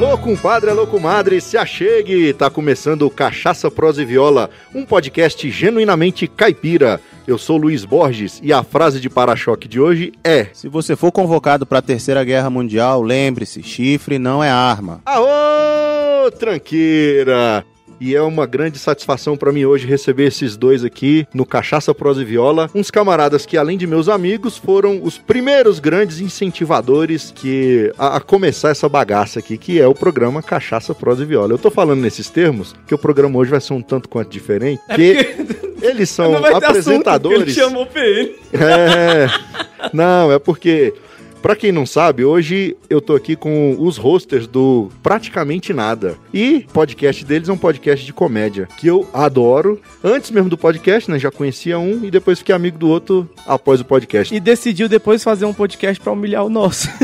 Alô, 0.00 0.16
compadre, 0.16 0.70
alô, 0.70 0.86
comadre, 0.86 1.40
se 1.40 1.56
achegue! 1.56 2.32
Tá 2.32 2.48
começando 2.48 3.02
o 3.02 3.10
Cachaça, 3.10 3.68
Prosa 3.68 4.00
e 4.00 4.04
Viola, 4.04 4.48
um 4.72 4.86
podcast 4.86 5.50
genuinamente 5.50 6.28
caipira. 6.28 7.00
Eu 7.26 7.36
sou 7.36 7.56
Luiz 7.56 7.84
Borges 7.84 8.38
e 8.40 8.52
a 8.52 8.62
frase 8.62 9.00
de 9.00 9.10
para-choque 9.10 9.66
de 9.66 9.80
hoje 9.80 10.12
é: 10.22 10.44
Se 10.52 10.68
você 10.68 10.94
for 10.94 11.10
convocado 11.10 11.66
para 11.66 11.80
a 11.80 11.82
Terceira 11.82 12.22
Guerra 12.22 12.48
Mundial, 12.48 13.02
lembre-se, 13.02 13.60
chifre 13.60 14.20
não 14.20 14.42
é 14.42 14.48
arma. 14.48 15.02
Aô, 15.04 16.30
tranqueira! 16.30 17.66
E 18.00 18.14
é 18.14 18.22
uma 18.22 18.46
grande 18.46 18.78
satisfação 18.78 19.36
para 19.36 19.52
mim 19.52 19.64
hoje 19.64 19.86
receber 19.86 20.26
esses 20.26 20.56
dois 20.56 20.84
aqui 20.84 21.26
no 21.34 21.44
Cachaça 21.44 21.94
Prosa 21.94 22.22
e 22.22 22.24
Viola, 22.24 22.70
uns 22.74 22.90
camaradas 22.90 23.44
que 23.44 23.56
além 23.56 23.76
de 23.76 23.86
meus 23.86 24.08
amigos 24.08 24.56
foram 24.56 25.00
os 25.02 25.18
primeiros 25.18 25.78
grandes 25.78 26.20
incentivadores 26.20 27.32
que 27.34 27.92
a, 27.98 28.16
a 28.16 28.20
começar 28.20 28.70
essa 28.70 28.88
bagaça 28.88 29.38
aqui, 29.38 29.58
que 29.58 29.80
é 29.80 29.86
o 29.86 29.94
programa 29.94 30.42
Cachaça 30.42 30.94
Prosa 30.94 31.22
e 31.22 31.26
Viola. 31.26 31.52
Eu 31.52 31.58
tô 31.58 31.70
falando 31.70 32.00
nesses 32.00 32.30
termos 32.30 32.74
que 32.86 32.94
o 32.94 32.98
programa 32.98 33.38
hoje 33.38 33.50
vai 33.50 33.60
ser 33.60 33.72
um 33.72 33.82
tanto 33.82 34.08
quanto 34.08 34.30
diferente, 34.30 34.80
que 34.94 35.36
eles 35.82 36.08
são 36.10 36.34
assunto, 36.36 36.64
apresentadores. 36.64 37.38
porque 37.38 37.50
Ele 37.50 37.60
chamou 37.60 37.86
PN. 37.86 38.30
É. 38.52 39.26
Não, 39.92 40.32
é 40.32 40.38
porque. 40.38 40.94
Pra 41.40 41.54
quem 41.54 41.70
não 41.70 41.86
sabe, 41.86 42.24
hoje 42.24 42.76
eu 42.90 43.00
tô 43.00 43.14
aqui 43.14 43.36
com 43.36 43.76
os 43.78 43.96
hosters 43.96 44.46
do 44.46 44.90
Praticamente 45.02 45.72
Nada. 45.72 46.16
E 46.34 46.66
o 46.68 46.72
podcast 46.72 47.24
deles 47.24 47.48
é 47.48 47.52
um 47.52 47.56
podcast 47.56 48.04
de 48.04 48.12
comédia, 48.12 48.68
que 48.76 48.86
eu 48.88 49.08
adoro. 49.12 49.80
Antes 50.02 50.30
mesmo 50.30 50.50
do 50.50 50.58
podcast, 50.58 51.10
né? 51.10 51.18
Já 51.18 51.30
conhecia 51.30 51.78
um 51.78 52.04
e 52.04 52.10
depois 52.10 52.40
fiquei 52.40 52.54
amigo 52.54 52.76
do 52.76 52.88
outro 52.88 53.28
após 53.46 53.80
o 53.80 53.84
podcast. 53.84 54.34
E 54.34 54.40
decidiu 54.40 54.88
depois 54.88 55.22
fazer 55.22 55.44
um 55.44 55.54
podcast 55.54 56.00
pra 56.02 56.12
humilhar 56.12 56.44
o 56.44 56.50
nosso. 56.50 56.88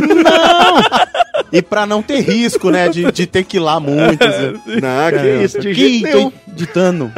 E 1.52 1.62
pra 1.62 1.86
não 1.86 2.02
ter 2.02 2.20
risco, 2.20 2.68
né, 2.70 2.88
de, 2.88 3.10
de 3.12 3.26
ter 3.26 3.44
que 3.44 3.58
ir 3.58 3.60
lá 3.60 3.78
muito. 3.78 4.24
Não, 4.24 5.20
que 5.20 5.44
isso, 5.44 5.60
de 5.60 5.68
que 5.68 5.74
jeito 5.74 6.04
nenhum. 6.06 6.32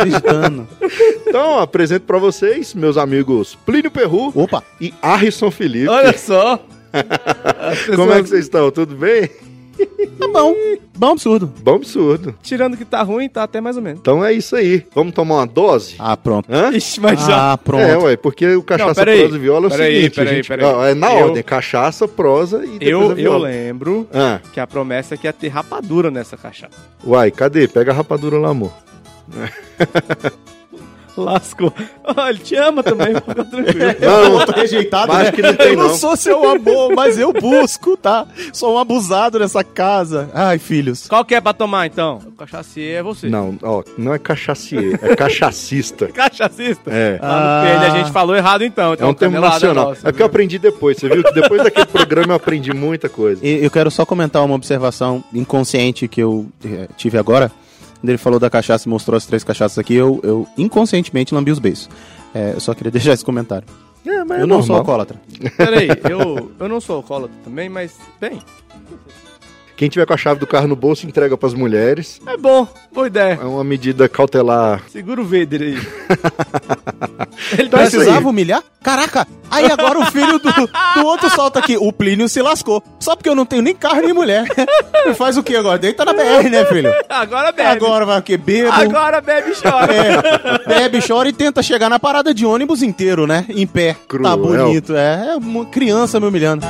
digitando. 0.05 0.69
Então, 1.27 1.59
apresento 1.59 2.05
pra 2.05 2.19
vocês, 2.19 2.75
meus 2.75 2.99
amigos 2.99 3.57
Plínio 3.65 3.91
Perru 3.91 4.33
Opa, 4.35 4.62
e 4.79 4.93
Harrison 5.03 5.51
Felipe. 5.51 5.89
Olha 5.89 6.17
só. 6.17 6.61
Como 7.97 8.13
é 8.13 8.23
que 8.23 8.29
vocês 8.29 8.45
estão? 8.45 8.71
Tudo 8.71 8.95
bem? 8.97 9.29
tá 10.19 10.29
bom. 10.33 10.55
Bom 10.97 11.11
absurdo. 11.13 11.53
Bom 11.61 11.75
absurdo. 11.75 12.35
Tirando 12.43 12.77
que 12.79 12.85
tá 12.87 13.03
ruim, 13.03 13.29
tá 13.29 13.43
até 13.43 13.61
mais 13.61 13.77
ou 13.77 13.83
menos. 13.83 14.01
Então 14.01 14.25
é 14.25 14.33
isso 14.33 14.57
aí. 14.57 14.87
Vamos 14.95 15.13
tomar 15.13 15.35
uma 15.37 15.47
dose? 15.47 15.97
Ah, 15.99 16.17
pronto. 16.17 16.49
Hã? 16.51 16.71
Ixi, 16.73 16.99
mas 17.01 17.21
já. 17.27 17.53
Ah, 17.53 17.59
pronto. 17.59 17.83
É, 17.83 17.97
ué, 17.99 18.17
porque 18.17 18.47
o 18.55 18.63
cachaça, 18.63 18.89
Não, 18.89 18.95
peraí. 18.95 19.19
prosa 19.21 19.37
e 19.37 19.39
viola 19.39 19.67
é 19.67 19.69
o 19.69 19.71
Peraí, 19.71 19.95
seguinte, 19.97 20.15
peraí, 20.15 20.35
gente, 20.37 20.49
peraí. 20.49 20.65
ó, 20.65 20.85
é 20.87 20.95
na 20.95 21.13
Eu- 21.13 21.27
ordem, 21.27 21.43
cachaça, 21.43 22.09
prosa 22.09 22.65
e 22.65 22.79
depois 22.79 22.89
Eu, 22.89 23.01
a 23.01 23.05
eu 23.05 23.15
viola. 23.15 23.49
lembro 23.49 24.09
Ah, 24.15 24.41
que 24.51 24.59
a 24.59 24.67
promessa 24.67 25.15
é 25.15 25.19
que 25.19 25.27
ia 25.27 25.33
ter 25.35 25.49
rapadura 25.49 26.11
nessa 26.11 26.39
cachaça. 26.39 26.73
uai, 27.05 27.31
cadê? 27.31 27.69
Pega 27.69 27.93
a 27.93 27.95
rapadura 27.95 28.39
lá, 28.39 28.49
amor. 28.49 28.73
Lascou. 31.17 31.72
Ó, 32.05 32.28
ele 32.28 32.39
te 32.39 32.55
ama 32.56 32.83
também, 32.83 33.14
fica 33.27 33.45
tranquilo. 33.45 33.86
Não, 34.00 34.47
tô 34.47 34.53
rejeitado, 34.53 35.09
Mas 35.12 35.17
né? 35.19 35.22
acho 35.25 35.33
que 35.33 35.42
não 35.42 35.55
tem, 35.55 35.69
eu 35.69 35.77
não, 35.77 35.89
não. 35.89 35.95
sou 35.95 36.17
seu 36.17 36.48
amor, 36.48 36.92
mas 36.95 37.19
eu 37.19 37.33
busco, 37.33 37.97
tá? 37.97 38.27
Sou 38.53 38.75
um 38.75 38.78
abusado 38.78 39.39
nessa 39.39 39.64
casa. 39.64 40.28
Ai, 40.34 40.59
filhos. 40.59 41.06
Qual 41.09 41.25
que 41.25 41.34
é 41.34 41.41
pra 41.41 41.53
tomar, 41.53 41.87
então? 41.87 42.20
O 42.27 42.33
cachacier 42.33 42.98
é 42.98 43.03
você. 43.03 43.28
não, 43.28 43.56
ó, 43.62 43.83
não 43.97 44.12
é 44.14 44.19
cachacier, 44.19 44.98
é 45.03 45.17
cachacista. 45.17 46.06
Cachacista? 46.12 46.91
É. 46.91 47.12
No 47.14 47.19
Ah. 47.22 47.62
PN 47.64 47.87
a 47.87 47.98
gente 47.98 48.12
falou 48.12 48.37
errado, 48.37 48.62
então. 48.64 48.91
É 48.91 48.94
então 48.94 49.11
um 49.11 49.14
termo 49.14 49.41
nacional. 49.41 49.89
nossa, 49.91 50.09
é 50.09 50.12
porque 50.12 50.22
eu 50.22 50.27
aprendi 50.27 50.59
depois, 50.59 50.97
você 50.98 51.09
viu 51.09 51.22
que 51.25 51.32
depois 51.32 51.62
daquele 51.62 51.87
programa 51.87 52.32
eu 52.32 52.37
aprendi 52.37 52.72
muita 52.75 53.09
coisa. 53.09 53.44
E 53.47 53.65
Eu 53.65 53.71
quero 53.71 53.91
só 53.91 54.05
comentar 54.05 54.44
uma 54.44 54.55
observação 54.55 55.22
inconsciente 55.32 56.06
que 56.09 56.21
eu 56.22 56.47
eh, 56.65 56.88
tive 56.97 57.19
agora. 57.19 57.50
Quando 58.01 58.09
ele 58.11 58.19
falou 58.19 58.39
da 58.39 58.51
cachaça 58.51 58.89
e 58.89 58.91
mostrou 58.91 59.17
as 59.17 59.27
três 59.27 59.43
cachaças 59.43 59.79
aqui, 59.79 59.95
eu, 59.95 60.21
eu 60.23 60.47
inconscientemente 60.57 61.34
lambi 61.34 61.51
os 61.51 61.59
beijos. 61.59 61.89
É, 62.34 62.53
eu 62.55 62.61
só 62.61 62.75
queria 62.75 62.91
deixar 62.93 63.12
esse 63.12 63.25
comentário. 63.25 63.67
É, 64.05 64.23
mas 64.25 64.39
eu 64.39 64.45
é 64.45 64.47
não 64.47 64.62
sou 64.62 64.77
normal. 64.77 64.79
alcoólatra. 64.79 65.21
Peraí, 65.57 65.89
eu, 66.09 66.53
eu 66.59 66.69
não 66.69 66.81
sou 66.81 66.97
alcoólatra 66.97 67.35
também, 67.43 67.69
mas, 67.69 67.97
bem, 68.21 68.41
Quem 69.76 69.91
tiver 69.91 70.06
com 70.06 70.14
a 70.14 70.16
chave 70.16 70.41
do 70.41 70.47
carro 70.47 70.66
no 70.66 70.75
bolso, 70.75 71.06
entrega 71.06 71.37
pras 71.37 71.53
mulheres. 71.53 72.19
é 72.26 72.37
bom, 72.38 72.66
boa 72.92 73.06
ideia. 73.09 73.38
É 73.41 73.44
uma 73.44 73.62
medida 73.62 74.09
cautelar. 74.09 74.82
Segura 74.91 75.20
o 75.20 75.25
Vader 75.25 75.60
aí. 75.60 75.76
Ele 77.53 77.69
Então 77.69 77.81
é. 77.81 77.82
Precisava 77.82 78.28
humilhar? 78.28 78.62
Caraca! 78.82 79.26
Aí 79.50 79.66
agora 79.70 79.98
o 79.98 80.06
filho 80.06 80.38
do, 80.38 80.50
do 80.50 81.06
outro 81.06 81.28
solta 81.31 81.59
aqui. 81.59 81.76
O 81.76 81.92
Plínio 81.92 82.28
se 82.28 82.41
lascou. 82.41 82.82
Só 82.98 83.14
porque 83.14 83.28
eu 83.28 83.34
não 83.34 83.44
tenho 83.44 83.60
nem 83.62 83.75
carro 83.75 84.00
nem 84.00 84.12
mulher. 84.14 84.47
E 85.06 85.14
faz 85.14 85.37
o 85.37 85.42
que 85.42 85.54
agora? 85.54 85.78
Deita 85.78 86.04
na 86.04 86.12
BR, 86.12 86.48
né, 86.50 86.64
filho? 86.64 86.93
Agora 87.08 87.53
bebe. 87.53 87.69
Agora 87.69 88.04
vai 88.04 88.19
o 88.19 88.22
quê? 88.22 88.37
Bebo. 88.37 88.72
Agora 88.72 89.20
bebe 89.20 89.53
e 89.53 89.54
chora. 89.54 89.94
É, 89.94 90.69
bebe, 90.69 90.98
chora 91.06 91.28
e 91.28 91.32
tenta 91.32 91.62
chegar 91.62 91.88
na 91.88 92.00
parada 92.00 92.34
de 92.34 92.44
ônibus 92.44 92.82
inteiro, 92.82 93.25
né? 93.25 93.44
Em 93.48 93.69
pé. 93.69 93.94
Cruel. 94.08 94.25
Tá 94.28 94.37
bonito, 94.37 94.97
é. 94.97 95.28
É 95.32 95.37
uma 95.37 95.64
criança 95.66 96.19
me 96.19 96.26
humilhando. 96.26 96.66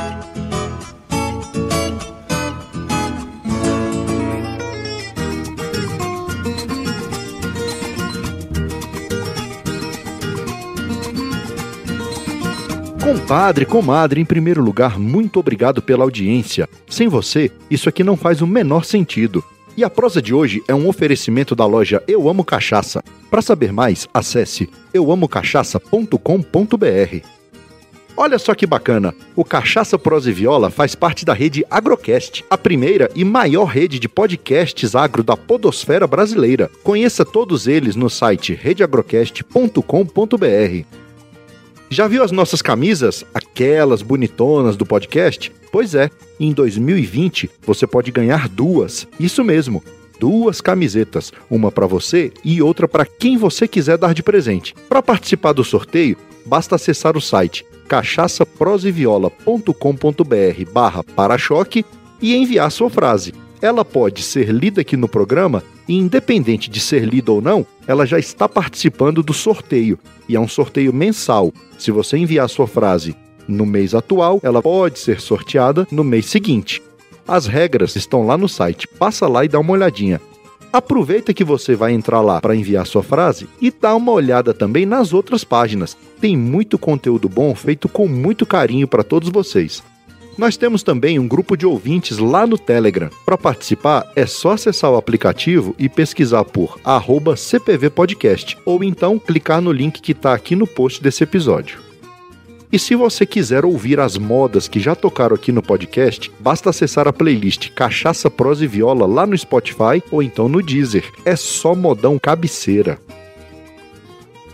Compadre, 13.07 13.65
comadre, 13.65 14.21
em 14.21 14.25
primeiro 14.25 14.61
lugar, 14.61 14.99
muito 14.99 15.39
obrigado 15.39 15.81
pela 15.81 16.03
audiência. 16.03 16.69
Sem 16.91 17.07
você, 17.07 17.53
isso 17.71 17.89
aqui 17.89 18.03
não 18.03 18.17
faz 18.17 18.43
o 18.43 18.49
menor 18.49 18.85
sentido. 18.85 19.45
E 19.77 19.85
a 19.85 19.91
prosa 19.91 20.21
de 20.21 20.35
hoje 20.35 20.61
é 20.67 20.75
um 20.75 20.89
oferecimento 20.89 21.55
da 21.55 21.65
loja 21.65 22.03
Eu 22.09 22.29
Amo 22.29 22.45
Cachaça. 22.45 23.05
Para 23.31 23.41
saber 23.41 23.73
mais, 23.73 24.09
acesse 24.13 24.69
euamocachaça.com.br. 24.93 27.27
Olha 28.17 28.41
só 28.41 28.57
que 28.57 28.67
bacana! 28.67 29.15
O 29.37 29.45
Cachaça 29.45 29.97
Prosa 29.97 30.31
e 30.31 30.33
Viola 30.33 30.69
faz 30.69 30.97
parte 30.97 31.25
da 31.25 31.33
rede 31.33 31.65
Agrocast, 31.71 32.45
a 32.51 32.59
primeira 32.59 33.09
e 33.15 33.25
maior 33.25 33.67
rede 33.67 34.01
de 34.01 34.09
podcasts 34.09 34.97
agro 34.97 35.23
da 35.23 35.37
podosfera 35.37 36.09
brasileira. 36.09 36.69
Conheça 36.83 37.25
todos 37.25 37.69
eles 37.69 37.95
no 37.95 38.11
site 38.11 38.53
redeagrocast.com.br. 38.53 41.06
Já 41.89 42.09
viu 42.09 42.25
as 42.25 42.33
nossas 42.33 42.61
camisas? 42.61 43.25
Aquelas 43.33 44.03
bonitonas 44.03 44.77
do 44.77 44.85
podcast? 44.85 45.53
Pois 45.71 45.95
é, 45.95 46.11
em 46.39 46.53
2020 46.53 47.49
você 47.65 47.87
pode 47.87 48.11
ganhar 48.11 48.49
duas. 48.49 49.07
Isso 49.21 49.45
mesmo, 49.45 49.85
duas 50.19 50.61
camisetas, 50.61 51.33
uma 51.49 51.71
para 51.71 51.87
você 51.87 52.33
e 52.45 52.61
outra 52.61 52.89
para 52.89 53.07
quem 53.07 53.37
você 53.37 53.69
quiser 53.69 53.99
dar 53.99 54.15
de 54.15 54.23
presente. 54.23 54.75
Para 54.89 55.01
participar 55.01 55.53
do 55.53 55.63
sorteio, 55.63 56.17
basta 56.45 56.75
acessar 56.75 57.17
o 57.17 57.21
site 57.21 57.65
cachaçaproseviola.com.br 57.89 60.73
barra 60.73 61.05
para-choque 61.05 61.85
e 62.21 62.35
enviar 62.35 62.69
sua 62.73 62.91
frase. 62.91 63.33
Ela 63.61 63.85
pode 63.85 64.23
ser 64.23 64.51
lida 64.51 64.83
aqui 64.83 64.97
no 64.97 65.09
programa 65.09 65.63
e, 65.89 65.97
independente 65.97 66.69
de 66.69 66.81
ser 66.81 67.05
lida 67.05 67.33
ou 67.33 67.41
não, 67.41 67.67
ela 67.87 68.07
já 68.07 68.19
está 68.19 68.49
participando 68.49 69.23
do 69.23 69.33
sorteio. 69.33 69.99
E 70.29 70.37
é 70.37 70.41
um 70.41 70.49
sorteio 70.49 70.93
mensal. 70.93 71.53
Se 71.79 71.91
você 71.91 72.17
enviar 72.17 72.49
sua 72.49 72.67
frase 72.67 73.17
no 73.49 73.65
mês 73.65 73.95
atual, 73.95 74.41
ela 74.43 74.61
pode 74.61 74.99
ser 74.99 75.21
sorteada 75.21 75.87
no 75.91 76.05
mês 76.05 76.27
seguinte. 76.27 76.83
As 77.27 77.47
regras 77.47 77.97
estão 77.97 78.27
lá 78.27 78.37
no 78.37 78.49
site. 78.49 78.87
Passa 78.87 79.27
lá 79.27 79.45
e 79.45 79.49
dá 79.49 79.59
uma 79.59 79.73
olhadinha. 79.73 80.21
Aproveita 80.73 81.33
que 81.33 81.45
você 81.45 81.75
vai 81.75 81.93
entrar 81.93 82.21
lá 82.21 82.41
para 82.41 82.55
enviar 82.55 82.87
sua 82.87 83.03
frase 83.03 83.49
e 83.61 83.71
dá 83.71 83.95
uma 83.95 84.13
olhada 84.13 84.53
também 84.53 84.85
nas 84.85 85.13
outras 85.13 85.43
páginas. 85.43 85.97
Tem 86.21 86.37
muito 86.37 86.79
conteúdo 86.79 87.29
bom 87.29 87.55
feito 87.55 87.89
com 87.89 88.07
muito 88.07 88.45
carinho 88.45 88.87
para 88.87 89.03
todos 89.03 89.31
vocês. 89.31 89.83
Nós 90.37 90.55
temos 90.57 90.83
também 90.83 91.19
um 91.19 91.27
grupo 91.27 91.57
de 91.57 91.65
ouvintes 91.65 92.19
lá 92.19 92.47
no 92.47 92.59
Telegram. 92.59 93.09
Para 93.25 93.39
participar, 93.39 94.13
é 94.15 94.27
só 94.27 94.53
acessar 94.53 94.91
o 94.91 94.97
aplicativo 94.97 95.75
e 95.79 95.89
pesquisar 95.89 96.45
por 96.45 96.79
arroba 96.85 97.37
CPV 97.37 97.89
Podcast, 97.89 98.59
ou 98.65 98.85
então 98.85 99.19
clicar 99.19 99.63
no 99.63 99.73
link 99.73 100.01
que 100.03 100.13
está 100.13 100.35
aqui 100.35 100.55
no 100.55 100.67
post 100.67 101.03
desse 101.03 101.25
episódio. 101.25 101.81
E 102.71 102.79
se 102.79 102.95
você 102.95 103.25
quiser 103.25 103.65
ouvir 103.65 103.99
as 103.99 104.19
modas 104.19 104.69
que 104.69 104.79
já 104.79 104.95
tocaram 104.95 105.35
aqui 105.35 105.53
no 105.53 105.63
podcast, 105.63 106.31
basta 106.39 106.69
acessar 106.69 107.09
a 107.09 107.13
playlist 107.13 107.71
Cachaça, 107.71 108.31
Prosa 108.31 108.65
e 108.65 108.69
Viola 108.69 109.07
lá 109.07 109.27
no 109.27 109.39
Spotify 109.39 110.03
ou 110.11 110.23
então 110.23 110.49
no 110.49 110.61
Deezer. 110.61 111.11
É 111.25 111.35
só 111.37 111.75
modão 111.75 112.19
cabeceira. 112.19 112.99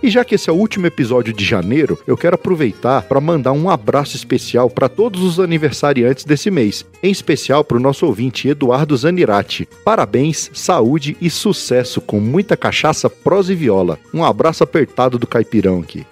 E 0.03 0.11
já 0.11 0.25
que 0.25 0.35
esse 0.35 0.51
é 0.51 0.53
o 0.53 0.57
último 0.57 0.85
episódio 0.87 1.33
de 1.33 1.45
janeiro, 1.45 1.97
eu 2.09 2.17
quero 2.17 2.35
aproveitar 2.35 3.03
para 3.03 3.21
mandar 3.21 3.53
um 3.53 3.71
abraço 3.71 4.17
especial 4.17 4.69
para 4.69 4.89
todos 4.89 5.23
os 5.23 5.39
aniversariantes 5.39 6.25
desse 6.25 6.51
mês, 6.51 6.85
em 7.01 7.13
especial 7.13 7.63
para 7.63 7.77
o 7.77 7.81
nosso 7.81 8.05
ouvinte 8.05 8.49
Eduardo 8.49 8.97
Zanirati. 8.97 9.69
Parabéns, 9.85 10.51
saúde 10.53 11.17
e 11.21 11.31
sucesso 11.31 12.01
com 12.01 12.19
muita 12.19 12.57
cachaça, 12.57 13.09
prosa 13.09 13.53
e 13.53 13.57
viola. 13.57 13.97
Um 14.13 14.25
abraço 14.25 14.65
apertado 14.65 15.21
do 15.21 15.27
Caipirão 15.27 15.79
aqui. 15.79 16.05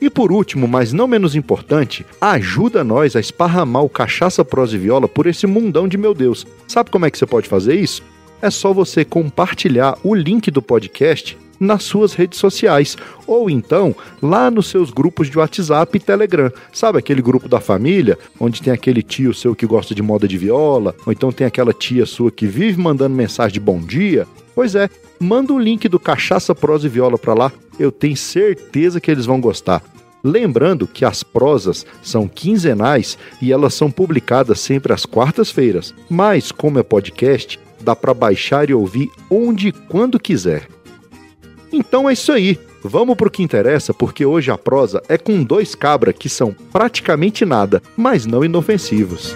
E 0.00 0.10
por 0.10 0.32
último, 0.32 0.66
mas 0.66 0.92
não 0.92 1.06
menos 1.06 1.36
importante, 1.36 2.04
ajuda 2.20 2.82
nós 2.82 3.14
a 3.14 3.20
esparramar 3.20 3.84
o 3.84 3.88
Cachaça 3.88 4.44
Prosa 4.44 4.74
e 4.74 4.78
Viola 4.78 5.08
por 5.08 5.26
esse 5.26 5.46
mundão 5.46 5.88
de 5.88 5.96
meu 5.96 6.12
Deus. 6.12 6.46
Sabe 6.66 6.90
como 6.90 7.06
é 7.06 7.10
que 7.10 7.16
você 7.16 7.24
pode 7.24 7.48
fazer 7.48 7.76
isso? 7.76 8.02
É 8.42 8.50
só 8.50 8.72
você 8.72 9.02
compartilhar 9.04 9.96
o 10.02 10.14
link 10.14 10.50
do 10.50 10.60
podcast 10.60 11.38
nas 11.58 11.82
suas 11.82 12.14
redes 12.14 12.38
sociais 12.38 12.96
ou 13.26 13.48
então 13.48 13.94
lá 14.22 14.50
nos 14.50 14.66
seus 14.68 14.90
grupos 14.90 15.30
de 15.30 15.38
WhatsApp 15.38 15.96
e 15.96 16.00
Telegram. 16.00 16.50
Sabe 16.72 16.98
aquele 16.98 17.22
grupo 17.22 17.48
da 17.48 17.60
família 17.60 18.18
onde 18.38 18.62
tem 18.62 18.72
aquele 18.72 19.02
tio 19.02 19.32
seu 19.34 19.54
que 19.54 19.66
gosta 19.66 19.94
de 19.94 20.02
moda 20.02 20.28
de 20.28 20.36
viola, 20.38 20.94
ou 21.06 21.12
então 21.12 21.32
tem 21.32 21.46
aquela 21.46 21.72
tia 21.72 22.06
sua 22.06 22.30
que 22.30 22.46
vive 22.46 22.80
mandando 22.80 23.14
mensagem 23.14 23.54
de 23.54 23.60
bom 23.60 23.80
dia? 23.80 24.26
Pois 24.54 24.74
é, 24.74 24.88
manda 25.18 25.52
o 25.52 25.58
link 25.58 25.88
do 25.88 25.98
Cachaça 25.98 26.54
Prosa 26.54 26.86
e 26.86 26.90
Viola 26.90 27.18
para 27.18 27.34
lá. 27.34 27.52
Eu 27.78 27.90
tenho 27.90 28.16
certeza 28.16 29.00
que 29.00 29.10
eles 29.10 29.26
vão 29.26 29.40
gostar. 29.40 29.82
Lembrando 30.22 30.86
que 30.86 31.04
as 31.04 31.22
prosas 31.22 31.84
são 32.02 32.26
quinzenais 32.26 33.18
e 33.42 33.52
elas 33.52 33.74
são 33.74 33.90
publicadas 33.90 34.60
sempre 34.60 34.92
às 34.92 35.04
quartas-feiras. 35.04 35.94
Mas, 36.08 36.50
como 36.50 36.78
é 36.78 36.82
podcast, 36.82 37.58
dá 37.80 37.94
para 37.94 38.14
baixar 38.14 38.70
e 38.70 38.74
ouvir 38.74 39.10
onde 39.28 39.68
e 39.68 39.72
quando 39.72 40.18
quiser. 40.18 40.66
Então 41.74 42.08
é 42.08 42.12
isso 42.12 42.30
aí. 42.30 42.56
Vamos 42.84 43.16
pro 43.16 43.30
que 43.30 43.42
interessa, 43.42 43.92
porque 43.92 44.24
hoje 44.24 44.50
a 44.50 44.56
prosa 44.56 45.02
é 45.08 45.18
com 45.18 45.42
dois 45.42 45.74
cabra 45.74 46.12
que 46.12 46.28
são 46.28 46.54
praticamente 46.72 47.44
nada, 47.44 47.82
mas 47.96 48.26
não 48.26 48.44
inofensivos. 48.44 49.34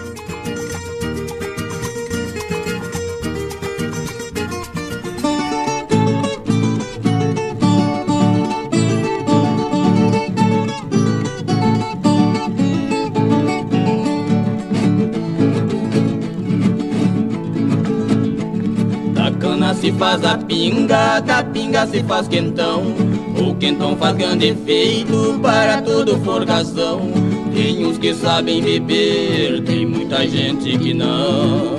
Se 19.89 19.93
faz 19.93 20.23
a 20.23 20.37
pinga, 20.37 21.19
da 21.19 21.43
pinga 21.43 21.87
se 21.87 22.03
faz 22.03 22.27
quentão. 22.27 22.93
O 23.35 23.55
quentão 23.55 23.97
faz 23.97 24.15
grande 24.15 24.49
efeito 24.49 25.39
para 25.41 25.81
todo 25.81 26.19
forgação. 26.19 27.11
Tem 27.53 27.83
uns 27.85 27.97
que 27.97 28.13
sabem 28.13 28.61
beber, 28.61 29.63
tem 29.63 29.87
muita 29.87 30.27
gente 30.27 30.77
que 30.77 30.93
não. 30.93 31.75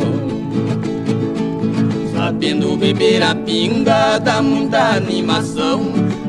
Sabendo 2.13 2.77
beber 2.77 3.23
a 3.23 3.33
pinga 3.35 4.19
dá 4.19 4.43
muita 4.43 4.97
animação. 4.97 5.81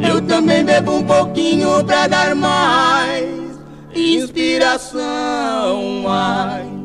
Eu 0.08 0.22
também 0.22 0.64
bebo 0.64 0.98
um 0.98 1.04
pouquinho 1.04 1.84
pra 1.84 2.06
dar 2.06 2.36
mais 2.36 3.60
inspiração. 3.96 5.02
Ai, 6.08 6.81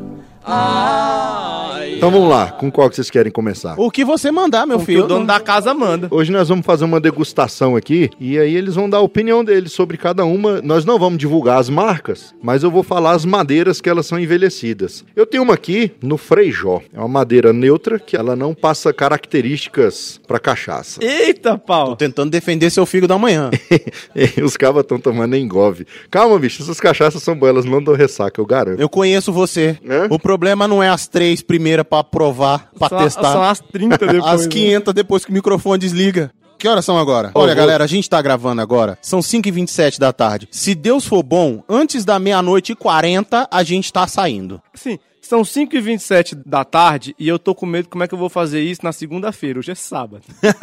ai. 0.47 1.95
Então 1.97 2.11
vamos 2.11 2.29
lá, 2.29 2.51
com 2.51 2.69
qual 2.71 2.89
que 2.89 2.95
vocês 2.95 3.09
querem 3.09 3.31
começar? 3.31 3.73
O 3.75 3.89
que 3.89 4.05
você 4.05 4.29
mandar, 4.29 4.67
meu 4.67 4.77
O 4.77 4.81
filho. 4.81 5.05
o 5.05 5.07
dono 5.07 5.25
da 5.25 5.39
casa 5.39 5.73
manda. 5.73 6.07
Hoje 6.11 6.31
nós 6.31 6.47
vamos 6.47 6.63
fazer 6.63 6.85
uma 6.85 6.99
degustação 6.99 7.75
aqui 7.75 8.09
e 8.19 8.37
aí 8.37 8.55
eles 8.55 8.75
vão 8.75 8.87
dar 8.87 8.97
a 8.97 9.01
opinião 9.01 9.43
deles 9.43 9.71
sobre 9.71 9.97
cada 9.97 10.23
uma. 10.23 10.61
Nós 10.61 10.85
não 10.85 10.99
vamos 10.99 11.17
divulgar 11.17 11.57
as 11.59 11.69
marcas, 11.69 12.35
mas 12.41 12.61
eu 12.61 12.69
vou 12.69 12.83
falar 12.83 13.11
as 13.13 13.25
madeiras 13.25 13.81
que 13.81 13.89
elas 13.89 14.05
são 14.05 14.19
envelhecidas. 14.19 15.03
Eu 15.15 15.25
tenho 15.25 15.41
uma 15.41 15.55
aqui 15.55 15.91
no 16.01 16.17
Freijó. 16.17 16.81
É 16.93 16.99
uma 16.99 17.07
madeira 17.07 17.51
neutra 17.51 17.97
que 17.97 18.15
ela 18.15 18.35
não 18.35 18.53
passa 18.53 18.93
características 18.93 20.21
para 20.27 20.37
cachaça. 20.39 20.99
Eita, 21.03 21.53
Tô 21.53 21.57
pau. 21.57 21.95
tentando 21.95 22.29
defender 22.29 22.69
seu 22.69 22.85
filho 22.85 23.07
da 23.07 23.17
manhã. 23.17 23.49
Os 24.43 24.55
cabas 24.55 24.83
estão 24.83 24.99
tomando 24.99 25.35
engove. 25.35 25.87
Calma, 26.11 26.37
bicho, 26.37 26.61
essas 26.61 26.79
cachaças 26.79 27.23
são 27.23 27.35
boas, 27.35 27.49
elas 27.53 27.65
não 27.65 27.81
dão 27.81 27.95
ressaca, 27.95 28.39
eu 28.39 28.45
garanto. 28.45 28.79
Eu 28.79 28.89
conheço 28.89 29.33
você. 29.33 29.77
Né? 29.83 30.05
O 30.11 30.19
problema 30.19 30.36
não 30.67 30.81
é 30.83 30.89
as 30.89 31.07
três 31.07 31.41
primeiras 31.41 31.85
pra 31.87 32.03
provar, 32.03 32.69
pra 32.77 32.89
São, 32.89 32.97
testar. 32.99 33.31
são 33.33 33.43
as 33.43 33.59
30 33.59 33.97
depois. 34.07 34.25
As 34.25 34.43
né? 34.45 34.51
500 34.51 34.93
depois 34.93 35.25
que 35.25 35.31
o 35.31 35.33
microfone 35.33 35.79
desliga. 35.79 36.31
Que 36.59 36.67
horas 36.67 36.83
são 36.83 36.97
agora? 36.97 37.31
Olha, 37.35 37.53
vou- 37.53 37.55
galera, 37.63 37.83
a 37.83 37.87
gente 37.87 38.09
tá 38.09 38.19
gravando 38.21 38.61
agora. 38.61 38.97
São 39.01 39.19
5h27 39.19 39.99
da 39.99 40.11
tarde. 40.11 40.47
Se 40.51 40.73
Deus 40.73 41.05
for 41.05 41.21
bom, 41.21 41.63
antes 41.69 42.03
da 42.03 42.17
meia-noite 42.17 42.71
e 42.71 42.75
40, 42.75 43.47
a 43.51 43.63
gente 43.63 43.93
tá 43.93 44.07
saindo. 44.07 44.59
Sim, 44.73 44.97
são 45.21 45.43
5h27 45.43 46.35
da 46.45 46.63
tarde 46.65 47.13
e 47.19 47.27
eu 47.27 47.37
tô 47.37 47.53
com 47.53 47.65
medo 47.67 47.83
de 47.83 47.89
como 47.89 48.03
é 48.03 48.07
que 48.07 48.13
eu 48.15 48.17
vou 48.17 48.29
fazer 48.29 48.61
isso 48.61 48.81
na 48.83 48.91
segunda-feira. 48.91 49.59
Hoje 49.59 49.71
é 49.71 49.75
sábado. 49.75 50.23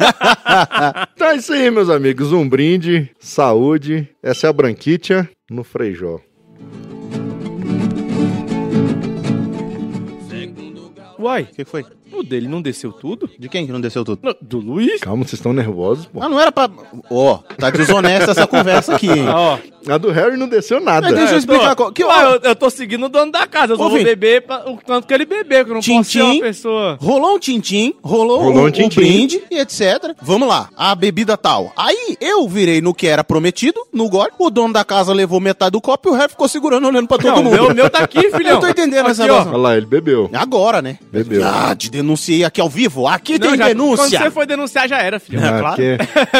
Então 1.15 1.27
é 1.29 1.35
isso 1.37 1.53
aí, 1.53 1.69
meus 1.71 1.89
amigos. 1.89 2.31
Um 2.31 2.47
brinde, 2.47 3.09
saúde. 3.19 4.07
Essa 4.21 4.47
é 4.47 4.49
a 4.49 4.53
Branquitia 4.53 5.29
no 5.49 5.63
Freijó. 5.63 6.19
Uai, 11.25 11.41
O 11.41 11.47
que 11.47 11.65
foi? 11.65 11.83
O 12.19 12.23
dele 12.23 12.47
não 12.47 12.61
desceu 12.61 12.91
tudo? 12.91 13.29
De 13.37 13.47
quem 13.49 13.65
que 13.65 13.71
não 13.71 13.81
desceu 13.81 14.03
tudo? 14.03 14.19
Não, 14.23 14.35
Do 14.41 14.59
Luiz? 14.59 14.99
Calma, 15.01 15.23
vocês 15.23 15.33
estão 15.33 15.53
nervosos, 15.53 16.05
pô. 16.05 16.21
Ah, 16.21 16.29
não 16.29 16.39
era 16.39 16.51
pra. 16.51 16.69
Ó, 17.09 17.39
tá 17.57 17.69
desonesta 17.69 18.31
essa 18.31 18.47
conversa 18.47 18.95
aqui, 18.95 19.09
hein? 19.09 19.27
Ó. 19.27 19.57
A 19.87 19.99
do 19.99 20.09
Harry 20.09 20.35
não 20.35 20.47
desceu 20.47 20.79
nada. 20.79 21.01
Mas 21.05 21.15
deixa 21.15 21.33
eu 21.33 21.35
É, 21.35 21.39
explicar 21.39 21.69
tô- 21.69 21.75
qual- 21.75 21.91
que 21.91 22.01
eu, 22.03 22.09
eu 22.43 22.55
tô 22.55 22.71
seguindo 22.71 23.05
o 23.05 23.09
dono 23.09 23.31
da 23.31 23.45
casa. 23.45 23.73
Eu 23.73 23.77
só 23.77 23.87
vou 23.87 24.01
beber 24.03 24.41
pra- 24.41 24.67
o 24.67 24.77
tanto 24.83 25.05
que 25.07 25.13
ele 25.13 25.25
beber, 25.27 25.63
que 25.63 25.69
eu 25.69 25.75
não 25.75 25.81
posso 25.81 26.03
ser 26.11 26.23
uma 26.23 26.39
pessoa. 26.41 26.97
Rolou 26.99 27.35
um 27.35 27.39
tintim, 27.39 27.93
rolou, 28.03 28.39
Rolou 28.41 28.63
um 28.63 28.65
um, 28.65 28.71
tintim. 28.71 28.99
brinde 28.99 29.43
e 29.51 29.59
etc. 29.59 30.15
Vamos 30.19 30.47
lá, 30.47 30.69
a 30.75 30.95
bebida 30.95 31.37
tal. 31.37 31.71
Aí 31.77 32.17
eu 32.19 32.47
virei 32.49 32.81
no 32.81 32.95
que 32.95 33.05
era 33.05 33.23
prometido, 33.23 33.79
no 33.93 34.09
gole. 34.09 34.31
O 34.39 34.49
dono 34.49 34.73
da 34.73 34.83
casa 34.83 35.13
levou 35.13 35.39
metade 35.39 35.73
do 35.73 35.81
copo 35.81 36.09
e 36.09 36.11
o 36.11 36.15
ref 36.15 36.31
ficou 36.31 36.47
segurando, 36.47 36.87
olhando 36.87 37.07
pra 37.07 37.19
todo 37.19 37.33
Não, 37.33 37.41
o 37.41 37.43
mundo. 37.43 37.53
meu, 37.53 37.75
meu 37.75 37.87
tá 37.89 37.99
aqui, 37.99 38.31
filhão. 38.31 38.55
Eu 38.57 38.59
tô 38.61 38.67
entendendo 38.67 39.01
aqui, 39.07 39.11
essa 39.21 39.31
ó. 39.31 39.47
Olha 39.49 39.57
lá, 39.57 39.77
ele 39.77 39.85
bebeu. 39.85 40.31
Agora, 40.33 40.81
né? 40.81 40.97
Bebeu. 41.11 41.43
Ah, 41.45 41.75
te 41.75 41.91
denunciei 42.05 42.43
aqui 42.43 42.61
ao 42.61 42.69
vivo. 42.69 43.07
Aqui 43.07 43.33
Não, 43.33 43.49
tem 43.49 43.57
já- 43.57 43.67
denúncia. 43.67 44.05
Quando 44.19 44.23
você 44.23 44.31
foi 44.31 44.45
denunciar, 44.45 44.87
já 44.87 44.99
era, 44.99 45.19
filhão. 45.19 45.43
É, 45.43 45.47
Ah, 45.49 45.59
claro. 45.59 45.75
porque- 45.75 45.97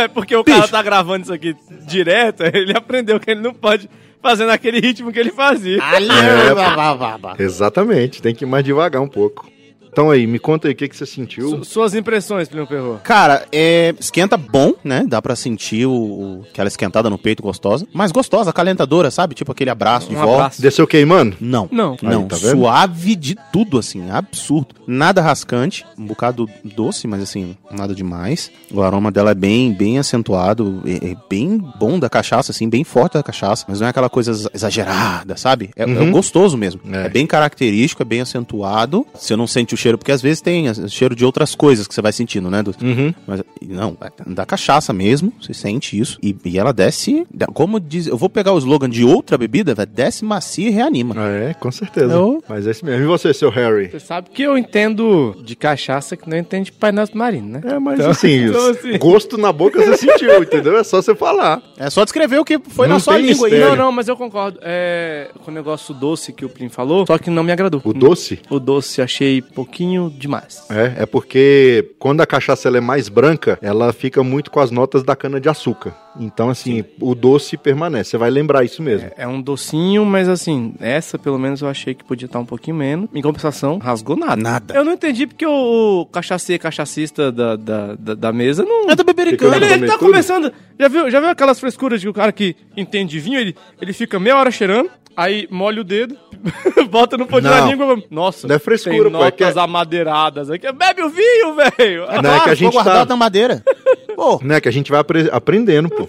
Porque 0.13 0.35
o 0.35 0.43
cara 0.43 0.67
tá 0.67 0.81
gravando 0.81 1.23
isso 1.23 1.33
aqui 1.33 1.55
direto, 1.87 2.41
ele 2.53 2.75
aprendeu 2.77 3.19
que 3.19 3.31
ele 3.31 3.41
não 3.41 3.53
pode 3.53 3.89
fazer 4.21 4.45
naquele 4.45 4.79
ritmo 4.79 5.11
que 5.11 5.19
ele 5.19 5.31
fazia. 5.31 5.83
Ali, 5.83 6.07
É. 6.09 7.43
Exatamente, 7.43 8.21
tem 8.21 8.33
que 8.33 8.43
ir 8.43 8.47
mais 8.47 8.63
devagar 8.63 9.01
um 9.01 9.07
pouco. 9.07 9.47
Então 9.95 10.11
aí, 10.11 10.27
me 10.27 10.39
conta 10.39 10.67
aí 10.67 10.73
o 10.73 10.75
que, 10.75 10.89
que 10.89 10.97
você 10.97 11.05
sentiu. 11.05 11.49
Su- 11.49 11.63
Suas 11.63 11.95
impressões, 11.95 12.49
Filhão 12.49 12.65
Perro. 12.65 12.99
Cara, 13.01 13.45
é, 13.49 13.95
esquenta 13.97 14.35
bom, 14.35 14.73
né? 14.83 15.05
Dá 15.07 15.21
pra 15.21 15.37
sentir 15.37 15.85
o, 15.85 15.91
o- 15.93 16.45
aquela 16.51 16.67
esquentada 16.67 17.09
no 17.09 17.17
peito 17.17 17.41
gostosa. 17.41 17.87
Mas 17.93 18.11
gostosa, 18.11 18.49
acalentadora, 18.49 19.09
sabe? 19.09 19.33
Tipo 19.35 19.53
aquele 19.53 19.69
abraço 19.69 20.09
de 20.09 20.15
Um 20.17 20.19
vó. 20.19 20.33
abraço. 20.35 20.61
Desceu 20.61 20.85
queimando? 20.85 21.37
Não. 21.39 21.69
Não. 21.71 21.95
Não, 22.01 22.23
Aí, 22.23 22.27
tá 22.27 22.35
vendo? 22.35 22.57
suave 22.57 23.15
de 23.15 23.37
tudo, 23.53 23.77
assim, 23.77 24.09
absurdo. 24.11 24.75
Nada 24.85 25.21
rascante, 25.21 25.85
um 25.97 26.05
bocado 26.05 26.45
doce, 26.61 27.07
mas 27.07 27.23
assim, 27.23 27.55
nada 27.71 27.95
demais. 27.95 28.51
O 28.69 28.81
aroma 28.81 29.09
dela 29.11 29.31
é 29.31 29.35
bem, 29.35 29.71
bem 29.71 29.97
acentuado, 29.97 30.81
é, 30.85 31.11
é 31.11 31.15
bem 31.29 31.57
bom 31.79 31.97
da 31.97 32.09
cachaça, 32.09 32.51
assim, 32.51 32.67
bem 32.67 32.83
forte 32.83 33.13
da 33.13 33.23
cachaça, 33.23 33.63
mas 33.69 33.79
não 33.79 33.87
é 33.87 33.91
aquela 33.91 34.09
coisa 34.09 34.31
ex- 34.31 34.49
exagerada, 34.53 35.37
sabe? 35.37 35.69
É, 35.75 35.83
é 35.83 36.05
gostoso 36.11 36.57
mesmo. 36.57 36.81
É. 36.91 37.05
É. 37.05 37.09
bem 37.09 37.25
característico, 37.25 38.01
é 38.01 38.05
bem 38.05 38.19
acentuado. 38.19 39.05
Você 39.13 39.35
não 39.35 39.47
sente 39.47 39.73
o 39.73 39.77
cheiro, 39.85 39.97
porque 39.99 40.11
às 40.11 40.21
vezes 40.21 40.41
tem 40.41 40.67
as- 40.67 40.91
cheiro 40.91 41.15
de 41.15 41.23
outras 41.23 41.53
coisas 41.53 41.87
que 41.87 41.93
você 41.93 42.01
vai 42.01 42.11
sentindo, 42.11 42.49
né? 42.49 42.63
Do, 42.63 42.73
Uhum. 42.81 43.13
mas 43.27 43.41
não, 43.61 43.95
é 44.01 44.33
da 44.33 44.45
cachaça 44.45 44.91
mesmo, 44.91 45.31
você 45.39 45.53
sente 45.53 45.99
isso. 45.99 46.17
E, 46.23 46.35
e 46.43 46.57
ela 46.57 46.73
desce, 46.73 47.25
como 47.53 47.79
diz, 47.79 48.07
eu 48.07 48.17
vou 48.17 48.29
pegar 48.29 48.51
o 48.53 48.57
slogan 48.57 48.89
de 48.89 49.03
outra 49.03 49.37
bebida, 49.37 49.75
desce 49.85 50.25
macia 50.25 50.67
e 50.67 50.71
reanima. 50.71 51.15
É, 51.27 51.53
com 51.53 51.71
certeza. 51.71 52.13
Eu- 52.13 52.43
Mas 52.49 52.65
é 52.67 52.71
isso 52.71 52.83
mesmo. 52.85 53.03
E 53.03 53.05
você, 53.05 53.33
seu 53.33 53.49
Harry? 53.49 53.89
Você 53.91 53.99
sabe 53.99 54.29
que 54.31 54.41
eu 54.43 54.57
entendo 54.57 55.35
de 55.43 55.55
cachaça 55.55 56.17
que 56.17 56.29
não 56.29 56.37
entende 56.37 56.65
de 56.65 56.71
painel 56.71 57.05
submarino, 57.05 57.47
né? 57.47 57.61
É, 57.65 57.77
mas 57.79 57.99
Então- 57.99 58.11
assim, 58.11 58.45
então, 58.49 58.69
assim- 58.71 58.97
gosto 58.97 59.37
na 59.37 59.51
boca 59.51 59.79
você 59.79 59.97
sentiu, 59.97 60.41
entendeu? 60.41 60.77
É 60.77 60.83
só 60.83 61.01
você 61.01 61.13
falar. 61.13 61.61
É 61.77 61.89
só 61.89 62.03
descrever 62.03 62.39
o 62.39 62.45
que 62.45 62.59
foi 62.59 62.87
Não 62.87 62.95
na 62.95 62.99
sua 62.99 63.17
língua 63.17 63.47
aí. 63.47 63.53
mistério. 63.53 63.75
Não, 63.77 63.85
não, 63.85 63.91
mas 63.91 64.07
eu 64.07 64.15
concordo. 64.17 64.57
É, 64.61 65.29
com 65.43 65.51
o 65.51 65.53
negócio 65.53 65.93
doce 65.93 66.33
que 66.33 66.43
o 66.45 66.49
Plim 66.49 66.69
falou, 66.69 67.05
só 67.05 67.17
que 67.17 67.29
não 67.29 67.43
me 67.43 67.51
agradou. 67.51 67.81
O 67.83 67.93
doce? 67.93 68.39
O 68.49 68.59
doce 68.59 69.01
achei 69.01 69.41
pouquinho 69.41 69.74
demais. 70.09 70.65
É, 70.69 71.03
é 71.03 71.05
porque 71.05 71.93
quando 71.99 72.21
a 72.21 72.25
cachaça 72.25 72.67
ela 72.67 72.77
é 72.77 72.81
mais 72.81 73.09
branca, 73.09 73.57
ela 73.61 73.91
fica 73.91 74.23
muito 74.23 74.49
com 74.51 74.59
as 74.59 74.71
notas 74.71 75.03
da 75.03 75.15
cana 75.15 75.39
de 75.39 75.49
açúcar. 75.49 75.95
Então, 76.19 76.49
assim, 76.49 76.83
o 77.01 77.13
doce 77.13 77.57
permanece. 77.57 78.11
Você 78.11 78.17
vai 78.17 78.29
lembrar 78.29 78.63
isso 78.63 78.81
mesmo. 78.81 79.11
É 79.17 79.27
um 79.27 79.41
docinho, 79.41 80.05
mas 80.05 80.29
assim, 80.29 80.73
essa 80.79 81.19
pelo 81.19 81.37
menos 81.37 81.61
eu 81.61 81.67
achei 81.67 81.93
que 81.93 82.03
podia 82.03 82.25
estar 82.25 82.39
um 82.39 82.45
pouquinho 82.45 82.77
menos. 82.77 83.09
Em 83.13 83.21
compensação, 83.21 83.77
rasgou 83.77 84.15
nada. 84.15 84.35
Nada. 84.41 84.73
Eu 84.73 84.85
não 84.85 84.93
entendi 84.93 85.27
porque 85.27 85.45
o, 85.45 86.01
o 86.01 86.05
cachaceiro 86.05 86.61
cachacista 86.61 87.31
da, 87.31 87.55
da, 87.55 87.95
da, 87.95 88.15
da 88.15 88.33
mesa 88.33 88.63
não. 88.63 88.89
É 88.89 88.95
do 88.95 89.03
bebericano. 89.03 89.55
Ele, 89.55 89.65
ele 89.65 89.87
tá 89.87 89.97
tudo? 89.97 90.07
começando. 90.07 90.53
Já 90.79 90.87
viu, 90.87 91.09
já 91.09 91.19
viu 91.19 91.29
aquelas 91.29 91.59
frescuras 91.59 91.99
de 91.99 92.07
o 92.07 92.13
cara 92.13 92.31
que 92.31 92.55
entende 92.75 93.11
de 93.11 93.19
vinho? 93.19 93.39
Ele, 93.39 93.55
ele 93.81 93.93
fica 93.93 94.19
meia 94.19 94.37
hora 94.37 94.51
cheirando, 94.51 94.89
aí 95.15 95.47
molha 95.51 95.81
o 95.81 95.83
dedo, 95.83 96.17
bota 96.89 97.17
no 97.17 97.25
pontinho 97.25 97.51
da 97.51 97.61
Não. 97.61 97.69
língua. 97.71 98.03
Nossa, 98.09 98.47
Não 98.47 98.55
é 98.55 98.59
frescura, 98.59 99.09
tem 99.09 99.11
pô, 99.11 99.25
é 99.25 99.31
que 99.31 99.43
notas 99.43 99.57
é- 99.57 99.59
amadeiradas 99.59 100.49
aqui. 100.49 100.71
Bebe 100.71 101.01
o 101.03 101.09
vinho, 101.09 101.55
velho! 101.55 102.05
Não, 102.21 102.35
é 102.35 102.39
que 102.41 102.49
a 102.49 102.55
gente 102.55 102.83
tá- 102.83 103.05
na 103.05 103.15
madeira. 103.15 103.63
Pô, 104.15 104.39
Né, 104.41 104.61
que 104.61 104.69
a 104.69 104.71
gente 104.71 104.89
vai 104.91 105.01
apre- 105.01 105.29
aprendendo, 105.29 105.89
pô. 105.89 106.07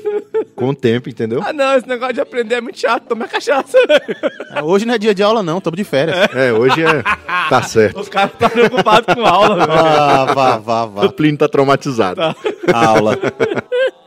Com 0.56 0.70
o 0.70 0.75
tempo, 0.75 1.08
entendeu? 1.08 1.40
Ah, 1.44 1.52
não, 1.52 1.76
esse 1.76 1.86
negócio 1.86 2.14
de 2.14 2.20
aprender 2.20 2.56
é 2.56 2.60
muito 2.60 2.78
chato. 2.80 3.04
Toma 3.08 3.28
cachaça. 3.28 3.76
É, 4.54 4.62
Hoje 4.62 4.86
não 4.86 4.94
é 4.94 4.98
dia 4.98 5.14
de 5.14 5.22
aula, 5.22 5.42
não, 5.42 5.58
estamos 5.58 5.76
de 5.76 5.84
férias. 5.84 6.16
É, 6.34 6.52
hoje 6.52 6.82
é. 6.82 7.02
Tá 7.48 7.62
certo. 7.62 8.00
Os 8.00 8.08
caras 8.08 8.32
estão 8.32 8.48
preocupados 8.50 9.14
com 9.14 9.25
aula, 9.25 9.54
velho. 9.56 9.72
Ah, 9.72 10.32
vá, 10.34 10.56
vá, 10.58 10.84
O 10.84 10.88
vá. 10.90 11.08
Plínio 11.10 11.38
tá 11.38 11.48
traumatizado. 11.48 12.20
aula. 12.72 13.18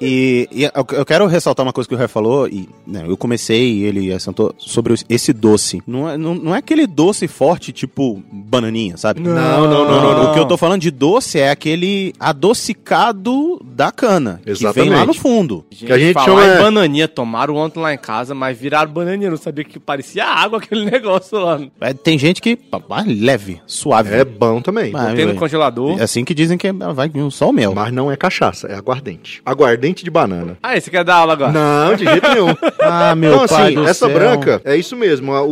E, 0.02 0.48
e 0.52 0.64
eu 0.64 1.06
quero 1.06 1.26
ressaltar 1.28 1.66
uma 1.66 1.74
coisa 1.74 1.88
que 1.88 1.94
o 1.94 1.98
Ré 1.98 2.08
falou, 2.08 2.48
e 2.48 2.70
né, 2.88 3.04
eu 3.06 3.18
comecei 3.18 3.74
e 3.80 3.84
ele 3.84 4.14
assentou 4.14 4.54
sobre 4.58 4.96
esse 5.10 5.34
doce. 5.34 5.82
Não 5.86 6.10
é, 6.10 6.18
não, 6.18 6.34
não 6.36 6.56
é 6.56 6.60
aquele 6.60 6.88
doce 6.88 7.28
forte, 7.28 7.72
tipo 7.74 8.24
bananinha, 8.32 8.96
sabe? 8.98 9.20
Não, 9.20 9.34
não, 9.34 9.68
não, 9.68 9.86
não, 9.86 10.02
não. 10.24 10.32
O 10.32 10.34
que 10.34 10.40
eu 10.40 10.46
tô 10.46 10.56
falando 10.58 10.82
de 10.82 10.90
doce 10.92 11.38
é 11.40 11.52
aquele 11.52 12.14
adocicado 12.20 13.60
da 13.64 13.92
cana. 13.92 14.40
Que 14.44 14.46
vem 14.52 14.54
Exatamente. 14.54 14.90
lá 14.96 15.06
no 15.06 15.14
fundo. 15.14 15.66
Que 15.70 15.92
a 15.92 15.98
gente 15.98 16.14
falar 16.14 16.39
chama- 16.42 16.56
em 16.56 16.62
bananinha, 16.64 17.08
tomaram 17.08 17.56
ontem 17.56 17.80
lá 17.80 17.94
em 17.94 17.98
casa, 17.98 18.34
mas 18.36 18.58
viraram 18.58 18.92
bananinha. 18.92 19.30
Não 19.30 19.38
sabia 19.38 19.64
que 19.64 19.80
parecia 19.80 20.26
água 20.26 20.60
aquele 20.60 20.86
negócio 20.90 21.38
lá. 21.40 21.60
É, 21.82 21.94
tem 21.94 22.18
gente 22.18 22.42
que. 22.42 22.58
ah, 22.72 23.04
leve, 23.06 23.62
suave. 23.66 24.14
É 24.16 24.24
bom 24.26 24.62
também. 24.62 24.92
Mas- 24.92 25.16
Tem 25.16 25.26
no 25.26 25.36
congelador. 25.36 26.00
É 26.00 26.04
assim 26.04 26.24
que 26.24 26.34
dizem 26.34 26.58
que 26.58 26.68
é- 26.68 26.74
vai 26.74 27.10
vir 27.10 27.30
só 27.32 27.50
o 27.50 27.54
mel. 27.54 27.74
Mas 27.74 27.92
não 27.94 28.12
é 28.12 28.16
cachaça, 28.16 28.68
é 28.68 28.76
aguardente. 28.76 29.42
Aguardente 29.46 30.04
de 30.04 30.10
banana. 30.12 30.58
Ah, 30.62 30.80
você 30.80 30.90
quer 30.90 31.04
dar 31.04 31.16
aula 31.16 31.34
agora? 31.34 31.52
Não, 31.52 31.96
de 31.96 32.06
jeito 32.06 32.28
nenhum. 32.30 32.54
Ah, 32.82 33.14
meu 33.16 33.34
Então, 33.36 33.48
pai 33.48 33.66
assim, 33.66 33.76
do 33.76 33.84
essa 33.88 34.08
céu. 34.08 34.14
branca 34.14 34.62
é 34.64 34.76
isso 34.76 34.96
mesmo. 34.96 35.32
O, 35.34 35.48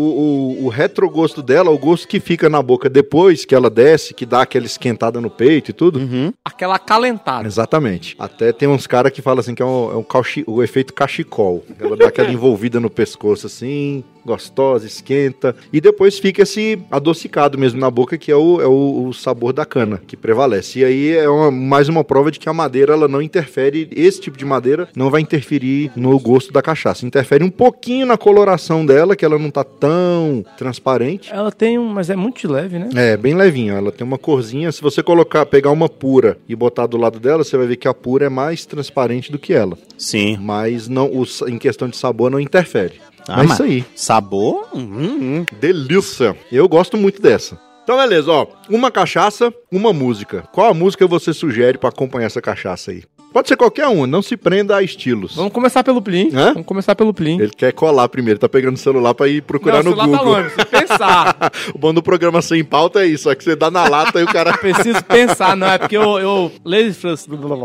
o, 0.61 0.65
o 0.65 0.69
retrogosto 0.69 1.41
dela, 1.41 1.69
o 1.69 1.77
gosto 1.77 2.07
que 2.07 2.19
fica 2.19 2.49
na 2.49 2.61
boca 2.61 2.89
depois 2.89 3.45
que 3.45 3.53
ela 3.53 3.69
desce, 3.69 4.13
que 4.13 4.25
dá 4.25 4.41
aquela 4.41 4.65
esquentada 4.65 5.19
no 5.21 5.29
peito 5.29 5.69
e 5.71 5.73
tudo. 5.73 5.99
Uhum. 5.99 6.31
Aquela 6.43 6.75
acalentada. 6.75 7.45
Exatamente. 7.47 8.15
Até 8.17 8.51
tem 8.51 8.67
uns 8.67 8.87
caras 8.87 9.11
que 9.11 9.21
falam 9.21 9.39
assim 9.41 9.53
que 9.53 9.61
é, 9.61 9.65
um, 9.65 9.91
é 9.91 9.95
um 9.97 10.03
cauchi- 10.03 10.43
o 10.47 10.63
efeito 10.63 10.76
cachecol. 10.83 11.63
Ela 11.79 11.95
dá 11.95 12.07
aquela 12.07 12.29
envolvida 12.31 12.79
no 12.79 12.89
pescoço 12.89 13.47
assim, 13.47 14.03
gostosa, 14.27 14.85
esquenta. 14.85 15.55
E 15.71 15.79
depois 15.81 16.19
fica 16.19 16.43
esse 16.43 16.77
adocicado 16.91 17.57
mesmo 17.57 17.79
na 17.79 17.89
boca, 17.89 18.17
que 18.17 18.31
é 18.31 18.35
o, 18.35 18.61
é 18.61 18.67
o, 18.67 19.07
o 19.07 19.13
sabor 19.13 19.53
da 19.53 19.65
cana 19.65 20.01
que 20.05 20.17
prevalece. 20.17 20.79
E 20.79 20.85
aí 20.85 21.11
é 21.15 21.29
uma- 21.29 21.49
mais 21.49 21.87
uma 21.89 22.03
prova 22.03 22.29
de 22.29 22.37
que 22.39 22.49
a 22.49 22.53
madeira 22.53 22.93
ela 22.93 23.07
não 23.07 23.21
interfere, 23.21 23.87
esse 23.95 24.19
tipo 24.21 24.37
de 24.37 24.43
madeira 24.45 24.89
não 24.95 25.09
vai 25.09 25.21
interferir 25.21 25.91
no 25.95 26.19
gosto 26.19 26.51
da 26.51 26.61
cachaça. 26.61 27.05
Interfere 27.05 27.43
um 27.43 27.49
pouquinho 27.49 28.05
na 28.05 28.17
coloração 28.17 28.85
dela, 28.85 29.15
que 29.15 29.23
ela 29.23 29.39
não 29.39 29.49
tá 29.49 29.63
tão 29.63 30.43
transparente. 30.57 31.31
Ela 31.31 31.51
tem 31.51 31.79
um, 31.79 31.87
mas 31.87 32.09
é 32.09 32.15
muito 32.15 32.51
leve, 32.51 32.77
né? 32.77 32.89
É, 32.95 33.15
bem 33.17 33.33
levinho. 33.33 33.73
Ela 33.75 33.91
tem 33.91 34.05
uma 34.05 34.17
corzinha. 34.17 34.71
Se 34.71 34.81
você 34.81 35.01
colocar, 35.01 35.45
pegar 35.45 35.71
uma 35.71 35.87
pura 35.87 36.37
e 36.49 36.55
botar 36.55 36.85
do 36.87 36.97
lado 36.97 37.19
dela, 37.19 37.43
você 37.43 37.55
vai 37.57 37.67
ver 37.67 37.77
que 37.77 37.87
a 37.87 37.93
pura 37.93 38.25
é 38.25 38.29
mais 38.29 38.65
transparente 38.65 39.31
do 39.31 39.39
que 39.39 39.53
ela. 39.53 39.77
Sim. 39.97 40.37
Mas 40.41 40.87
não, 40.89 41.09
o 41.15 41.25
sa- 41.25 41.49
em 41.49 41.57
questão 41.57 41.87
de 41.87 41.95
sabor 41.95 42.29
não 42.29 42.39
interfere. 42.39 42.95
Ah, 43.27 43.41
é 43.41 43.43
mas 43.43 43.53
isso 43.53 43.63
aí. 43.63 43.85
Sabor? 43.95 44.67
Hum, 44.73 44.79
hum. 44.81 45.45
Delícia. 45.59 46.35
Eu 46.51 46.67
gosto 46.67 46.97
muito 46.97 47.21
dessa. 47.21 47.59
Então, 47.83 47.97
beleza, 47.97 48.31
ó. 48.31 48.47
Uma 48.69 48.91
cachaça, 48.91 49.53
uma 49.71 49.93
música. 49.93 50.43
Qual 50.51 50.69
a 50.69 50.73
música 50.73 51.07
você 51.07 51.33
sugere 51.33 51.77
pra 51.77 51.89
acompanhar 51.89 52.25
essa 52.27 52.41
cachaça 52.41 52.91
aí? 52.91 53.03
Pode 53.31 53.47
ser 53.47 53.57
qualquer 53.57 53.87
uma, 53.87 54.07
não 54.07 54.21
se 54.21 54.35
prenda 54.35 54.75
a 54.75 54.81
estilos. 54.81 55.35
Vamos 55.35 55.51
começar 55.51 55.83
pelo 55.83 56.01
Plim. 56.01 56.29
Hã? 56.33 56.53
Vamos 56.53 56.65
começar 56.65 56.95
pelo 56.95 57.13
Plim. 57.13 57.39
Ele 57.39 57.51
quer 57.55 57.71
colar 57.73 58.07
primeiro, 58.09 58.39
tá 58.39 58.49
pegando 58.49 58.75
o 58.75 58.79
celular 58.79 59.13
pra 59.13 59.27
ir 59.27 59.41
procurar 59.41 59.83
Não, 59.83 59.91
no 59.91 59.97
o 59.97 59.99
celular 59.99 60.17
Google. 60.17 60.33
tá 60.33 60.41
longe, 60.41 60.65
pensar. 60.65 61.51
o 61.75 61.77
bom 61.77 61.93
do 61.93 62.01
programa 62.01 62.41
sem 62.41 62.63
pauta 62.63 63.03
é 63.03 63.07
isso, 63.07 63.29
é 63.29 63.35
que 63.35 63.43
você 63.43 63.55
dá 63.55 63.69
na 63.69 63.87
lata 63.87 64.19
e 64.19 64.23
o 64.23 64.27
cara. 64.27 64.57
preciso 64.57 65.03
pensar, 65.03 65.55
não 65.55 65.67
é 65.67 65.77
porque 65.77 65.95
eu... 65.97 66.17
eu 66.19 66.51
leio 66.65 66.95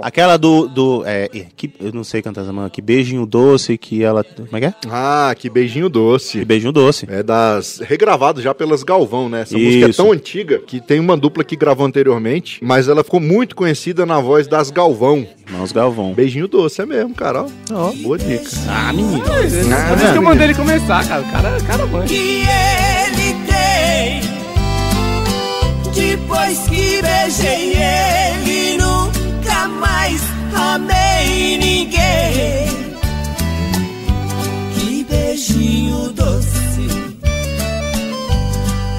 Aquela 0.03 0.37
do. 0.37 0.69
do 0.69 1.03
é, 1.07 1.31
é, 1.33 1.47
que, 1.57 1.71
eu 1.81 1.93
não 1.93 2.05
sei 2.05 2.21
cantar 2.23 2.43
essa 2.43 2.53
mano. 2.53 2.69
Que 2.69 2.83
beijinho 2.83 3.25
doce 3.25 3.79
que 3.79 4.03
ela. 4.03 4.25
Como 4.25 4.57
é 4.57 4.61
que 4.61 4.67
é? 4.67 4.75
Ah, 4.91 5.35
que 5.37 5.49
beijinho 5.49 5.87
Que 5.87 5.93
doce. 5.93 6.45
beijinho 6.45 6.73
doce. 6.73 7.07
É 7.09 7.23
das. 7.23 7.79
regravado 7.79 8.43
já 8.43 8.55
pelas 8.55 8.83
Galvão, 8.83 9.29
né? 9.29 9.43
Essa 9.43 9.57
música 9.57 9.87
é 9.87 9.91
Isso. 9.91 10.03
tão 10.03 10.13
antiga 10.13 10.59
que 10.59 10.81
tem 10.81 11.01
uma 11.01 11.17
dupla 11.17 11.45
que 11.45 11.57
gravou 11.57 11.87
anteriormente, 11.87 12.59
mas 12.63 12.89
ela 12.89 13.03
ficou 13.05 13.21
muito 13.21 13.55
conhecida 13.57 14.05
na 14.05 14.21
voz 14.21 14.47
das 14.47 14.71
Galvão. 14.71 15.27
Mãos 15.53 15.73
Galvão. 15.73 16.13
Beijinho 16.15 16.49
doce, 16.49 16.81
é 16.83 16.87
mesmo, 16.87 17.15
cara. 17.15 17.43
Ó, 17.45 17.47
Ó. 17.73 17.93
boa 18.03 18.19
dica. 18.19 18.49
Ah, 18.69 18.93
menino. 18.93 19.21
Por 19.23 19.45
isso 19.45 20.13
que 20.13 20.19
eu 20.19 20.23
mandei 20.23 20.47
ele 20.49 20.55
começar, 20.55 21.07
cara. 21.07 21.23
O 21.23 21.31
cara, 21.31 21.61
cara 21.67 21.87
manja. 21.87 22.07
que 22.09 22.43
ele 22.43 23.35
tem. 23.47 24.23
Depois 25.95 26.59
que 26.69 27.01
beijei 27.03 27.75
ele, 27.75 28.79
nunca 28.79 29.69
mais 29.69 30.21
amei 30.55 31.59
ninguém. 31.59 32.69
Que 34.75 35.05
beijinho 35.09 36.11
doce 36.13 36.89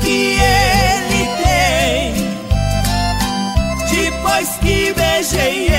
que 0.02 0.38
ele 0.38 1.28
tem. 1.44 2.14
Depois 3.92 4.50
que 4.62 4.94
beijei 4.94 5.66
ele, 5.68 5.73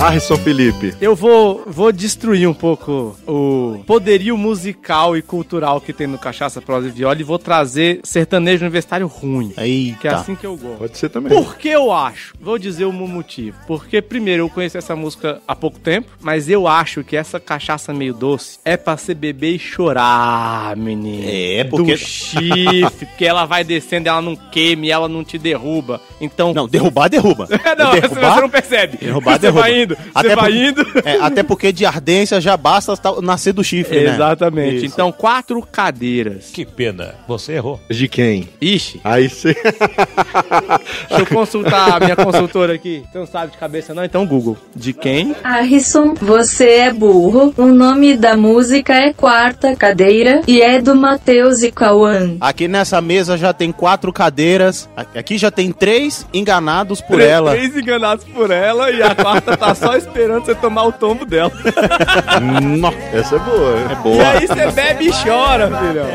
Arson 0.00 0.36
Felipe. 0.38 0.94
Eu 1.00 1.14
vou, 1.14 1.62
vou 1.66 1.92
destruir 1.92 2.48
um 2.48 2.54
pouco 2.54 3.16
o 3.26 3.82
poderio 3.86 4.36
musical 4.36 5.14
e 5.16 5.20
cultural 5.22 5.80
que 5.80 5.92
tem 5.92 6.06
no 6.06 6.16
Cachaça, 6.18 6.60
Prosa 6.62 6.88
e 6.88 6.90
Viola 6.90 7.20
e 7.20 7.22
vou 7.22 7.38
trazer 7.38 8.00
sertanejo 8.02 8.62
universitário 8.64 9.06
ruim. 9.06 9.52
Eita. 9.58 9.98
Que 10.00 10.08
é 10.08 10.10
assim 10.12 10.34
que 10.34 10.46
eu 10.46 10.56
gosto. 10.56 10.78
Pode 10.78 10.96
ser 10.98 11.10
também. 11.10 11.30
Por 11.32 11.56
que 11.56 11.68
eu 11.68 11.92
acho? 11.92 12.34
Vou 12.40 12.58
dizer 12.58 12.86
o 12.86 12.92
motivo. 12.92 13.56
Porque, 13.66 14.00
primeiro, 14.00 14.44
eu 14.44 14.48
conheci 14.48 14.78
essa 14.78 14.96
música 14.96 15.40
há 15.46 15.54
pouco 15.54 15.78
tempo, 15.78 16.08
mas 16.20 16.48
eu 16.48 16.66
acho 16.66 17.04
que 17.04 17.14
essa 17.16 17.38
cachaça 17.38 17.92
meio 17.92 18.14
doce 18.14 18.58
é 18.64 18.76
pra 18.78 18.96
você 18.96 19.12
beber 19.14 19.54
e 19.54 19.58
chorar, 19.58 20.76
menino. 20.76 21.24
É, 21.26 21.64
porque- 21.64 21.92
Do 21.92 21.98
chifre, 21.98 23.06
porque 23.06 23.24
ela 23.26 23.44
vai 23.44 23.64
descendo, 23.64 24.08
ela 24.08 24.22
não 24.22 24.34
queima 24.36 24.86
e 24.86 24.90
ela 24.90 25.08
não 25.08 25.22
te 25.24 25.36
derruba. 25.38 26.00
Então. 26.20 26.54
Não, 26.54 26.66
derrubar, 26.68 27.08
derruba. 27.08 27.46
não, 27.78 27.92
derrubar, 27.92 28.34
você 28.34 28.40
não 28.40 28.48
percebe. 28.50 28.96
Derrubar, 28.96 29.38
derruba. 29.38 29.60
vai 29.60 29.82
indo, 29.82 29.89
Até 30.14 30.28
você 30.30 30.36
vai 30.36 30.50
por- 30.50 30.56
indo. 30.56 30.86
É, 31.04 31.16
até 31.20 31.42
porque 31.42 31.72
de 31.72 31.84
ardência 31.86 32.40
já 32.40 32.56
basta 32.56 32.94
nascer 33.22 33.52
do 33.52 33.62
chifre, 33.64 34.04
né? 34.04 34.14
Exatamente. 34.14 34.76
Isso. 34.76 34.86
Então, 34.86 35.10
quatro 35.12 35.60
cadeiras. 35.62 36.50
Que 36.52 36.64
pena, 36.64 37.14
você 37.28 37.52
errou. 37.54 37.80
De 37.90 38.08
quem? 38.08 38.48
Ixi, 38.60 39.00
Aí 39.04 39.28
você. 39.28 39.54
deixa 39.54 41.22
eu 41.22 41.26
consultar 41.26 41.96
a 41.96 42.00
minha 42.00 42.16
consultora 42.16 42.74
aqui. 42.74 43.02
Você 43.10 43.18
não 43.18 43.26
sabe 43.26 43.52
de 43.52 43.58
cabeça, 43.58 43.94
não? 43.94 44.04
Então, 44.04 44.26
Google. 44.26 44.56
De 44.74 44.92
quem? 44.92 45.34
Harrison, 45.42 46.14
você 46.14 46.68
é 46.70 46.92
burro. 46.92 47.54
O 47.56 47.66
nome 47.66 48.16
da 48.16 48.36
música 48.36 48.94
é 48.94 49.12
Quarta 49.12 49.74
Cadeira 49.76 50.42
e 50.46 50.60
é 50.60 50.80
do 50.80 50.94
Matheus 50.94 51.62
e 51.62 51.70
Cauã. 51.70 52.36
Aqui 52.40 52.68
nessa 52.68 53.00
mesa 53.00 53.36
já 53.36 53.52
tem 53.52 53.72
quatro 53.72 54.12
cadeiras. 54.12 54.88
Aqui 55.14 55.38
já 55.38 55.50
tem 55.50 55.72
três 55.72 56.26
enganados 56.32 57.00
por 57.00 57.16
Três- 57.16 57.30
ela. 57.30 57.50
Três 57.52 57.76
enganados 57.76 58.24
por 58.24 58.50
ela 58.50 58.90
e 58.90 59.02
a 59.02 59.14
quarta 59.14 59.56
tá 59.56 59.74
só 59.80 59.96
esperando 59.96 60.44
você 60.44 60.54
tomar 60.54 60.84
o 60.84 60.92
tombo 60.92 61.24
dela. 61.24 61.50
Essa 63.12 63.36
é 63.36 63.38
boa. 63.38 63.76
É 63.78 63.92
E 63.92 63.96
Boa. 63.96 64.28
aí 64.30 64.46
você 64.46 64.70
bebe 64.70 65.08
e 65.08 65.12
chora, 65.12 65.66
filhão. 65.78 66.06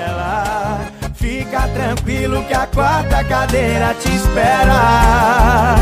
Fica 1.15 1.67
tranquilo 1.69 2.43
que 2.43 2.53
a 2.53 2.67
quarta 2.67 3.23
cadeira 3.23 3.93
te 3.99 4.09
espera. 4.15 5.75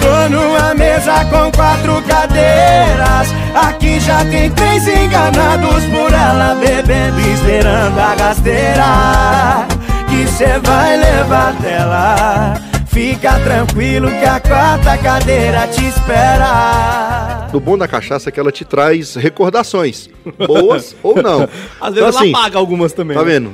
Tô 0.00 0.28
numa 0.28 0.74
mesa 0.74 1.24
com 1.26 1.50
quatro 1.52 2.02
cadeiras. 2.02 3.28
Aqui 3.54 4.00
já 4.00 4.24
tem 4.26 4.50
três 4.50 4.86
enganados 4.86 5.84
por 5.86 6.12
ela, 6.12 6.54
bebendo 6.56 7.20
e 7.20 7.32
esperando 7.34 7.98
a 7.98 8.14
gasteira. 8.16 9.66
Que 10.08 10.26
cê 10.28 10.58
vai 10.62 10.96
levar 10.96 11.52
dela. 11.54 12.54
Fica 12.94 13.40
tranquilo 13.40 14.08
que 14.08 14.24
a 14.24 14.38
quarta 14.38 14.96
cadeira 14.98 15.66
te 15.66 15.84
espera. 15.84 17.48
O 17.52 17.58
bom 17.58 17.76
da 17.76 17.88
cachaça 17.88 18.28
é 18.28 18.32
que 18.32 18.38
ela 18.38 18.52
te 18.52 18.64
traz 18.64 19.16
recordações, 19.16 20.08
boas 20.46 20.94
ou 21.02 21.20
não. 21.20 21.48
Às 21.80 21.94
vezes 21.94 22.08
Então, 22.08 22.08
assim, 22.08 22.30
ela 22.30 22.42
paga 22.42 22.56
algumas 22.56 22.92
também. 22.92 23.16
Tá 23.16 23.24
né? 23.24 23.32
vendo? 23.32 23.50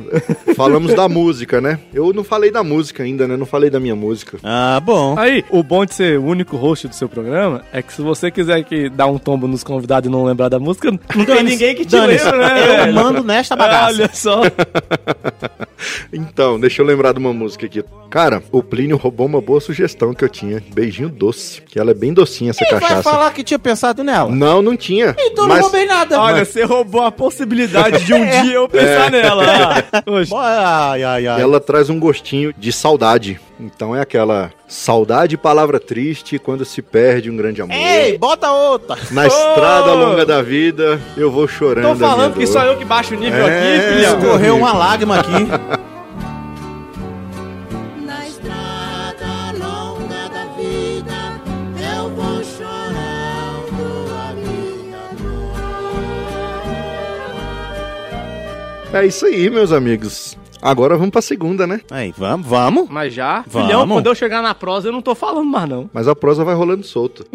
Falamos 0.54 0.92
da 0.92 1.08
música, 1.08 1.58
né? 1.58 1.78
Eu 1.92 2.12
não 2.12 2.22
falei 2.22 2.50
da 2.50 2.62
música 2.62 3.02
ainda, 3.02 3.26
né? 3.26 3.34
Não 3.34 3.46
falei 3.46 3.70
da 3.70 3.80
minha 3.80 3.96
música. 3.96 4.38
Ah, 4.42 4.78
bom. 4.78 5.18
Aí, 5.18 5.42
o 5.48 5.62
bom 5.62 5.86
de 5.86 5.94
ser 5.94 6.18
o 6.18 6.24
único 6.24 6.58
host 6.58 6.86
do 6.88 6.94
seu 6.94 7.08
programa 7.08 7.62
é 7.72 7.80
que 7.80 7.94
se 7.94 8.02
você 8.02 8.30
quiser 8.30 8.62
que 8.64 8.90
dar 8.90 9.06
um 9.06 9.16
tombo 9.16 9.48
nos 9.48 9.64
convidados 9.64 10.06
e 10.06 10.12
não 10.12 10.22
lembrar 10.22 10.50
da 10.50 10.58
música, 10.58 10.90
não 10.90 11.24
tem 11.24 11.42
ninguém 11.42 11.74
que 11.74 11.86
te 11.86 11.98
lembra, 11.98 12.36
né? 12.36 12.88
Eu 12.88 12.92
mando 12.92 13.24
nesta 13.24 13.56
bagaça. 13.56 13.88
Olha 13.88 14.10
só. 14.12 14.42
Então, 16.12 16.58
deixa 16.58 16.82
eu 16.82 16.86
lembrar 16.86 17.12
de 17.12 17.18
uma 17.18 17.32
música 17.32 17.66
aqui. 17.66 17.82
Cara, 18.10 18.42
o 18.52 18.62
Plínio 18.62 18.96
roubou 18.96 19.28
uma 19.30 19.40
boa 19.40 19.60
sugestão 19.60 20.12
que 20.12 20.24
eu 20.24 20.28
tinha. 20.28 20.62
Beijinho 20.74 21.08
doce. 21.08 21.62
Que 21.62 21.78
ela 21.78 21.92
é 21.92 21.94
bem 21.94 22.12
docinha 22.12 22.50
essa 22.50 22.58
Quem 22.64 22.70
vai 22.72 22.80
cachaça. 22.80 23.02
falar 23.02 23.30
que 23.32 23.42
tinha 23.42 23.58
pensado 23.58 24.02
nela? 24.04 24.30
Não, 24.30 24.60
não 24.60 24.76
tinha. 24.76 25.14
Então 25.18 25.46
mas 25.48 25.58
não 25.58 25.62
roubei 25.64 25.86
nada. 25.86 26.20
Olha, 26.20 26.44
você 26.44 26.64
roubou 26.64 27.02
a 27.02 27.12
possibilidade 27.12 28.04
de 28.04 28.12
um 28.12 28.24
dia 28.42 28.54
eu 28.54 28.68
pensar 28.68 29.10
nela. 29.10 29.40
Ah, 29.92 30.02
Oxe. 30.06 30.32
Ai, 30.34 31.02
ai, 31.02 31.26
ai. 31.26 31.40
ela 31.42 31.60
traz 31.60 31.88
um 31.90 31.98
gostinho 31.98 32.52
de 32.56 32.72
saudade. 32.72 33.40
Então 33.58 33.94
é 33.94 34.00
aquela 34.00 34.50
saudade, 34.66 35.36
palavra 35.36 35.78
triste, 35.78 36.38
quando 36.38 36.64
se 36.64 36.80
perde 36.80 37.30
um 37.30 37.36
grande 37.36 37.60
amor. 37.60 37.74
Ei, 37.74 38.16
bota 38.18 38.50
outra. 38.50 38.96
Na 39.10 39.26
estrada 39.26 39.92
Ô! 39.92 39.94
longa 39.96 40.24
da 40.24 40.40
vida, 40.42 41.00
eu 41.16 41.30
vou 41.30 41.46
chorando. 41.46 41.84
Tô 41.84 41.90
a 41.90 41.94
minha 41.94 42.08
falando 42.08 42.34
que 42.34 42.46
só 42.46 42.64
eu 42.64 42.76
que 42.78 42.84
baixo 42.84 43.14
o 43.14 43.18
nível 43.18 43.46
É, 43.46 43.58
aqui, 43.76 43.94
filhão. 43.96 44.18
Escorreu 44.18 44.56
uma 44.56 44.72
lágrima 44.72 45.18
aqui. 45.20 45.30
É 58.92 59.06
isso 59.06 59.24
aí, 59.24 59.48
meus 59.48 59.70
amigos. 59.70 60.36
Agora 60.62 60.96
vamos 60.96 61.10
pra 61.10 61.22
segunda, 61.22 61.66
né? 61.66 61.80
Aí, 61.90 62.12
vamos, 62.16 62.46
vamos. 62.46 62.88
Mas 62.90 63.14
já, 63.14 63.42
Vamos. 63.46 63.68
filhão, 63.68 63.88
quando 63.88 64.06
eu 64.08 64.14
chegar 64.14 64.42
na 64.42 64.54
prosa, 64.54 64.88
eu 64.88 64.92
não 64.92 65.00
tô 65.00 65.14
falando 65.14 65.46
mais, 65.48 65.68
não. 65.68 65.88
Mas 65.92 66.06
a 66.06 66.14
prosa 66.14 66.44
vai 66.44 66.54
rolando 66.54 66.84
solto. 66.84 67.24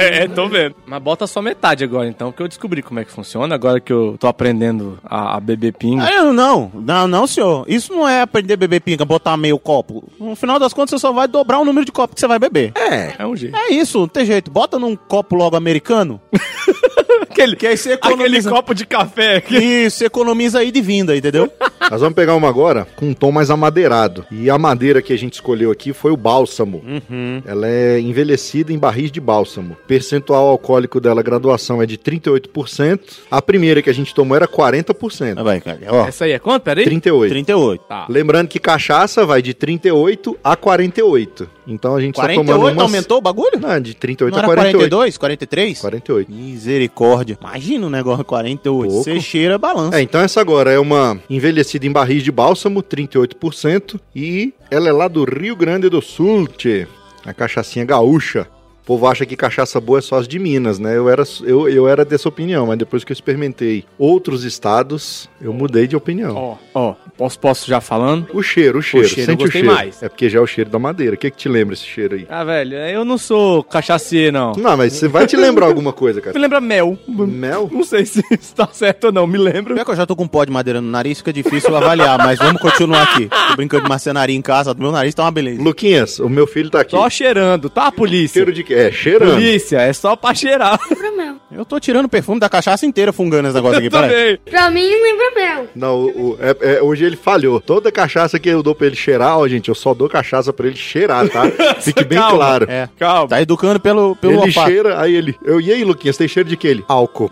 é, 0.00 0.26
tô 0.26 0.48
vendo. 0.48 0.74
Mas 0.86 1.00
bota 1.00 1.26
só 1.28 1.40
metade 1.40 1.84
agora, 1.84 2.08
então, 2.08 2.32
que 2.32 2.42
eu 2.42 2.48
descobri 2.48 2.82
como 2.82 2.98
é 2.98 3.04
que 3.04 3.12
funciona, 3.12 3.54
agora 3.54 3.78
que 3.78 3.92
eu 3.92 4.16
tô 4.18 4.26
aprendendo 4.26 4.98
a, 5.04 5.36
a 5.36 5.40
beber 5.40 5.72
pinga. 5.74 6.04
Ah, 6.04 6.24
não, 6.24 6.32
não, 6.32 6.70
não, 6.74 7.06
não, 7.06 7.26
senhor. 7.28 7.64
Isso 7.68 7.92
não 7.92 8.08
é 8.08 8.22
aprender 8.22 8.54
a 8.54 8.56
beber 8.56 8.80
pinga, 8.80 9.04
botar 9.04 9.36
meio 9.36 9.58
copo. 9.58 10.02
No 10.18 10.34
final 10.34 10.58
das 10.58 10.72
contas, 10.72 10.90
você 10.90 10.98
só 10.98 11.12
vai 11.12 11.28
dobrar 11.28 11.60
o 11.60 11.64
número 11.64 11.84
de 11.84 11.92
copos 11.92 12.14
que 12.14 12.20
você 12.20 12.26
vai 12.26 12.40
beber. 12.40 12.72
É. 12.74 13.14
É 13.18 13.26
um 13.26 13.36
jeito. 13.36 13.56
É 13.56 13.72
isso, 13.72 14.00
não 14.00 14.08
tem 14.08 14.24
jeito. 14.24 14.50
Bota 14.50 14.80
num 14.80 14.96
copo 14.96 15.36
logo 15.36 15.54
americano. 15.54 16.20
Aquele, 17.30 17.56
Que 17.56 17.66
aí 17.66 17.76
você 17.76 17.92
aquele 17.92 18.14
economiza. 18.14 18.50
copo 18.50 18.74
de 18.74 18.84
café 18.86 19.36
aqui. 19.36 19.56
Isso, 19.56 20.04
economiza 20.04 20.58
aí 20.58 20.70
de 20.70 20.80
vinda, 20.80 21.16
entendeu? 21.16 21.50
Nós 21.90 22.00
vamos 22.00 22.14
pegar 22.14 22.34
uma 22.34 22.48
agora 22.48 22.86
com 22.96 23.06
um 23.10 23.14
tom 23.14 23.30
mais 23.32 23.50
amadeirado. 23.50 24.26
E 24.30 24.50
a 24.50 24.58
madeira 24.58 25.00
que 25.00 25.12
a 25.12 25.16
gente 25.18 25.34
escolheu 25.34 25.70
aqui 25.70 25.92
foi 25.92 26.10
o 26.10 26.16
bálsamo. 26.16 26.82
Uhum. 26.86 27.42
Ela 27.46 27.68
é 27.68 28.00
envelhecida 28.00 28.72
em 28.72 28.78
barris 28.78 29.10
de 29.12 29.20
bálsamo. 29.20 29.76
Percentual 29.86 30.48
alcoólico 30.48 31.00
dela, 31.00 31.20
a 31.20 31.22
graduação 31.22 31.80
é 31.80 31.86
de 31.86 31.96
38%. 31.96 33.00
A 33.30 33.40
primeira 33.40 33.80
que 33.82 33.90
a 33.90 33.94
gente 33.94 34.14
tomou 34.14 34.36
era 34.36 34.46
40%. 34.48 35.42
Vai, 35.42 35.60
cara. 35.60 35.78
Ó, 35.88 36.06
Essa 36.06 36.24
aí 36.24 36.32
é 36.32 36.38
quanto? 36.38 36.62
Peraí. 36.62 36.84
38. 36.84 37.30
38. 37.30 37.84
Tá. 37.88 38.06
Lembrando 38.08 38.48
que 38.48 38.58
cachaça 38.58 39.24
vai 39.24 39.40
de 39.42 39.54
38 39.54 40.36
a 40.42 40.56
48. 40.56 41.48
Então 41.72 41.94
a 41.94 42.00
gente 42.00 42.16
tá 42.16 42.22
tomando 42.22 42.46
48 42.46 42.72
umas... 42.72 42.82
aumentou 42.82 43.18
o 43.18 43.20
bagulho? 43.20 43.60
Não, 43.60 43.80
de 43.80 43.94
38 43.94 44.32
Não 44.32 44.38
a 44.38 44.42
era 44.42 44.46
48. 44.46 44.76
42? 44.76 45.16
43? 45.16 45.80
48. 45.80 46.32
Misericórdia. 46.32 47.38
Imagina 47.40 47.86
um 47.86 47.90
negócio 47.90 48.24
48. 48.24 48.90
Pouco. 48.90 49.04
Você 49.04 49.20
cheira 49.20 49.58
balança. 49.58 49.98
É, 49.98 50.02
então 50.02 50.20
essa 50.20 50.40
agora 50.40 50.72
é 50.72 50.78
uma 50.78 51.18
envelhecida 51.28 51.86
em 51.86 51.92
barris 51.92 52.22
de 52.22 52.32
bálsamo, 52.32 52.82
38%, 52.82 54.00
e 54.14 54.52
ela 54.70 54.88
é 54.88 54.92
lá 54.92 55.08
do 55.08 55.24
Rio 55.24 55.56
Grande 55.56 55.88
do 55.88 56.02
Sul, 56.02 56.46
tchê. 56.48 56.86
A 57.24 57.32
cachaçinha 57.32 57.84
gaúcha. 57.84 58.46
O 58.90 58.94
povo 58.94 59.06
acha 59.06 59.24
que 59.24 59.36
cachaça 59.36 59.80
boa 59.80 60.00
é 60.00 60.02
só 60.02 60.18
as 60.18 60.26
de 60.26 60.36
Minas, 60.36 60.80
né? 60.80 60.96
Eu 60.96 61.08
era, 61.08 61.22
eu, 61.44 61.68
eu 61.68 61.86
era 61.86 62.04
dessa 62.04 62.28
opinião, 62.28 62.66
mas 62.66 62.76
depois 62.76 63.04
que 63.04 63.12
eu 63.12 63.14
experimentei 63.14 63.84
outros 63.96 64.42
estados, 64.42 65.30
eu 65.40 65.52
mudei 65.52 65.86
de 65.86 65.94
opinião. 65.94 66.34
Ó, 66.34 66.56
ó, 66.74 66.94
posso, 67.16 67.38
posso 67.38 67.68
já 67.68 67.80
falando? 67.80 68.26
O 68.34 68.42
cheiro, 68.42 68.80
o 68.80 68.82
cheiro, 68.82 69.06
cheiro 69.06 69.20
eu 69.22 69.26
sente 69.26 69.42
o 69.42 69.44
gostei 69.44 69.60
cheiro. 69.62 69.76
mais. 69.76 70.02
É 70.02 70.08
porque 70.08 70.28
já 70.28 70.40
é 70.40 70.42
o 70.42 70.46
cheiro 70.46 70.68
da 70.68 70.80
madeira. 70.80 71.14
O 71.14 71.16
que 71.16 71.30
que 71.30 71.36
te 71.36 71.48
lembra 71.48 71.74
esse 71.74 71.84
cheiro 71.84 72.16
aí? 72.16 72.26
Ah, 72.28 72.42
velho, 72.42 72.74
eu 72.78 73.04
não 73.04 73.16
sou 73.16 73.62
cachaceiro, 73.62 74.32
não. 74.32 74.52
Não, 74.54 74.76
mas 74.76 74.94
você 74.94 75.06
vai 75.06 75.24
te 75.24 75.36
lembrar 75.36 75.66
alguma 75.66 75.92
coisa, 75.92 76.20
cara. 76.20 76.34
Me 76.34 76.42
lembra 76.42 76.60
mel. 76.60 76.98
Mel? 77.06 77.70
Não 77.70 77.84
sei 77.84 78.04
se 78.04 78.24
isso 78.28 78.52
tá 78.58 78.68
certo 78.72 79.04
ou 79.04 79.12
não, 79.12 79.24
me 79.24 79.38
lembra. 79.38 79.72
Pior 79.72 79.84
que 79.84 79.90
eu 79.92 79.96
já 79.96 80.04
tô 80.04 80.16
com 80.16 80.26
pó 80.26 80.44
de 80.44 80.50
madeira 80.50 80.80
no 80.80 80.90
nariz, 80.90 81.18
fica 81.18 81.32
difícil 81.32 81.76
avaliar, 81.76 82.18
mas 82.18 82.40
vamos 82.40 82.60
continuar 82.60 83.04
aqui. 83.04 83.28
Tô 83.28 83.54
brincando 83.54 83.84
de 83.84 83.88
marcenaria 83.88 84.34
em 84.34 84.42
casa, 84.42 84.74
meu 84.74 84.90
nariz 84.90 85.14
tá 85.14 85.22
uma 85.22 85.30
beleza. 85.30 85.62
Luquinhas, 85.62 86.18
o 86.18 86.28
meu 86.28 86.44
filho 86.44 86.70
tá 86.70 86.80
aqui. 86.80 86.90
Só 86.90 87.08
cheirando, 87.08 87.70
tá, 87.70 87.92
polícia? 87.92 88.40
Cheiro 88.40 88.52
de 88.52 88.64
quê? 88.64 88.79
É, 88.88 88.92
cheirando. 88.92 89.32
Polícia, 89.34 89.78
é 89.78 89.92
só 89.92 90.16
pra 90.16 90.34
cheirar. 90.34 90.78
Lembra 90.90 91.10
mel. 91.12 91.34
Eu 91.52 91.64
tô 91.64 91.78
tirando 91.80 92.04
o 92.06 92.08
perfume 92.08 92.38
da 92.40 92.48
cachaça 92.48 92.86
inteira 92.86 93.12
fungando 93.12 93.48
esse 93.48 93.54
negócio 93.56 93.78
aqui, 93.80 93.90
peraí. 93.90 94.08
Também. 94.10 94.38
Pra 94.50 94.70
mim, 94.70 94.88
lembra 94.88 95.30
mel. 95.34 95.66
Não, 95.74 95.96
o- 96.00 96.30
o- 96.32 96.38
é- 96.40 96.76
é, 96.78 96.82
hoje 96.82 97.04
ele 97.04 97.16
falhou. 97.16 97.60
Toda 97.60 97.90
cachaça 97.92 98.38
que 98.38 98.48
eu 98.48 98.62
dou 98.62 98.74
pra 98.74 98.86
ele 98.86 98.96
cheirar, 98.96 99.38
ó, 99.38 99.46
gente, 99.48 99.68
eu 99.68 99.74
só 99.74 99.92
dou 99.94 100.08
cachaça 100.08 100.52
pra 100.52 100.66
ele 100.66 100.76
cheirar, 100.76 101.28
tá? 101.28 101.42
Fique 101.80 102.04
bem 102.04 102.18
Calma. 102.18 102.36
claro. 102.36 102.66
É, 102.70 102.88
Calma. 102.98 103.28
tá 103.28 103.40
educando 103.42 103.80
pelo, 103.80 104.14
pelo 104.16 104.42
ele 104.42 104.52
cheira, 104.52 105.00
aí 105.00 105.14
ele. 105.14 105.34
Eu, 105.44 105.60
e 105.60 105.72
aí, 105.72 105.84
Luquinhas, 105.84 106.16
tem 106.16 106.28
cheiro 106.28 106.48
de 106.48 106.56
que 106.56 106.66
ele? 106.68 106.84
Álcool. 106.88 107.30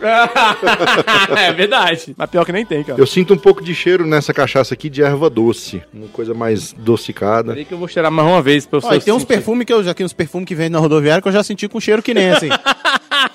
é 1.36 1.52
verdade. 1.52 2.14
Mas 2.16 2.30
pior 2.30 2.44
que 2.44 2.52
nem 2.52 2.64
tem, 2.64 2.82
cara. 2.82 3.00
Eu 3.00 3.06
sinto 3.06 3.34
um 3.34 3.38
pouco 3.38 3.62
de 3.62 3.74
cheiro 3.74 4.06
nessa 4.06 4.32
cachaça 4.32 4.74
aqui 4.74 4.88
de 4.88 5.02
erva 5.02 5.28
doce. 5.30 5.82
Uma 5.92 6.08
coisa 6.08 6.34
mais 6.34 6.72
docicada. 6.72 7.52
Peraí 7.52 7.64
que 7.64 7.72
eu 7.72 7.78
vou 7.78 7.88
cheirar 7.88 8.10
mais 8.10 8.28
uma 8.28 8.42
vez 8.42 8.66
pra 8.66 8.78
Ó, 8.82 8.92
e 8.94 9.00
você 9.00 9.00
tem 9.06 9.14
uns 9.14 9.24
perfumes 9.24 9.64
que 9.66 9.72
eu 9.72 9.82
já 9.82 9.90
aqui 9.92 10.04
uns 10.04 10.12
perfumes 10.12 10.46
que 10.46 10.54
vem 10.54 10.68
na 10.68 10.78
rodoviária 10.78 11.20
que 11.22 11.28
eu 11.28 11.32
já 11.32 11.37
senti 11.42 11.68
com 11.68 11.80
cheiro 11.80 12.02
que 12.02 12.14
nem 12.14 12.30
assim. 12.30 12.48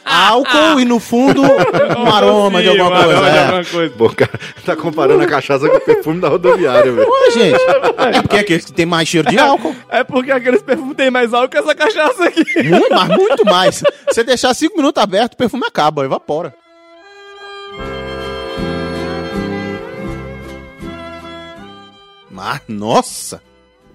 Álcool 0.05 0.79
e 0.79 0.85
no 0.85 0.99
fundo 0.99 1.41
um 1.41 2.07
aroma 2.13 2.61
de 2.61 2.69
alguma 2.69 2.89
um 2.89 3.03
coisa. 3.03 3.17
aroma 3.17 3.31
de 3.31 3.37
é. 3.37 3.41
alguma 3.41 3.65
coisa. 3.65 3.93
Pô, 3.97 4.09
cara, 4.09 4.39
tá 4.65 4.75
comparando 4.75 5.23
a 5.23 5.27
cachaça 5.27 5.67
com 5.67 5.77
o 5.77 5.81
perfume 5.81 6.21
da 6.21 6.29
rodoviária, 6.29 6.91
velho. 6.91 7.07
Ué, 7.09 7.31
gente, 7.31 7.61
é 8.15 8.21
porque 8.21 8.35
é 8.35 8.39
aqueles 8.39 8.65
que 8.65 8.73
tem 8.73 8.85
mais 8.85 9.07
cheiro 9.07 9.29
de 9.29 9.39
álcool. 9.39 9.75
É 9.89 10.03
porque 10.03 10.31
aqueles 10.31 10.61
perfumes 10.61 10.95
têm 10.95 11.09
mais 11.09 11.33
álcool 11.33 11.49
que 11.49 11.57
essa 11.57 11.75
cachaça 11.75 12.25
aqui. 12.25 12.43
Muito, 12.63 12.89
mas 12.89 13.07
muito 13.07 13.45
mais. 13.45 13.83
Se 14.11 14.23
deixar 14.23 14.53
cinco 14.53 14.77
minutos 14.77 15.01
aberto, 15.01 15.33
o 15.33 15.37
perfume 15.37 15.65
acaba, 15.65 16.05
evapora. 16.05 16.53
Mas, 22.29 22.61
nossa! 22.67 23.41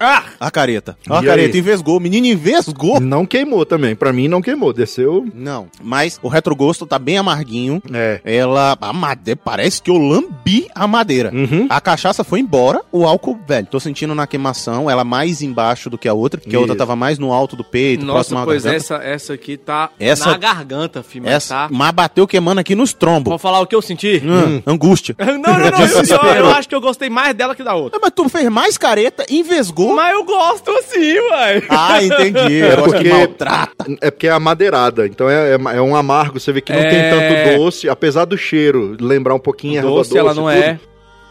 Ah! 0.00 0.24
A 0.40 0.50
careta. 0.50 0.96
A 1.08 1.20
E 1.22 1.26
careta 1.26 1.54
aí? 1.54 1.58
envesgou. 1.60 1.96
O 1.96 2.00
menino 2.00 2.26
envesgou. 2.26 3.00
Não 3.00 3.26
queimou 3.26 3.64
também. 3.66 3.94
Pra 3.96 4.12
mim, 4.12 4.28
não 4.28 4.40
queimou. 4.40 4.72
Desceu. 4.72 5.26
Não, 5.34 5.66
mas 5.82 6.18
o 6.22 6.28
retrogosto 6.28 6.86
tá 6.86 6.98
bem 6.98 7.18
amarguinho. 7.18 7.82
É. 7.92 8.20
Ela. 8.24 8.76
A 8.80 8.92
madeira. 8.92 9.40
Parece 9.42 9.82
que 9.82 9.90
eu 9.90 9.96
lambi 9.98 10.68
a 10.74 10.86
madeira. 10.86 11.30
Uhum. 11.34 11.66
A 11.68 11.80
cachaça 11.80 12.22
foi 12.24 12.40
embora, 12.40 12.80
o 12.92 13.04
álcool, 13.06 13.38
velho. 13.46 13.66
Tô 13.66 13.80
sentindo 13.80 14.14
na 14.14 14.26
queimação, 14.26 14.88
ela 14.90 15.04
mais 15.04 15.42
embaixo 15.42 15.90
do 15.90 15.98
que 15.98 16.08
a 16.08 16.14
outra, 16.14 16.40
porque 16.40 16.54
a 16.54 16.58
outra 16.58 16.74
Isso. 16.74 16.78
tava 16.78 16.94
mais 16.96 17.18
no 17.18 17.32
alto 17.32 17.56
do 17.56 17.64
peito, 17.64 18.04
próximo 18.06 18.36
Nossa, 18.36 18.46
pois 18.46 18.62
garganta. 18.64 18.84
essa, 18.94 19.04
essa 19.04 19.32
aqui 19.34 19.56
tá 19.56 19.90
Essa- 19.98 20.30
na 20.30 20.36
garganta, 20.38 21.02
filho. 21.02 21.24
mas 21.24 21.34
Essa, 21.34 21.54
Tá... 21.54 21.68
mas 21.70 21.90
bateu 21.92 22.26
queimando 22.26 22.60
aqui 22.60 22.74
nos 22.74 22.92
trombos. 22.92 23.30
Vou 23.30 23.38
falar 23.38 23.60
o 23.60 23.66
que 23.66 23.74
eu 23.74 23.82
senti? 23.82 24.22
Hum, 24.24 24.62
Angústia. 24.66 25.14
Não, 25.28 25.36
não, 25.38 25.70
não. 25.70 25.80
Eu, 25.80 26.34
eu, 26.34 26.34
eu 26.44 26.50
acho 26.50 26.68
que 26.68 26.74
eu 26.74 26.80
gostei 26.80 27.08
mais 27.08 27.34
dela 27.34 27.54
que 27.54 27.62
da 27.62 27.74
outra. 27.74 27.98
Mas 28.02 28.12
tu 28.14 28.28
fez 28.28 28.48
mais 28.48 28.76
careta, 28.76 29.24
envesgou. 29.30 29.87
Mas 29.94 30.12
eu 30.14 30.24
gosto 30.24 30.70
assim, 30.70 31.18
uai. 31.18 31.62
Ah, 31.68 32.02
entendi. 32.02 32.62
É 32.62 32.76
porque- 32.76 33.04
que 33.04 33.08
maltrata. 33.08 33.86
É 34.00 34.10
porque 34.10 34.26
é 34.26 34.30
amadeirada, 34.30 35.06
então 35.06 35.28
é, 35.28 35.52
é, 35.52 35.76
é 35.76 35.80
um 35.80 35.94
amargo. 35.96 36.38
Você 36.40 36.52
vê 36.52 36.60
que 36.60 36.72
não 36.72 36.80
É. 36.80 36.88
tem 36.90 37.10
tanto 37.10 37.58
doce, 37.58 37.88
apesar 37.88 38.24
do 38.24 38.36
cheiro 38.36 38.96
lembrar 39.00 39.34
um 39.34 39.38
pouquinho 39.38 39.78
erva 39.78 39.88
doce, 39.88 40.16
ela 40.16 40.34
não 40.34 40.44
tudo, 40.44 40.52
é. 40.52 40.78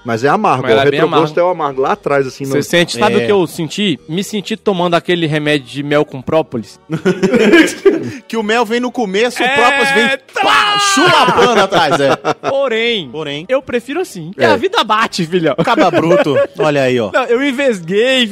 Mas 0.08 0.24
é 0.24 0.30
amargo. 0.30 0.64
Mas 0.64 0.72
ela 0.72 0.80
o 0.86 0.88
é 0.88 0.90
retrogosto 0.90 1.38
é 1.38 1.44
o 1.44 1.50
amargo 1.50 1.82
lá 1.82 1.92
atrás, 1.92 2.26
assim. 2.26 2.46
Você 2.46 2.58
no- 2.58 2.64
sente, 2.64 2.98
sabe 2.98 3.16
É. 3.16 3.18
o 3.18 3.26
que 3.26 3.32
eu 3.34 3.46
senti? 3.46 4.00
Me 4.08 4.24
senti 4.24 4.56
tomando 4.56 4.94
aquele 4.94 5.28
remédio 5.28 5.68
de 5.68 5.84
mel 5.84 6.06
com 6.06 6.22
própolis. 6.22 6.80
Que 8.28 8.38
o 8.38 8.44
mel 8.44 8.66
vem 8.66 8.80
no 8.80 8.92
começo, 8.92 9.42
o 9.42 9.46
É, 9.46 9.56
próprio 9.56 9.86
vem 9.94 10.18
tá. 10.34 10.42
pá, 10.42 10.80
chulapando 10.80 11.60
atrás, 11.62 12.00
é. 12.00 12.16
Porém, 12.50 13.10
Porém, 13.12 13.46
eu 13.50 13.62
prefiro 13.62 14.00
assim. 14.02 14.32
E 14.38 14.44
É. 14.44 14.48
a 14.48 14.56
vida 14.56 14.84
bate, 14.84 15.26
filhão. 15.26 15.56
caba 15.64 15.90
bruto. 15.92 16.36
Olha 16.60 16.84
aí, 16.84 17.00
ó. 17.00 17.10
Não, 17.14 17.24
eu 17.26 17.44
envesguei. 17.44 18.26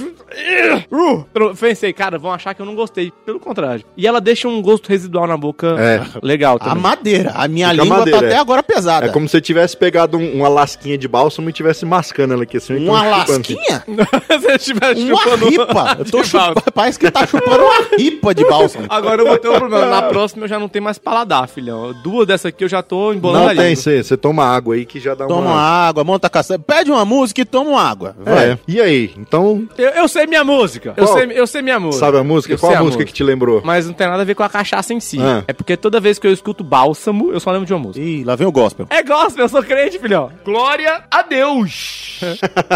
Uh, 0.92 1.26
eu 1.34 1.56
pensei, 1.56 1.94
cara, 1.94 2.18
vão 2.18 2.32
achar 2.34 2.54
que 2.54 2.62
eu 2.62 2.66
não 2.66 2.76
gostei. 2.76 3.12
Pelo 3.26 3.40
contrário. 3.40 3.84
E 3.96 4.06
ela 4.08 4.20
deixa 4.22 4.48
um 4.48 4.62
gosto 4.62 4.88
residual 4.90 5.28
na 5.28 5.38
boca 5.38 5.76
É. 5.80 6.02
legal 6.22 6.56
A 6.60 6.60
também. 6.60 6.82
madeira. 6.84 7.32
A 7.36 7.48
minha 7.48 7.70
Fica 7.70 7.84
língua 7.84 7.98
madeira, 8.00 8.20
tá 8.20 8.26
é. 8.26 8.30
até 8.30 8.38
agora 8.40 8.64
pesada. 8.64 9.06
É 9.08 9.10
como 9.10 9.28
se 9.28 9.32
você 9.32 9.42
tivesse 9.42 9.76
pegado 9.78 10.18
um- 10.18 10.34
uma 10.40 10.48
lasquinha 10.50 10.98
de 10.98 11.08
bálsamo 11.08 11.50
e 11.50 11.54
tivesse 11.54 11.65
mascando 11.86 12.34
ela 12.34 12.44
aqui 12.44 12.58
assim. 12.58 12.88
Uma 12.88 13.04
lasquinha? 13.04 13.84
Se 14.40 14.48
eu 14.52 14.56
estiver 14.56 14.96
Uma 14.98 15.18
chupando 15.18 15.50
ripa. 15.50 15.96
Eu 16.00 16.06
tô 16.06 16.24
chupando. 16.24 16.62
Parece 16.74 17.00
que 17.00 17.10
tá 17.12 17.26
chupando 17.26 17.64
uma 17.64 17.98
ripa 17.98 18.34
de 18.34 18.44
bálsamo. 18.46 18.86
Agora 18.90 19.22
eu 19.22 19.28
vou 19.28 19.38
ter 19.38 19.50
um 19.50 19.58
problema. 19.58 19.86
Na 19.88 20.02
próxima 20.04 20.46
eu 20.46 20.48
já 20.48 20.60
não 20.60 20.68
tenho 20.68 20.84
mais 20.84 20.98
paladar, 20.98 21.48
filhão. 21.48 21.94
Duas 22.04 22.28
dessa 22.28 22.50
aqui 22.50 22.64
eu 22.64 22.70
já 22.70 22.82
tô 22.84 23.14
embolando 23.14 23.46
Não 23.46 23.52
a 23.52 23.56
tem, 23.56 23.76
você 23.76 24.04
você 24.04 24.18
toma 24.18 24.44
água 24.46 24.76
aí 24.76 24.86
que 24.86 25.00
já 25.00 25.14
dá 25.16 25.26
Toma 25.26 25.52
uma... 25.52 25.60
água, 25.62 26.04
monta 26.04 26.28
a 26.28 26.30
caçamba. 26.30 26.64
Pede 26.66 26.92
uma 26.92 27.06
música 27.06 27.42
e 27.42 27.46
toma 27.46 27.72
uma 27.72 27.82
água. 27.82 28.16
Vai. 28.20 28.52
É. 28.52 28.60
E 28.68 28.82
aí? 28.82 29.12
Então, 29.18 29.68
Eu, 29.78 29.90
eu 29.90 30.08
sei 30.08 30.28
minha 30.28 30.44
música. 30.44 30.94
Eu 30.98 31.08
sei, 31.08 31.32
eu 31.34 31.48
sei 31.48 31.62
minha 31.62 31.80
música. 31.80 32.06
sabe 32.06 32.18
a 32.18 32.24
música? 32.24 32.54
Eu 32.54 32.60
Qual 32.60 32.72
sei 32.72 32.80
a 32.80 32.84
música 32.84 33.04
que 33.06 33.14
te 33.14 33.24
lembrou? 33.24 33.62
Mas 33.64 33.86
não 33.88 33.94
tem 33.94 34.08
nada 34.08 34.22
a 34.22 34.26
ver 34.26 34.36
com 34.36 34.44
a 34.44 34.50
cachaça 34.50 34.94
em 34.94 35.00
si. 35.00 35.18
Ah. 35.22 35.44
É 35.48 35.54
porque 35.54 35.76
toda 35.78 36.00
vez 36.00 36.20
que 36.20 36.28
eu 36.28 36.32
escuto 36.34 36.64
bálsamo, 36.64 37.32
eu 37.32 37.40
só 37.40 37.52
lembro 37.52 37.66
de 37.66 37.74
uma 37.74 37.80
música. 37.80 38.06
Ih, 38.06 38.24
lá 38.24 38.36
vem 38.36 38.48
o 38.48 38.52
gospel. 38.52 38.86
É 38.90 39.02
gospel, 39.04 39.46
eu 39.46 39.50
sou 39.50 39.64
crente, 39.64 40.00
filhão. 40.00 40.32
Glória 40.44 41.04
a 41.10 41.22
Deus. 41.22 41.55
Deus! 41.64 42.20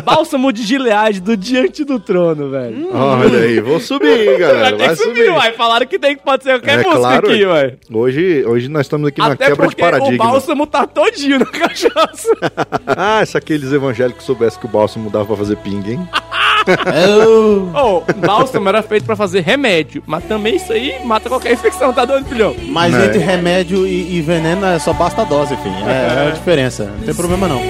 Bálsamo 0.04 0.52
de 0.54 0.64
Gilead 0.64 1.20
do 1.22 1.36
Diante 1.36 1.84
do 1.84 2.00
Trono, 2.00 2.50
velho. 2.50 2.90
Olha 2.94 3.40
aí, 3.40 3.60
vou 3.60 3.80
subir, 3.80 4.38
galera. 4.40 4.78
Vai 4.78 4.88
Vai 4.88 4.90
que 4.90 4.96
subir, 5.04 5.26
subir. 5.26 5.30
uai. 5.32 5.54
Falaram 5.54 5.86
que 5.88 6.00
tem 6.00 6.16
que 6.16 6.24
pode 6.24 6.44
ser 6.44 6.52
qualquer 6.60 6.80
É 6.80 6.84
música 6.84 6.98
claro, 7.00 7.28
aqui, 7.32 7.46
ué. 7.46 7.74
Hoje, 7.92 8.44
hoje 8.46 8.68
nós 8.70 8.82
estamos 8.86 9.08
aqui 9.08 9.20
na 9.20 9.28
Até 9.28 9.48
quebra 9.48 9.68
de 9.68 9.76
porque 9.76 9.82
o 9.82 9.92
paradigma. 9.92 10.26
bálsamo 10.26 10.68
tá 10.68 10.86
todinho 10.88 11.40
na 11.40 11.46
cachaça. 11.46 12.30
Ah, 13.02 13.24
se 13.26 13.38
aqueles 13.38 13.72
evangélicos 13.72 14.26
soubessem 14.26 14.60
que 14.60 14.66
o 14.66 14.70
bálsamo 14.70 15.10
dava 15.10 15.26
pra 15.26 15.36
fazer 15.38 15.56
ping, 15.58 15.82
hein? 15.92 16.10
Ô, 17.74 18.02
bálsamo 18.26 18.68
era 18.68 18.82
feito 18.82 19.06
pra 19.06 19.16
fazer 19.16 19.42
remédio, 19.42 20.04
mas 20.06 20.24
também 20.26 20.56
isso 20.56 20.74
aí 20.74 20.96
mata 21.06 21.30
qualquer 21.30 21.54
infecção, 21.54 21.94
tá 21.94 22.04
doido, 22.06 22.28
filhão? 22.28 22.56
Mas 22.68 22.94
É. 22.94 23.06
entre 23.06 23.20
remédio 23.20 23.88
e, 23.88 24.18
e 24.18 24.22
veneno 24.22 24.66
é 24.66 24.80
só 24.80 24.92
basta 24.92 25.22
a 25.22 25.26
dose, 25.26 25.54
enfim. 25.54 25.70
É, 25.88 26.26
é 26.26 26.28
a 26.28 26.32
diferença. 26.32 26.86
Não 26.98 27.06
tem 27.06 27.14
problema 27.16 27.48
não. 27.48 27.62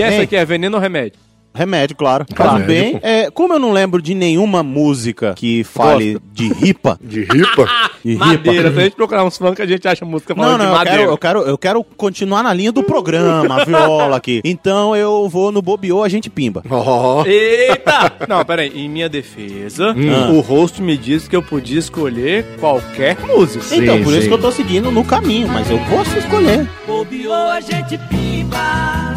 E 0.00 0.02
essa 0.02 0.22
aqui 0.22 0.36
é 0.36 0.44
veneno 0.44 0.76
ou 0.76 0.82
remédio? 0.82 1.18
Remédio, 1.52 1.96
claro. 1.96 2.24
Faz 2.32 2.52
Remédio, 2.52 2.92
bem. 2.92 3.00
É, 3.02 3.28
como 3.28 3.52
eu 3.54 3.58
não 3.58 3.72
lembro 3.72 4.00
de 4.00 4.14
nenhuma 4.14 4.62
música 4.62 5.34
que 5.34 5.64
fale 5.64 6.16
de 6.32 6.46
ripa, 6.52 6.96
De 7.02 7.24
ripa. 7.24 7.66
de 8.04 8.14
Madeira, 8.14 8.68
ripa. 8.68 8.74
se 8.74 8.78
a 8.78 8.82
gente 8.84 8.94
procurar 8.94 9.24
uns 9.24 9.36
funk, 9.36 9.60
a 9.60 9.66
gente 9.66 9.88
acha 9.88 10.04
música 10.04 10.32
Não, 10.32 10.44
falando 10.44 10.58
não, 10.60 10.66
de 10.66 10.70
eu 10.70 10.76
madeira. 10.76 10.98
quero, 10.98 11.10
eu, 11.10 11.18
quero, 11.18 11.40
eu 11.40 11.58
quero 11.58 11.82
continuar 11.96 12.44
na 12.44 12.54
linha 12.54 12.70
do 12.70 12.84
programa, 12.84 13.62
a 13.62 13.64
viola 13.66 14.16
aqui. 14.16 14.40
Então 14.44 14.94
eu 14.94 15.28
vou 15.28 15.50
no 15.50 15.60
Bobiô, 15.60 16.04
a 16.04 16.08
gente 16.08 16.30
pimba. 16.30 16.62
Ó. 16.70 17.24
Eita! 17.26 18.12
Não, 18.28 18.44
peraí. 18.44 18.70
Em 18.72 18.88
minha 18.88 19.08
defesa, 19.08 19.92
Hum. 19.92 20.36
o 20.38 20.40
host 20.40 20.80
me 20.80 20.96
disse 20.96 21.28
que 21.28 21.34
eu 21.34 21.42
podia 21.42 21.80
escolher 21.80 22.46
qualquer 22.60 23.18
música. 23.26 23.74
então, 23.74 23.96
Sim, 23.96 24.04
por 24.04 24.12
isso 24.12 24.22
sim. 24.22 24.28
que 24.28 24.34
eu 24.34 24.40
tô 24.40 24.52
seguindo 24.52 24.92
no 24.92 25.04
caminho, 25.04 25.48
mas 25.48 25.68
eu 25.68 25.80
posso 25.90 26.16
escolher. 26.16 26.64
Bobeou, 26.86 27.32
a 27.34 27.60
gente 27.60 27.98
pimba. 28.08 29.09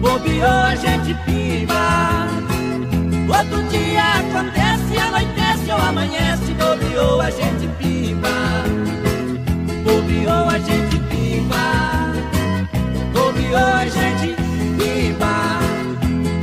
Bobeou, 0.00 0.48
a 0.48 0.74
gente 0.74 1.14
pimba. 1.26 2.26
Outro 3.28 3.62
dia 3.68 4.02
acontece, 4.20 4.98
anoitece 4.98 5.70
ou 5.70 5.78
amanhece. 5.78 6.54
Bobeou, 6.54 7.20
a 7.20 7.30
gente 7.30 7.68
pimba. 7.78 8.28
Bobeou, 9.84 10.48
a 10.48 10.58
gente 10.58 10.98
pimba. 11.10 12.12
Bobeou, 13.12 13.74
a 13.74 13.86
gente 13.86 14.34
pimba. 14.78 15.60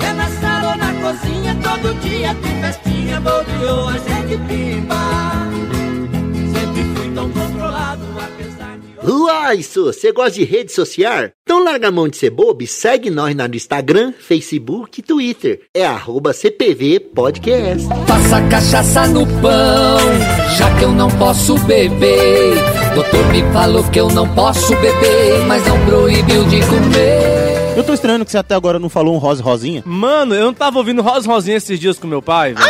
É 0.07 0.13
na 0.13 0.29
sala 0.39 0.71
ou 0.71 0.77
na 0.77 0.93
cozinha, 1.01 1.55
todo 1.63 1.99
dia 2.01 2.35
tem 2.35 2.61
festinha. 2.61 3.19
Bobeou, 3.19 3.89
a 3.89 3.97
gente 3.97 4.37
pimba. 4.47 5.46
Uai, 9.09 9.63
Su, 9.63 9.85
você 9.85 10.11
gosta 10.11 10.31
de 10.31 10.43
rede 10.43 10.69
social? 10.73 11.29
Então 11.43 11.63
larga 11.63 11.87
a 11.87 11.91
mão 11.91 12.09
de 12.09 12.17
ser 12.17 12.29
bobo 12.29 12.61
e 12.61 12.67
segue 12.67 13.09
nós 13.09 13.33
no 13.33 13.55
Instagram, 13.55 14.11
Facebook 14.19 14.99
e 14.99 15.01
Twitter. 15.01 15.61
É 15.73 15.85
arroba 15.85 16.33
CPV 16.33 16.99
Podcast. 17.15 17.87
Passa 18.05 18.41
cachaça 18.49 19.07
no 19.07 19.25
pão, 19.41 19.97
já 20.57 20.77
que 20.77 20.83
eu 20.83 20.91
não 20.91 21.07
posso 21.11 21.57
beber. 21.59 22.55
Doutor 22.95 23.25
me 23.27 23.41
falou 23.53 23.83
que 23.89 23.97
eu 23.97 24.09
não 24.09 24.27
posso 24.35 24.75
beber, 24.75 25.39
mas 25.47 25.65
não 25.65 25.85
proibiu 25.85 26.43
de 26.43 26.59
comer. 26.65 27.77
Eu 27.77 27.85
tô 27.85 27.93
estranhando 27.93 28.25
que 28.25 28.31
você 28.31 28.39
até 28.39 28.55
agora 28.55 28.77
não 28.77 28.89
falou 28.89 29.15
um 29.15 29.19
rosa 29.19 29.41
e 29.41 29.45
rosinha. 29.45 29.83
Mano, 29.85 30.35
eu 30.35 30.45
não 30.45 30.53
tava 30.53 30.79
ouvindo 30.79 31.01
Rosa 31.01 31.31
Rosinha 31.31 31.55
esses 31.55 31.79
dias 31.79 31.97
com 31.97 32.07
meu 32.07 32.21
pai, 32.21 32.53
velho. 32.53 32.67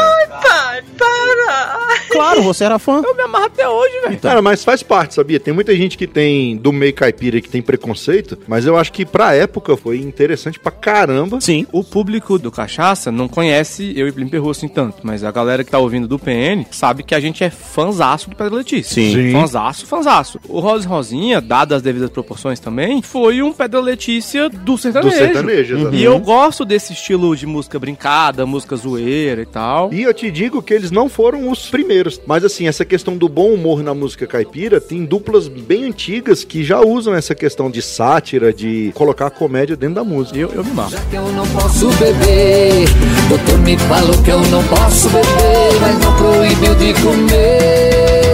Claro, 2.17 2.43
você 2.43 2.63
era 2.63 2.79
fã. 2.79 3.01
Eu 3.05 3.15
me 3.15 3.21
amarro 3.23 3.45
até 3.45 3.67
hoje, 3.67 3.93
velho. 4.03 4.19
Cara, 4.19 4.41
mas 4.41 4.63
faz 4.63 4.81
parte, 4.83 5.13
sabia? 5.13 5.39
Tem 5.39 5.53
muita 5.53 5.75
gente 5.75 5.97
que 5.97 6.07
tem, 6.07 6.57
do 6.57 6.71
meio 6.73 6.93
caipira, 6.93 7.39
que 7.41 7.49
tem 7.49 7.61
preconceito, 7.61 8.37
mas 8.47 8.65
eu 8.65 8.77
acho 8.77 8.91
que 8.91 9.05
pra 9.05 9.33
época 9.33 9.75
foi 9.77 9.99
interessante 9.99 10.59
pra 10.59 10.71
caramba. 10.71 11.39
Sim. 11.41 11.65
O 11.71 11.83
público 11.83 12.37
do 12.37 12.51
Cachaça 12.51 13.11
não 13.11 13.27
conhece 13.27 13.93
eu 13.95 14.07
e 14.07 14.11
Plim 14.11 14.27
Perru 14.27 14.49
assim 14.49 14.67
tanto, 14.67 14.97
mas 15.03 15.23
a 15.23 15.31
galera 15.31 15.63
que 15.63 15.71
tá 15.71 15.79
ouvindo 15.79 16.07
do 16.07 16.17
PN 16.19 16.65
sabe 16.71 17.03
que 17.03 17.13
a 17.15 17.19
gente 17.19 17.43
é 17.43 17.49
fãzaço 17.49 18.29
do 18.29 18.35
Pedro 18.35 18.55
Letícia. 18.55 18.93
Sim. 18.93 19.13
Sim. 19.13 19.31
Fãzaço, 19.31 19.85
fãzaço. 19.85 20.39
O 20.47 20.59
Rosa 20.59 20.85
e 20.85 20.87
Rosinha, 20.87 21.39
dadas 21.41 21.77
as 21.77 21.81
devidas 21.81 22.09
proporções 22.09 22.59
também, 22.59 23.01
foi 23.01 23.41
um 23.41 23.53
Pedro 23.53 23.81
Letícia 23.81 24.49
do 24.49 24.67
Do 24.67 24.77
sertanejo. 24.77 25.15
sertanejo, 25.15 25.75
exatamente. 25.75 26.01
E 26.01 26.03
eu 26.03 26.19
gosto 26.19 26.63
desse 26.65 26.93
estilo 26.93 27.35
de 27.35 27.45
música 27.45 27.79
brincada, 27.79 28.45
música 28.45 28.75
zoeira 28.75 29.41
e 29.41 29.45
tal. 29.45 29.93
E 29.93 30.03
eu 30.03 30.13
te 30.13 30.29
digo 30.29 30.61
que 30.61 30.73
eles 30.73 30.91
não 30.91 31.09
foram 31.09 31.49
os 31.49 31.67
primeiros. 31.69 32.06
Mas 32.25 32.43
assim, 32.43 32.67
essa 32.67 32.85
questão 32.85 33.17
do 33.17 33.27
bom 33.27 33.53
humor 33.53 33.83
na 33.83 33.93
música 33.93 34.27
caipira, 34.27 34.79
tem 34.79 35.05
duplas 35.05 35.47
bem 35.47 35.85
antigas 35.85 36.43
que 36.43 36.63
já 36.63 36.79
usam 36.81 37.13
essa 37.13 37.33
questão 37.33 37.69
de 37.69 37.81
sátira, 37.81 38.53
de 38.53 38.91
colocar 38.93 39.27
a 39.27 39.31
comédia 39.31 39.75
dentro 39.75 39.95
da 39.95 40.03
música. 40.03 40.37
Eu, 40.37 40.49
eu 40.51 40.63
me 40.63 40.71
marro. 40.71 40.91
Já 40.91 40.99
que 40.99 41.15
eu 41.15 41.31
não 41.33 41.47
posso 41.47 41.87
beber, 41.91 42.85
doutor 43.29 43.57
me 43.59 43.77
falou 43.77 44.23
que 44.23 44.29
eu 44.29 44.39
não 44.41 44.63
posso 44.65 45.09
beber, 45.09 45.79
mas 45.81 45.99
não 45.99 46.15
proibiu 46.17 46.75
de 46.75 46.93
comer. 47.01 48.26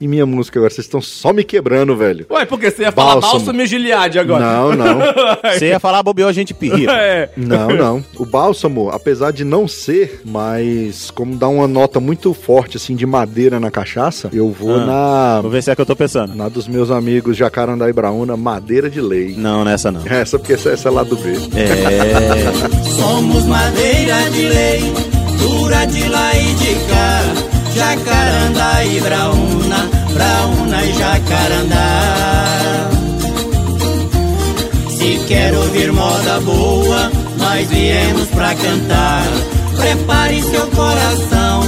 E 0.00 0.06
minha 0.06 0.24
música 0.24 0.58
agora, 0.58 0.72
vocês 0.72 0.86
estão 0.86 1.00
só 1.00 1.32
me 1.32 1.42
quebrando, 1.42 1.96
velho. 1.96 2.24
Ué, 2.30 2.44
porque 2.44 2.70
você 2.70 2.82
ia 2.82 2.92
falar 2.92 3.14
Bálsamo. 3.14 3.32
Bálsamo 3.32 3.62
e 3.62 3.66
Gilead 3.66 4.18
agora. 4.18 4.44
Não, 4.44 4.76
não. 4.76 4.98
Você 5.58 5.68
ia 5.68 5.80
falar 5.80 6.02
Bobiô, 6.02 6.28
a 6.28 6.32
gente 6.32 6.54
pirria. 6.54 6.88
É. 6.98 7.30
Não, 7.36 7.68
não. 7.68 8.04
O 8.16 8.24
bálsamo, 8.26 8.90
apesar 8.90 9.32
de 9.32 9.44
não 9.44 9.66
ser, 9.66 10.20
mas 10.24 11.10
como 11.10 11.36
dá 11.36 11.48
uma 11.48 11.66
nota 11.66 11.98
muito 12.00 12.32
forte, 12.34 12.76
assim, 12.76 12.94
de 12.94 13.06
madeira 13.06 13.58
na 13.58 13.70
cachaça, 13.70 14.28
eu 14.32 14.50
vou 14.50 14.76
Ah. 14.76 15.38
Vou 15.42 15.44
na, 15.44 15.48
ver 15.48 15.62
se 15.62 15.70
é 15.70 15.74
que 15.74 15.80
eu 15.80 15.86
tô 15.86 15.96
pensando. 15.96 16.34
na 16.34 16.48
dos 16.48 16.68
meus 16.68 16.90
amigos 16.90 17.36
Jacarandá 17.36 17.88
e 17.88 17.92
Braúna, 17.92 18.36
madeira 18.36 18.88
de 18.90 19.00
lei. 19.00 19.34
Não, 19.36 19.64
nessa 19.64 19.90
não. 19.90 20.06
Essa 20.06 20.38
porque 20.38 20.52
essa, 20.52 20.70
essa 20.70 20.88
é 20.88 20.92
lá 20.92 21.02
do 21.02 21.16
B. 21.16 21.30
É. 21.56 22.84
Somos 22.96 23.44
madeira 23.46 24.30
de 24.30 24.48
lei, 24.48 24.80
dura 25.40 25.84
de 25.86 26.08
lá 26.08 26.34
e 26.36 26.54
de 26.54 26.74
cá. 26.88 27.57
Jacarandá 27.78 28.84
e 28.84 29.00
Braúna, 29.00 29.88
Braúna 30.12 30.84
e 30.84 30.92
Jacarandá. 30.94 32.90
Se 34.90 35.24
quer 35.28 35.54
ouvir 35.54 35.92
moda 35.92 36.40
boa, 36.40 37.12
nós 37.36 37.68
viemos 37.68 38.26
pra 38.30 38.52
cantar. 38.56 39.22
Prepare 39.76 40.42
seu 40.42 40.66
coração, 40.66 41.62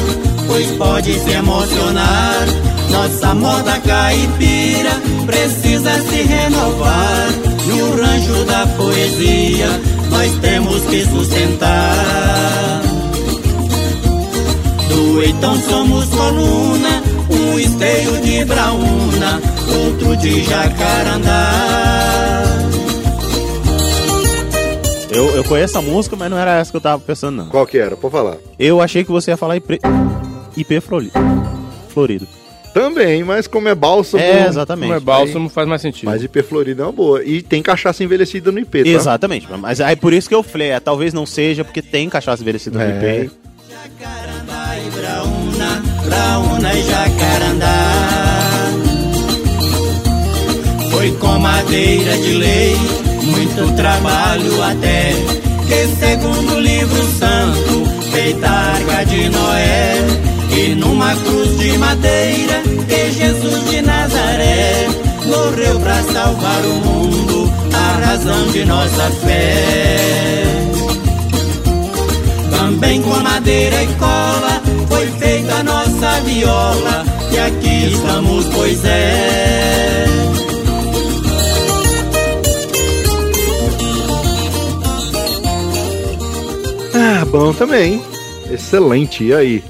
pois 0.49 0.67
pode 0.73 1.17
se 1.21 1.31
emocionar. 1.31 2.47
Nossa 2.91 3.33
moda 3.33 3.79
caipira 3.79 4.91
precisa 5.27 5.93
se 6.09 6.23
renovar. 6.23 7.29
No 7.67 8.03
rancho 8.03 8.45
da 8.47 8.67
poesia, 8.77 9.69
nós 10.11 10.33
temos 10.41 10.83
que 10.87 11.05
sustentar. 11.05 12.90
Do 14.91 15.25
então 15.25 15.55
somos 15.61 16.07
coluna, 16.09 17.03
um 17.31 17.59
esteio 17.59 18.21
de 18.21 18.45
braúna, 18.45 19.41
outro 19.85 20.17
de 20.17 20.43
jacarandá. 20.45 21.51
Eu, 25.11 25.35
eu 25.35 25.43
conheço 25.45 25.77
a 25.77 25.83
música, 25.83 26.15
mas 26.17 26.31
não 26.31 26.39
era 26.39 26.57
essa 26.59 26.71
que 26.71 26.77
eu 26.77 26.81
tava 26.81 27.03
pensando, 27.03 27.37
não. 27.37 27.47
Qual 27.49 27.67
que 27.67 27.79
era? 27.79 27.97
Pode 27.97 28.13
falar. 28.13 28.37
Eu 28.59 28.81
achei 28.81 29.03
que 29.05 29.11
você 29.11 29.33
ia 29.33 29.37
falar 29.37 29.57
IP, 29.57 29.81
IP 30.57 30.81
Florido. 30.81 31.13
Florido. 31.89 32.29
Também, 32.73 33.25
mas 33.25 33.49
como 33.49 33.69
é 33.69 33.75
bálsamo... 33.75 34.23
É, 34.23 34.47
exatamente. 34.47 34.87
Como 34.87 34.97
é 34.97 35.01
Bálsamo, 35.01 35.49
faz 35.49 35.67
mais 35.67 35.83
sentido. 35.83 36.07
Mas 36.09 36.23
IP 36.23 36.41
Florida 36.45 36.85
é 36.85 36.87
uma 36.87 36.93
boa. 36.93 37.25
E 37.25 37.43
tem 37.43 37.61
cachaça 37.61 38.05
envelhecida 38.05 38.53
no 38.53 38.61
IP, 38.61 38.85
tá? 38.85 38.89
Exatamente. 38.89 39.49
Mas 39.59 39.81
aí 39.81 39.97
por 39.97 40.13
isso 40.13 40.29
que 40.29 40.35
eu 40.37 40.43
falei, 40.45 40.69
é, 40.71 40.79
talvez 40.79 41.13
não 41.13 41.27
seja, 41.27 41.65
porque 41.65 41.83
tem 41.83 42.09
cachaça 42.09 42.41
envelhecida 42.43 42.79
no 42.79 42.85
É. 42.85 43.25
IP. 43.25 43.31
Braúna, 44.95 45.83
braúna 46.05 46.75
e 46.75 46.83
jacarandá. 46.83 48.71
Foi 50.91 51.13
com 51.13 51.39
madeira 51.39 52.17
de 52.19 52.33
lei, 52.35 52.77
muito 53.23 53.77
trabalho 53.77 54.63
até. 54.65 55.13
Que 55.69 55.87
segundo 56.05 56.55
o 56.57 56.61
livro 56.61 57.03
santo, 57.19 58.11
feita 58.11 58.49
a 58.49 58.75
arca 58.75 59.05
de 59.07 59.29
Noé. 59.29 59.95
E 60.59 60.75
numa 60.75 61.15
cruz 61.15 61.59
de 61.59 61.79
madeira 61.79 62.63
que 62.89 63.13
Jesus 63.13 63.71
de 63.71 63.83
Nazaré 63.83 64.89
morreu 65.27 65.79
pra 65.79 66.03
salvar 66.03 66.65
o 66.65 66.75
mundo, 66.75 67.53
a 67.73 68.07
razão 68.07 68.51
de 68.51 68.65
nossa 68.65 69.11
fé. 69.25 70.51
Também 72.51 73.01
com 73.01 73.17
madeira 73.21 73.83
e 73.83 73.87
cola 73.95 74.70
foi 75.01 75.07
feita 75.13 75.55
a 75.55 75.63
nossa 75.63 76.21
viola, 76.27 77.05
e 77.33 77.39
aqui 77.39 77.87
estamos, 77.87 78.47
pois 78.49 78.85
é. 78.85 80.05
Ah, 86.93 87.25
bom 87.25 87.55
também. 87.55 88.03
Excelente. 88.51 89.25
E 89.25 89.33
aí? 89.33 89.65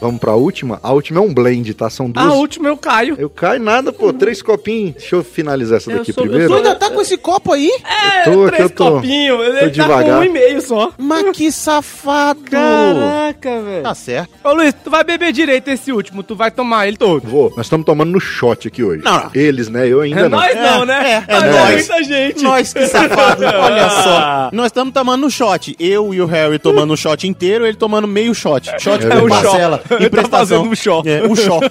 Vamos 0.00 0.20
pra 0.20 0.34
última? 0.34 0.78
A 0.82 0.92
última 0.92 1.20
é 1.20 1.22
um 1.22 1.32
blend, 1.32 1.72
tá? 1.74 1.88
São 1.90 2.10
duas. 2.10 2.26
A 2.26 2.32
última 2.32 2.68
eu 2.68 2.76
caio. 2.76 3.16
Eu 3.18 3.30
caio 3.30 3.60
nada, 3.60 3.92
pô. 3.92 4.12
Três 4.12 4.42
copinhos. 4.42 4.94
Deixa 4.94 5.16
eu 5.16 5.24
finalizar 5.24 5.78
essa 5.78 5.90
Eu 5.90 5.98
daqui 5.98 6.12
sou- 6.12 6.24
primeiro. 6.24 6.48
Tu 6.48 6.54
ainda 6.56 6.74
tá 6.74 6.90
com 6.90 7.00
esse 7.00 7.16
copo 7.16 7.52
aí? 7.52 7.70
É, 7.84 8.22
tô, 8.24 8.46
três 8.46 8.62
eu 8.64 8.70
tô- 8.70 8.90
copinhos. 8.92 9.36
tô 9.38 9.44
Ele 9.44 9.60
tá 9.60 9.66
devagar. 9.68 10.16
com 10.16 10.20
um 10.20 10.24
e 10.24 10.28
meio 10.28 10.60
só. 10.60 10.92
Mas 10.98 11.36
que 11.36 11.50
safado! 11.50 12.40
Caraca, 12.50 13.62
velho. 13.62 13.82
Tá 13.82 13.94
certo. 13.94 14.30
Ô 14.44 14.52
Luiz, 14.52 14.74
tu 14.84 14.90
vai 14.90 15.04
beber 15.04 15.32
direito 15.32 15.68
esse 15.68 15.92
último, 15.92 16.22
tu 16.22 16.34
vai 16.36 16.50
tomar 16.50 16.86
ele 16.88 16.96
todo. 16.96 17.26
Vou. 17.26 17.52
Nós 17.56 17.66
estamos 17.66 17.86
tomando 17.86 18.10
no 18.10 18.20
shot 18.20 18.68
aqui 18.68 18.82
hoje. 18.82 19.02
Não, 19.02 19.12
não. 19.24 19.30
Eles, 19.34 19.68
né? 19.68 19.86
Eu 19.88 20.00
ainda 20.00 20.20
É 20.20 20.28
não. 20.28 20.38
nós 20.38 20.54
não, 20.54 20.84
né? 20.84 21.24
é, 21.28 21.32
é 21.34 21.40
Mas 21.40 21.54
nós. 21.56 21.70
muita 21.88 22.04
gente. 22.04 22.42
Nós 22.42 22.72
que 22.72 22.86
safado, 22.86 23.42
olha 23.46 23.88
só. 23.90 24.50
Nós 24.52 24.66
estamos 24.66 24.92
tomando 24.92 25.26
um 25.26 25.30
shot. 25.30 25.74
Eu 25.78 26.12
e 26.14 26.20
o 26.20 26.26
Harry 26.26 26.58
tomando 26.58 26.92
um 26.92 26.96
shot 26.96 27.26
inteiro, 27.26 27.66
ele 27.66 27.76
tomando 27.76 28.06
meio 28.06 28.34
shot. 28.34 28.70
Shot 28.78 29.04
É 29.06 29.20
por 29.20 29.28
parcela. 29.28 29.82
Shot. 29.98 30.02
Ele 30.02 30.10
tá 30.10 30.24
fazendo 30.28 30.62
um 30.68 30.74
shot. 30.74 31.08
É, 31.08 31.22
um 31.26 31.34
shot. 31.36 31.70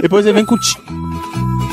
Depois 0.00 0.24
ele 0.26 0.34
vem 0.34 0.44
com... 0.44 0.56
ti- 0.58 0.78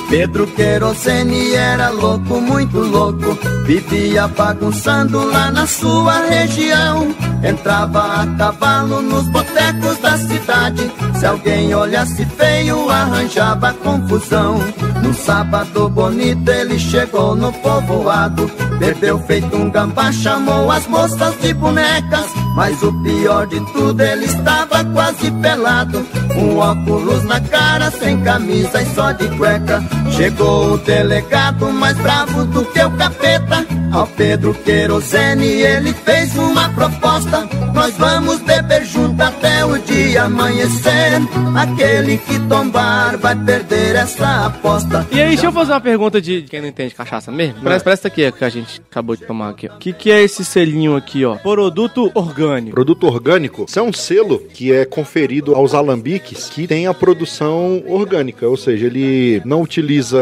Pedro 0.09 0.47
Querosene 0.47 1.53
era 1.53 1.89
louco, 1.89 2.41
muito 2.41 2.79
louco. 2.79 3.37
Vivia 3.65 4.27
bagunçando 4.27 5.23
lá 5.23 5.51
na 5.51 5.67
sua 5.67 6.21
região. 6.25 7.13
Entrava 7.47 8.21
a 8.23 8.27
cavalo 8.35 9.03
nos 9.03 9.27
botecos 9.29 9.99
da 9.99 10.17
cidade. 10.17 10.91
Se 11.19 11.27
alguém 11.27 11.75
olhasse 11.75 12.25
feio, 12.25 12.89
arranjava 12.89 13.71
confusão. 13.73 14.57
No 15.03 15.13
sábado 15.13 15.87
bonito 15.89 16.49
ele 16.49 16.79
chegou 16.79 17.35
no 17.35 17.53
povoado. 17.53 18.49
Bebeu 18.79 19.19
feito 19.27 19.55
um 19.55 19.69
gambá, 19.69 20.11
chamou 20.11 20.71
as 20.71 20.87
moças 20.87 21.39
de 21.39 21.53
bonecas. 21.53 22.25
Mas 22.59 22.83
o 22.83 22.91
pior 22.91 23.47
de 23.47 23.57
tudo, 23.71 24.01
ele 24.01 24.25
estava 24.25 24.83
quase 24.83 25.31
pelado. 25.31 26.05
Um 26.35 26.57
óculos 26.57 27.23
na 27.23 27.39
cara, 27.39 27.89
sem 27.89 28.19
camisa 28.19 28.81
e 28.81 28.85
só 28.87 29.13
de 29.13 29.29
cueca. 29.37 29.81
Chegou 30.11 30.73
o 30.73 30.77
delegado 30.77 31.71
mais 31.71 31.97
bravo 31.99 32.43
do 32.43 32.65
que 32.65 32.81
o 32.81 32.91
capeta. 32.97 33.65
Ao 33.93 34.05
Pedro 34.05 34.53
Querosene 34.53 35.47
ele 35.47 35.93
fez 35.93 36.35
uma 36.35 36.67
proposta. 36.73 37.47
Nós 37.73 37.95
vamos 37.97 38.41
beber 38.41 38.83
junto 38.85 39.21
até 39.21 39.63
o 39.63 39.77
dia 39.79 40.23
amanhecer. 40.23 41.13
Aquele 41.55 42.17
que 42.17 42.39
tombar 42.47 43.17
vai 43.17 43.37
perder 43.37 43.95
essa 43.95 44.47
aposta. 44.47 45.07
E 45.11 45.21
aí, 45.21 45.29
deixa 45.29 45.45
eu 45.45 45.51
fazer 45.53 45.71
uma 45.71 45.81
pergunta 45.81 46.21
de 46.21 46.41
quem 46.41 46.59
não 46.59 46.67
entende 46.67 46.93
cachaça 46.93 47.31
mesmo. 47.31 47.61
Parece, 47.63 47.85
parece 47.85 48.01
essa 48.01 48.07
aqui 48.09 48.29
que 48.31 48.43
a 48.43 48.49
gente 48.49 48.81
acabou 48.91 49.15
de 49.15 49.25
tomar 49.25 49.49
aqui, 49.51 49.69
ó. 49.71 49.75
O 49.75 49.79
que, 49.79 49.93
que 49.93 50.11
é 50.11 50.21
esse 50.21 50.43
selinho 50.43 50.97
aqui, 50.97 51.23
ó? 51.23 51.35
Produto 51.37 52.11
orgânico. 52.13 52.48
Produto 52.71 53.05
orgânico, 53.07 53.65
isso 53.67 53.79
é 53.79 53.81
um 53.81 53.93
selo 53.93 54.39
que 54.39 54.71
é 54.71 54.85
conferido 54.85 55.55
aos 55.55 55.73
alambiques 55.73 56.49
que 56.49 56.67
tem 56.67 56.87
a 56.87 56.93
produção 56.93 57.83
orgânica, 57.87 58.47
ou 58.47 58.57
seja, 58.57 58.85
ele 58.87 59.41
não 59.45 59.61
utiliza 59.61 60.19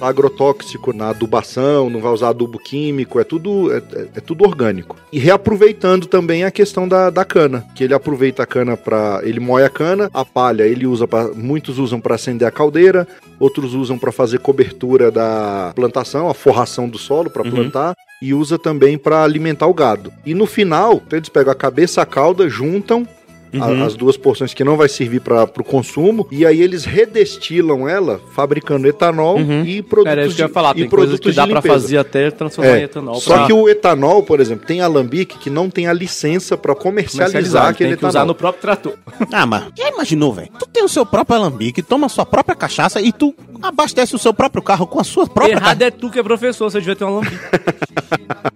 agrotóxico 0.00 0.92
na 0.92 1.10
adubação, 1.10 1.90
não 1.90 2.00
vai 2.00 2.12
usar 2.12 2.28
adubo 2.30 2.58
químico, 2.58 3.18
é 3.20 3.24
tudo, 3.24 3.72
é, 3.72 3.78
é- 3.78 4.08
é 4.16 4.20
tudo 4.20 4.44
orgânico. 4.44 4.96
E 5.12 5.18
reaproveitando 5.18 6.06
também 6.06 6.44
a 6.44 6.50
questão 6.50 6.86
da, 6.88 7.10
da 7.10 7.24
cana, 7.24 7.64
que 7.74 7.84
ele 7.84 7.94
aproveita 7.94 8.42
a 8.42 8.46
cana 8.46 8.76
para 8.76 9.20
ele 9.24 9.40
moe 9.40 9.62
a 9.62 9.68
cana, 9.68 10.10
a 10.12 10.24
palha 10.24 10.64
ele 10.64 10.86
usa 10.86 11.06
para 11.06 11.28
muitos 11.34 11.78
usam 11.78 12.00
para 12.00 12.14
acender 12.14 12.46
a 12.46 12.50
caldeira, 12.50 13.06
outros 13.38 13.74
usam 13.74 13.98
para 13.98 14.12
fazer 14.12 14.38
cobertura 14.38 15.10
da 15.10 15.72
plantação, 15.74 16.28
a 16.28 16.34
forração 16.34 16.88
do 16.88 16.98
solo 16.98 17.28
para 17.30 17.42
plantar 17.44 17.94
e 18.24 18.32
usa 18.34 18.58
também 18.58 18.96
para 18.96 19.22
alimentar 19.22 19.66
o 19.66 19.74
gado. 19.74 20.12
E 20.24 20.34
no 20.34 20.46
final, 20.46 21.02
eles 21.12 21.28
pegam 21.28 21.52
a 21.52 21.54
cabeça, 21.54 22.00
a 22.02 22.06
cauda, 22.06 22.48
juntam 22.48 23.06
a- 23.60 23.66
Uhum. 23.68 23.84
as 23.84 23.94
duas 23.94 24.16
porções 24.16 24.52
que 24.52 24.64
não 24.64 24.76
vai 24.76 24.88
servir 24.88 25.20
para 25.20 25.44
o 25.44 25.62
consumo 25.62 26.26
e 26.28 26.44
aí 26.44 26.60
eles 26.60 26.84
redestilam 26.84 27.88
ela 27.88 28.20
fabricando 28.34 28.88
etanol 28.88 29.36
Uhum. 29.38 29.64
e 29.64 29.80
produtos 29.80 30.10
Era 30.12 30.26
isso 30.26 30.34
que 30.34 30.42
eu 30.42 30.44
ia 30.44 30.48
de- 30.48 30.52
falar, 30.54 30.70
e 30.70 30.74
tem 30.80 30.88
coisas 30.88 30.88
que 30.88 31.22
produtos 31.22 31.34
dá 31.36 31.44
de 31.44 31.50
pra 31.50 31.58
limpeza. 31.60 31.74
fazer 31.80 31.98
até 31.98 32.30
transformar 32.32 32.70
É, 32.72 32.80
em 32.80 32.82
etanol. 32.82 33.14
Só 33.20 33.34
pra 33.36 33.46
que 33.46 33.52
o 33.52 33.68
etanol, 33.68 34.24
por 34.24 34.40
exemplo, 34.40 34.66
tem 34.66 34.80
alambique 34.80 35.38
que 35.38 35.48
não 35.50 35.70
tem 35.70 35.86
a 35.86 35.92
licença 35.92 36.56
para 36.56 36.74
comercializar, 36.74 37.28
comercializar, 37.28 37.66
aquele 37.68 37.90
tem 37.90 37.96
que 37.96 38.00
etanol. 38.00 38.10
usar 38.10 38.24
no 38.24 38.34
próprio 38.34 38.60
trator. 38.60 38.94
Ah, 39.32 39.46
mas 39.46 39.66
já 39.78 39.88
imaginou, 39.88 40.32
velho? 40.32 40.48
Tu 40.58 40.66
tem 40.66 40.82
o 40.82 40.88
seu 40.88 41.06
próprio 41.06 41.36
alambique, 41.36 41.80
toma 41.80 42.06
a 42.06 42.08
sua 42.10 42.26
própria 42.26 42.56
cachaça 42.56 43.00
e 43.00 43.12
tu 43.12 43.32
abastece 43.62 44.14
o 44.14 44.18
seu 44.18 44.32
próprio 44.32 44.62
carro 44.62 44.86
com 44.86 45.00
a 45.00 45.04
sua 45.04 45.26
própria 45.26 45.54
Errado 45.54 45.82
é 45.82 45.90
tu 45.90 46.10
que 46.10 46.18
é 46.18 46.22
professor, 46.22 46.70
você 46.70 46.78
devia 46.78 46.96
ter 46.96 47.04
um 47.04 47.08
alambique. 47.08 47.38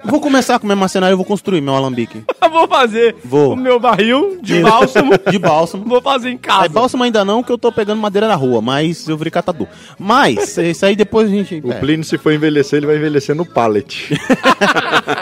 Vou 0.05 0.21
começar 0.21 0.59
com 0.59 0.65
o 0.65 0.69
meu 0.69 0.77
marcenário 0.77 1.15
e 1.15 1.17
vou 1.17 1.25
construir 1.25 1.61
meu 1.61 1.75
alambique. 1.75 2.23
Vou 2.51 2.67
fazer 2.67 3.15
Vou. 3.23 3.53
o 3.53 3.57
meu 3.57 3.79
barril 3.79 4.39
de 4.43 4.55
Isso. 4.55 4.63
bálsamo. 4.63 5.13
De 5.31 5.39
bálsamo. 5.39 5.85
Vou 5.85 6.01
fazer 6.01 6.31
em 6.31 6.39
casa. 6.39 6.65
É, 6.65 6.69
bálsamo 6.69 7.05
ainda 7.05 7.23
não, 7.25 7.43
que 7.43 7.53
eu 7.53 7.59
tô 7.59 7.71
pegando 7.71 8.01
madeira 8.01 8.27
na 8.27 8.35
rua, 8.35 8.63
mas 8.63 9.07
eu 9.07 9.19
virei 9.19 9.31
catador. 9.31 9.67
Mas, 9.99 10.57
isso 10.59 10.87
aí 10.87 10.97
depois 10.97 11.29
a 11.29 11.31
gente... 11.31 11.61
O 11.63 11.71
é. 11.71 11.75
Plínio, 11.75 12.05
se 12.05 12.17
for 12.17 12.33
envelhecer, 12.33 12.79
ele 12.79 12.87
vai 12.87 12.97
envelhecer 12.97 13.37
no 13.37 13.45
pallet. 13.45 14.19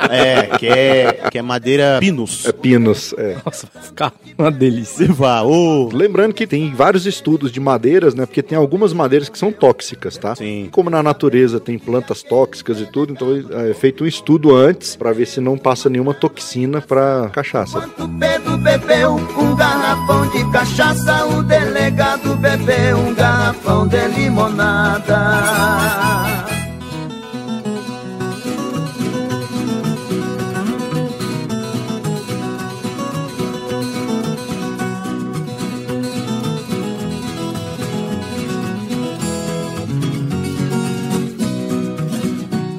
É, 0.09 0.57
que 0.57 0.67
é, 0.67 1.13
que 1.31 1.39
é 1.39 1.43
madeira 1.43 1.99
pinus. 2.01 2.47
é 2.47 2.53
pinos, 2.53 3.13
é. 3.19 3.37
Nossa, 3.45 3.69
vai 3.75 3.83
ficar 3.83 4.13
uma 4.39 4.51
delícia. 4.51 5.07
Vá, 5.13 5.43
ô. 5.43 5.89
Lembrando 5.93 6.33
que 6.33 6.47
tem 6.47 6.73
vários 6.73 7.07
estudos 7.07 7.51
de 7.51 7.59
madeiras, 7.61 8.15
né? 8.15 8.25
Porque 8.27 8.43
tem 8.43 8.57
algumas 8.57 8.93
madeiras 8.93 9.29
que 9.29 9.39
são 9.39 9.51
tóxicas, 9.67 10.17
tá? 10.17 10.35
Sim. 10.37 10.69
Como 10.71 10.89
na 10.89 11.03
natureza 11.03 11.59
tem 11.59 11.77
plantas 11.79 12.23
tóxicas 12.23 12.81
e 12.81 12.87
tudo, 12.87 13.13
então 13.13 13.29
é 13.69 13.75
feito 13.75 14.05
um 14.05 14.07
estudo 14.07 14.55
antes 14.55 14.95
pra 14.95 15.13
ver 15.13 15.27
se 15.27 15.41
não 15.41 15.59
passa 15.59 15.91
nenhuma 15.91 16.15
toxina 16.15 16.81
pra 16.81 17.29
cachaça. 17.33 17.81
Quando 17.81 18.19
Pedro 18.19 18.57
bebeu 18.59 19.15
um 19.15 19.57
garrafão 19.57 20.29
de 20.29 20.49
cachaça, 20.53 21.27
o 21.27 21.43
delegado 21.43 22.37
bebeu 22.37 22.99
um 22.99 23.15
garrafão 23.15 23.89
de 23.89 24.07
limonada. 24.09 25.17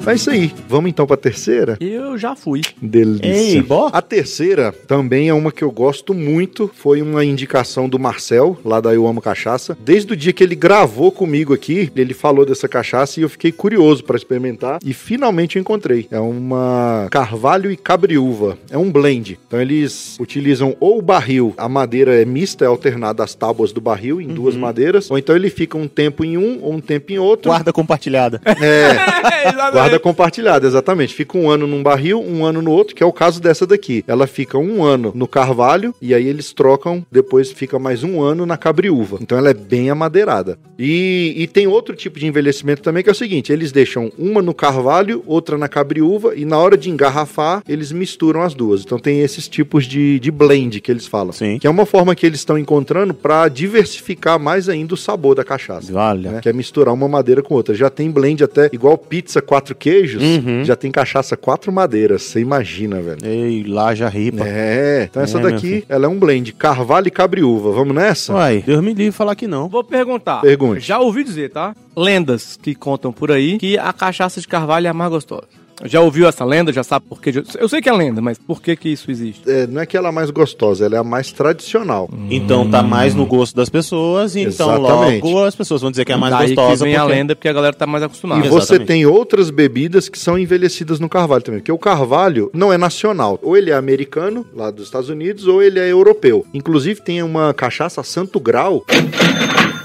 É 0.08 0.14
isso 0.14 0.30
aí. 0.30 0.50
Vamos 0.66 0.88
então 0.88 1.06
pra 1.06 1.18
terceira? 1.18 1.76
Eu 1.78 2.16
já 2.16 2.34
fui. 2.34 2.62
Delícia. 2.80 3.56
Ei, 3.58 3.60
bó. 3.60 3.90
A 3.92 4.00
terceira 4.00 4.72
também 4.72 5.28
é 5.28 5.34
uma 5.34 5.52
que 5.52 5.62
eu 5.62 5.70
gosto 5.70 6.14
muito. 6.14 6.70
Foi 6.74 7.02
uma 7.02 7.22
indicação 7.22 7.86
do 7.86 7.98
Marcel, 7.98 8.58
lá 8.64 8.80
da 8.80 8.94
Eu 8.94 9.06
Amo 9.06 9.20
Cachaça. 9.20 9.76
Desde 9.78 10.14
o 10.14 10.16
dia 10.16 10.32
que 10.32 10.42
ele 10.42 10.54
gravou 10.54 11.12
comigo 11.12 11.52
aqui, 11.52 11.92
ele 11.94 12.14
falou 12.14 12.46
dessa 12.46 12.66
cachaça 12.66 13.20
e 13.20 13.22
eu 13.22 13.28
fiquei 13.28 13.52
curioso 13.52 14.02
para 14.02 14.16
experimentar. 14.16 14.78
E 14.82 14.94
finalmente 14.94 15.56
eu 15.56 15.60
encontrei. 15.60 16.08
É 16.10 16.18
uma 16.18 17.06
Carvalho 17.10 17.70
e 17.70 17.76
Cabriúva. 17.76 18.56
É 18.70 18.78
um 18.78 18.90
blend. 18.90 19.38
Então 19.46 19.60
eles 19.60 20.16
utilizam 20.18 20.74
ou 20.80 20.98
o 20.98 21.02
barril, 21.02 21.52
a 21.58 21.68
madeira 21.68 22.14
é 22.18 22.24
mista, 22.24 22.64
é 22.64 22.68
alternada 22.68 23.22
às 23.22 23.34
tábuas 23.34 23.72
do 23.72 23.80
barril 23.80 24.22
em 24.22 24.28
duas 24.28 24.56
madeiras. 24.56 25.10
Ou 25.10 25.18
então 25.18 25.36
ele 25.36 25.50
fica 25.50 25.76
um 25.76 25.86
tempo 25.86 26.24
em 26.24 26.38
um, 26.38 26.60
ou 26.62 26.72
um 26.72 26.80
tempo 26.80 27.12
em 27.12 27.18
outro. 27.18 27.50
Guarda 27.50 27.74
compartilhada. 27.74 28.40
É, 28.46 28.94
Guarda 29.70 29.97
Guarda 29.98 30.00
compartilhada, 30.00 30.66
exatamente. 30.66 31.14
Fica 31.14 31.36
um 31.36 31.50
ano 31.50 31.66
num 31.66 31.82
barril, 31.82 32.22
um 32.22 32.44
ano 32.44 32.62
no 32.62 32.70
outro, 32.70 32.94
que 32.94 33.02
é 33.02 33.06
o 33.06 33.12
caso 33.12 33.40
dessa 33.40 33.66
daqui. 33.66 34.04
Ela 34.06 34.26
fica 34.26 34.56
um 34.56 34.82
ano 34.84 35.12
no 35.14 35.26
carvalho 35.26 35.94
e 36.00 36.14
aí 36.14 36.26
eles 36.26 36.52
trocam, 36.52 37.04
depois 37.10 37.50
fica 37.50 37.78
mais 37.78 38.02
um 38.04 38.22
ano 38.22 38.46
na 38.46 38.56
cabriúva. 38.56 39.18
Então 39.20 39.36
ela 39.36 39.50
é 39.50 39.54
bem 39.54 39.90
amadeirada. 39.90 40.58
E, 40.78 41.34
e 41.36 41.46
tem 41.46 41.66
outro 41.66 41.94
tipo 41.94 42.18
de 42.18 42.26
envelhecimento 42.26 42.82
também, 42.82 43.02
que 43.02 43.08
é 43.08 43.12
o 43.12 43.16
seguinte: 43.16 43.52
eles 43.52 43.72
deixam 43.72 44.12
uma 44.16 44.40
no 44.40 44.54
carvalho, 44.54 45.22
outra 45.26 45.58
na 45.58 45.68
cabriúva, 45.68 46.34
e 46.36 46.44
na 46.44 46.58
hora 46.58 46.76
de 46.76 46.90
engarrafar, 46.90 47.62
eles 47.68 47.90
misturam 47.90 48.42
as 48.42 48.54
duas. 48.54 48.82
Então 48.82 48.98
tem 48.98 49.20
esses 49.20 49.48
tipos 49.48 49.84
de, 49.84 50.20
de 50.20 50.30
blend 50.30 50.80
que 50.80 50.90
eles 50.90 51.06
falam. 51.06 51.32
Sim. 51.32 51.58
Que 51.58 51.66
é 51.66 51.70
uma 51.70 51.86
forma 51.86 52.14
que 52.14 52.24
eles 52.24 52.40
estão 52.40 52.56
encontrando 52.56 53.12
para 53.12 53.48
diversificar 53.48 54.38
mais 54.38 54.68
ainda 54.68 54.94
o 54.94 54.96
sabor 54.96 55.34
da 55.34 55.44
cachaça 55.44 55.92
Olha. 55.92 56.32
né? 56.32 56.40
Que 56.40 56.48
é 56.48 56.52
misturar 56.52 56.94
uma 56.94 57.08
madeira 57.08 57.42
com 57.42 57.54
outra. 57.54 57.74
Já 57.74 57.90
tem 57.90 58.10
blend 58.10 58.44
até 58.44 58.70
igual 58.72 58.96
pizza 58.96 59.42
quatro 59.42 59.74
queijos, 59.90 60.22
Uhum. 60.22 60.64
já 60.64 60.76
tem 60.76 60.90
cachaça 60.90 61.36
quatro 61.36 61.72
madeiras. 61.72 62.22
Você 62.22 62.40
imagina, 62.40 63.00
velho. 63.00 63.18
Ei, 63.24 63.64
lá 63.64 63.94
já 63.94 64.08
ripa. 64.08 64.44
É, 64.46 65.08
então 65.10 65.22
essa 65.22 65.38
É, 65.38 65.42
daqui, 65.42 65.84
ela 65.88 66.06
é 66.06 66.08
um 66.08 66.18
blend, 66.18 66.52
carvalho 66.52 67.08
e 67.08 67.10
cabriúva. 67.10 67.72
Vamos 67.72 67.94
nessa? 67.94 68.34
Uai, 68.34 68.62
Deus 68.66 68.82
me 68.82 68.92
livre 68.92 69.12
falar 69.12 69.34
que 69.34 69.46
não. 69.46 69.68
Vou 69.68 69.82
perguntar. 69.84 70.40
Pergunte. 70.40 70.80
Já 70.80 70.98
ouvi 70.98 71.24
dizer, 71.24 71.50
tá? 71.50 71.74
Lendas 71.96 72.58
que 72.60 72.74
contam 72.74 73.12
por 73.12 73.32
aí 73.32 73.58
que 73.58 73.78
a 73.78 73.92
cachaça 73.92 74.40
de 74.40 74.46
carvalho 74.48 74.86
é 74.86 74.90
a 74.90 74.94
mais 74.94 75.10
gostosa. 75.10 75.46
Já 75.84 76.00
ouviu 76.00 76.26
essa 76.28 76.44
lenda? 76.44 76.72
Já 76.72 76.82
sabe 76.82 77.06
por 77.08 77.20
quê? 77.20 77.32
Eu 77.58 77.68
sei 77.68 77.80
que 77.80 77.88
é 77.88 77.92
lenda, 77.92 78.20
mas 78.20 78.36
por 78.38 78.60
que 78.60 78.74
que 78.76 78.88
isso 78.88 79.10
existe? 79.10 79.48
É, 79.48 79.66
não 79.66 79.80
é 79.80 79.86
que 79.86 79.96
ela 79.96 80.08
é 80.08 80.10
a 80.10 80.12
mais 80.12 80.30
gostosa, 80.30 80.84
ela 80.86 80.96
é 80.96 80.98
a 80.98 81.04
mais 81.04 81.30
tradicional. 81.32 82.08
Então 82.30 82.68
tá 82.68 82.82
mais 82.82 83.14
no 83.14 83.24
gosto 83.26 83.54
das 83.54 83.68
pessoas, 83.68 84.34
então 84.36 84.70
Exatamente. 84.76 85.24
logo 85.24 85.44
as 85.44 85.54
pessoas 85.54 85.80
vão 85.80 85.90
dizer 85.90 86.04
que 86.04 86.12
é 86.12 86.14
a 86.14 86.18
mais 86.18 86.32
Daí 86.34 86.46
gostosa. 86.54 86.84
que 86.84 86.90
vem 86.90 86.96
a 86.96 87.00
porque- 87.02 87.14
lenda, 87.14 87.36
porque 87.36 87.48
a 87.48 87.52
galera 87.52 87.74
tá 87.74 87.86
mais 87.86 88.02
acostumada. 88.02 88.44
E 88.44 88.48
você 88.48 88.74
Exatamente. 88.74 88.86
tem 88.88 89.06
outras 89.06 89.50
bebidas 89.50 90.08
que 90.08 90.18
são 90.18 90.38
envelhecidas 90.38 90.98
no 91.00 91.08
carvalho 91.08 91.42
também. 91.42 91.60
Porque 91.60 91.72
o 91.72 91.78
carvalho 91.78 92.50
não 92.52 92.72
é 92.72 92.78
nacional. 92.78 93.38
Ou 93.42 93.56
ele 93.56 93.70
é 93.70 93.74
americano, 93.74 94.44
lá 94.54 94.70
dos 94.70 94.84
Estados 94.86 95.08
Unidos, 95.08 95.46
ou 95.46 95.62
ele 95.62 95.78
é 95.78 95.90
europeu. 95.90 96.44
Inclusive 96.52 97.00
tem 97.02 97.22
uma 97.22 97.54
cachaça 97.54 98.02
Santo 98.02 98.40
Grau. 98.40 98.84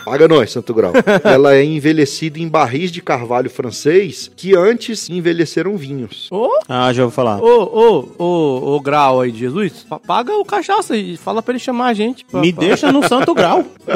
Paga 0.06 0.28
nós, 0.28 0.52
Santo 0.52 0.74
Grau. 0.74 0.94
Ela 1.24 1.56
é 1.56 1.64
envelhecida 1.64 2.40
em 2.40 2.48
barris 2.48 2.92
de 2.92 3.02
carvalho 3.02 3.50
francês 3.50 4.30
que 4.36 4.56
antes 4.56 5.10
envelheceram 5.10 5.76
vinhos. 5.78 6.28
Ô, 6.32 6.50
Ah, 6.68 6.92
já 6.94 7.04
vou 7.04 7.12
falar. 7.12 7.42
ô, 7.42 7.64
ô, 7.64 8.24
ô, 8.24 8.76
ô, 8.76 8.80
grau 8.80 9.22
aí 9.22 9.32
de 9.32 9.40
Jesus, 9.40 9.86
pa- 9.90 10.00
paga 10.00 10.34
o 10.38 10.46
cachaça 10.46 10.96
e 10.98 11.16
fala 11.18 11.42
pra 11.42 11.54
ele 11.54 11.60
chamar 11.60 11.88
a 11.88 11.94
gente. 11.94 12.26
pra- 12.26 12.42
Me 12.42 12.52
pra- 12.52 12.66
deixa 12.66 12.92
no 12.92 13.08
santo 13.08 13.34
grau. 13.34 13.64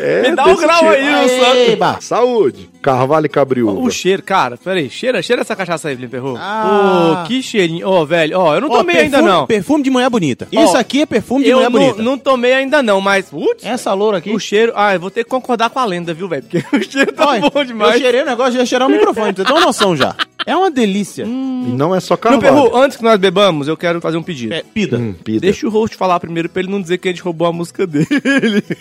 É, 0.00 0.22
Me 0.30 0.36
dá 0.36 0.44
o 0.44 0.48
desse 0.48 0.62
grau 0.62 0.78
tipo. 0.78 0.90
aí, 0.90 1.24
o 1.24 1.28
santo. 1.28 1.70
Eba. 1.72 1.98
Saúde. 2.00 2.70
Carvalho 2.82 3.26
e 3.26 3.28
cabriúva. 3.28 3.80
O 3.80 3.90
cheiro, 3.90 4.22
cara, 4.22 4.58
peraí, 4.62 4.90
cheira, 4.90 5.22
cheira 5.22 5.40
essa 5.40 5.56
cachaça 5.56 5.88
aí, 5.88 5.96
Felipe. 5.96 6.18
Ah. 6.38 7.22
Ô, 7.24 7.26
que 7.26 7.42
cheirinho. 7.42 7.88
Ô, 7.88 8.04
velho, 8.04 8.38
ó, 8.38 8.54
eu 8.54 8.60
não 8.60 8.70
Ó, 8.70 8.76
tomei 8.78 8.96
ainda 8.96 9.18
perfume- 9.18 9.30
não. 9.32 9.46
Perfume 9.46 9.82
de 9.84 9.90
mulher 9.90 10.10
bonita. 10.10 10.46
Ó, 10.54 10.64
Isso 10.64 10.76
aqui 10.76 11.00
é 11.02 11.06
perfume 11.06 11.44
de 11.44 11.50
Eu 11.50 11.62
não, 11.62 11.70
bonita. 11.70 12.02
não 12.02 12.18
tomei 12.18 12.52
ainda 12.52 12.82
não, 12.82 13.00
mas, 13.00 13.26
putz, 13.30 13.64
Essa 13.64 13.92
loura 13.94 14.18
aqui. 14.18 14.30
o 14.30 14.38
cheiro, 14.38 14.72
ah, 14.76 14.93
vou 14.98 15.10
ter 15.10 15.24
que 15.24 15.30
concordar 15.30 15.70
com 15.70 15.78
a 15.78 15.84
lenda, 15.84 16.12
viu, 16.14 16.28
velho, 16.28 16.42
porque 16.42 16.58
o 16.76 16.82
cheiro 16.82 17.12
tá 17.12 17.26
Olha, 17.28 17.50
bom 17.50 17.64
demais. 17.64 17.94
Eu 17.94 18.00
cheirei 18.00 18.22
o 18.22 18.26
negócio 18.26 18.58
ia 18.58 18.66
cheirar 18.66 18.88
o 18.88 18.90
microfone, 18.90 19.32
você 19.34 19.44
ter 19.44 19.52
uma 19.52 19.60
noção 19.60 19.96
já. 19.96 20.14
É 20.46 20.54
uma 20.54 20.70
delícia. 20.70 21.24
E 21.24 21.26
não 21.26 21.94
é 21.94 22.00
só 22.00 22.14
Meu 22.14 22.18
carvalho. 22.18 22.42
Perru, 22.42 22.76
antes 22.76 22.96
que 22.96 23.02
nós 23.02 23.18
bebamos, 23.18 23.68
eu 23.68 23.76
quero 23.76 24.00
fazer 24.00 24.16
um 24.16 24.22
pedido. 24.22 24.52
É, 24.54 24.62
pida. 24.62 24.98
Hum, 24.98 25.14
pida. 25.24 25.40
Deixa 25.40 25.66
o 25.66 25.70
host 25.70 25.96
falar 25.96 26.20
primeiro 26.20 26.48
pra 26.48 26.62
ele 26.62 26.70
não 26.70 26.80
dizer 26.82 26.98
que 26.98 27.08
a 27.08 27.10
gente 27.10 27.22
roubou 27.22 27.46
a 27.46 27.52
música 27.52 27.86
dele. 27.86 28.06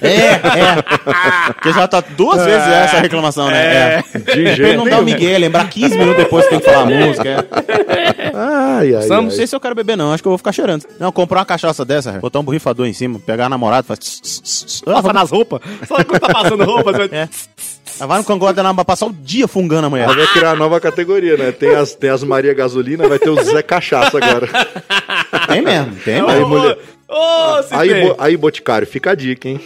É, 0.02 0.08
é. 0.08 0.82
Porque 1.54 1.72
já 1.72 1.88
tá 1.88 2.02
duas 2.02 2.44
vezes 2.44 2.68
essa 2.68 3.00
reclamação, 3.00 3.50
né? 3.50 3.96
É. 3.98 4.02
De 4.02 4.20
Pra 4.20 4.34
ele 4.34 4.56
jeito 4.56 4.78
não 4.78 4.88
dar 4.90 5.02
o. 5.02 5.04
Miguel, 5.04 5.40
lembrar 5.40 5.70
15 5.70 5.98
minutos 5.98 6.18
depois 6.24 6.44
que 6.46 6.50
tem 6.52 6.60
que 6.60 6.66
falar 6.66 6.82
a 6.82 6.86
música. 6.86 7.30
É. 7.30 8.32
Ai, 8.34 8.96
ai, 8.96 9.02
Sam, 9.04 9.16
ai. 9.18 9.22
não 9.24 9.32
sei 9.32 9.46
se 9.48 9.56
eu 9.56 9.60
quero 9.60 9.76
beber, 9.76 9.96
não. 9.96 10.12
Acho 10.12 10.24
que 10.24 10.28
eu 10.28 10.32
vou 10.32 10.38
ficar 10.38 10.52
cheirando. 10.52 10.86
Não, 11.00 11.12
comprar 11.12 11.40
uma 11.40 11.46
cachaça 11.46 11.86
dessa, 11.86 12.14
botar 12.14 12.40
um 12.40 12.44
borrifador 12.44 12.88
em 12.88 12.94
cima, 12.94 13.20
pegar 13.20 13.46
a 13.46 13.50
namorada, 13.50 13.84
faz. 13.84 14.00
tss, 14.00 14.22
tss, 14.22 14.66
tss. 14.66 14.82
Passa 14.82 15.14
nas 15.14 15.30
roupas. 15.30 15.62
Só 15.88 16.04
quando 16.04 16.20
tá 16.20 16.30
passando 16.34 16.64
roupa, 16.64 16.92
você 16.92 17.08
vai... 17.08 17.20
É. 17.20 17.30
Ela 18.00 18.08
vai 18.08 18.18
no 18.18 18.24
cangote 18.24 18.54
dela 18.56 18.74
pra 18.74 18.84
passar 18.84 19.06
o 19.06 19.14
dia 19.14 19.48
fungando 19.48 19.88
a 19.88 19.90
mulher. 19.90 20.08
Vai 20.08 20.28
criar 20.28 20.52
a 20.52 20.56
nova 20.56 20.80
categoria, 20.80 21.38
né? 21.38 21.52
Tem 21.52 21.76
as, 21.76 21.94
tem 21.94 22.10
as 22.10 22.24
Maria 22.24 22.54
Gasolina, 22.54 23.08
vai 23.08 23.20
ter 23.20 23.30
o 23.30 23.42
Zé 23.44 23.62
Cachaça 23.62 24.18
agora. 24.18 24.48
Tem 25.48 25.62
mesmo, 25.62 25.96
tem 26.06 26.16
Aí, 26.22 26.22
mesmo. 26.40 26.48
mulher. 26.48 26.78
Ô, 27.08 27.64
se 27.64 27.74
Aí, 27.76 27.90
tem. 27.90 28.08
bo- 28.08 28.16
aí, 28.18 28.38
Boticário, 28.38 28.88
fica 28.88 29.12
a 29.12 29.16
dica, 29.16 29.48
hein? 29.50 29.60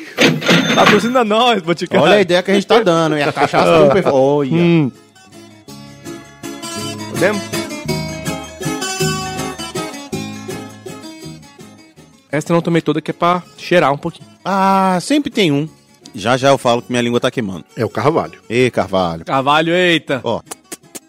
Patrocina 0.75 1.23
nós, 1.23 1.61
Boticário. 1.61 2.03
Olha 2.03 2.15
a 2.15 2.21
ideia 2.21 2.41
que 2.41 2.49
a 2.51 2.53
gente 2.53 2.65
tá 2.65 2.81
dando. 2.81 3.17
E 3.17 3.21
a 3.21 3.31
cachaça 3.31 3.85
do 3.85 3.91
perfume. 3.93 4.13
Olha. 4.15 4.51
Hum. 4.53 4.91
Podemos? 7.11 7.41
Essa 12.31 12.51
eu 12.51 12.55
não 12.55 12.61
tomei 12.61 12.81
toda, 12.81 13.01
que 13.01 13.11
é 13.11 13.13
pra 13.13 13.41
cheirar 13.57 13.91
um 13.93 13.97
pouquinho. 13.97 14.27
Ah, 14.43 14.97
sempre 15.01 15.29
tem 15.31 15.51
um. 15.51 15.67
Já 16.17 16.35
já 16.35 16.49
eu 16.49 16.57
falo 16.57 16.81
que 16.81 16.91
minha 16.91 17.01
língua 17.01 17.19
tá 17.19 17.29
queimando. 17.29 17.63
É 17.75 17.85
o 17.85 17.89
Carvalho. 17.89 18.39
Ê, 18.49 18.71
Carvalho. 18.71 19.23
Carvalho, 19.23 19.73
eita. 19.73 20.19
Ó. 20.23 20.41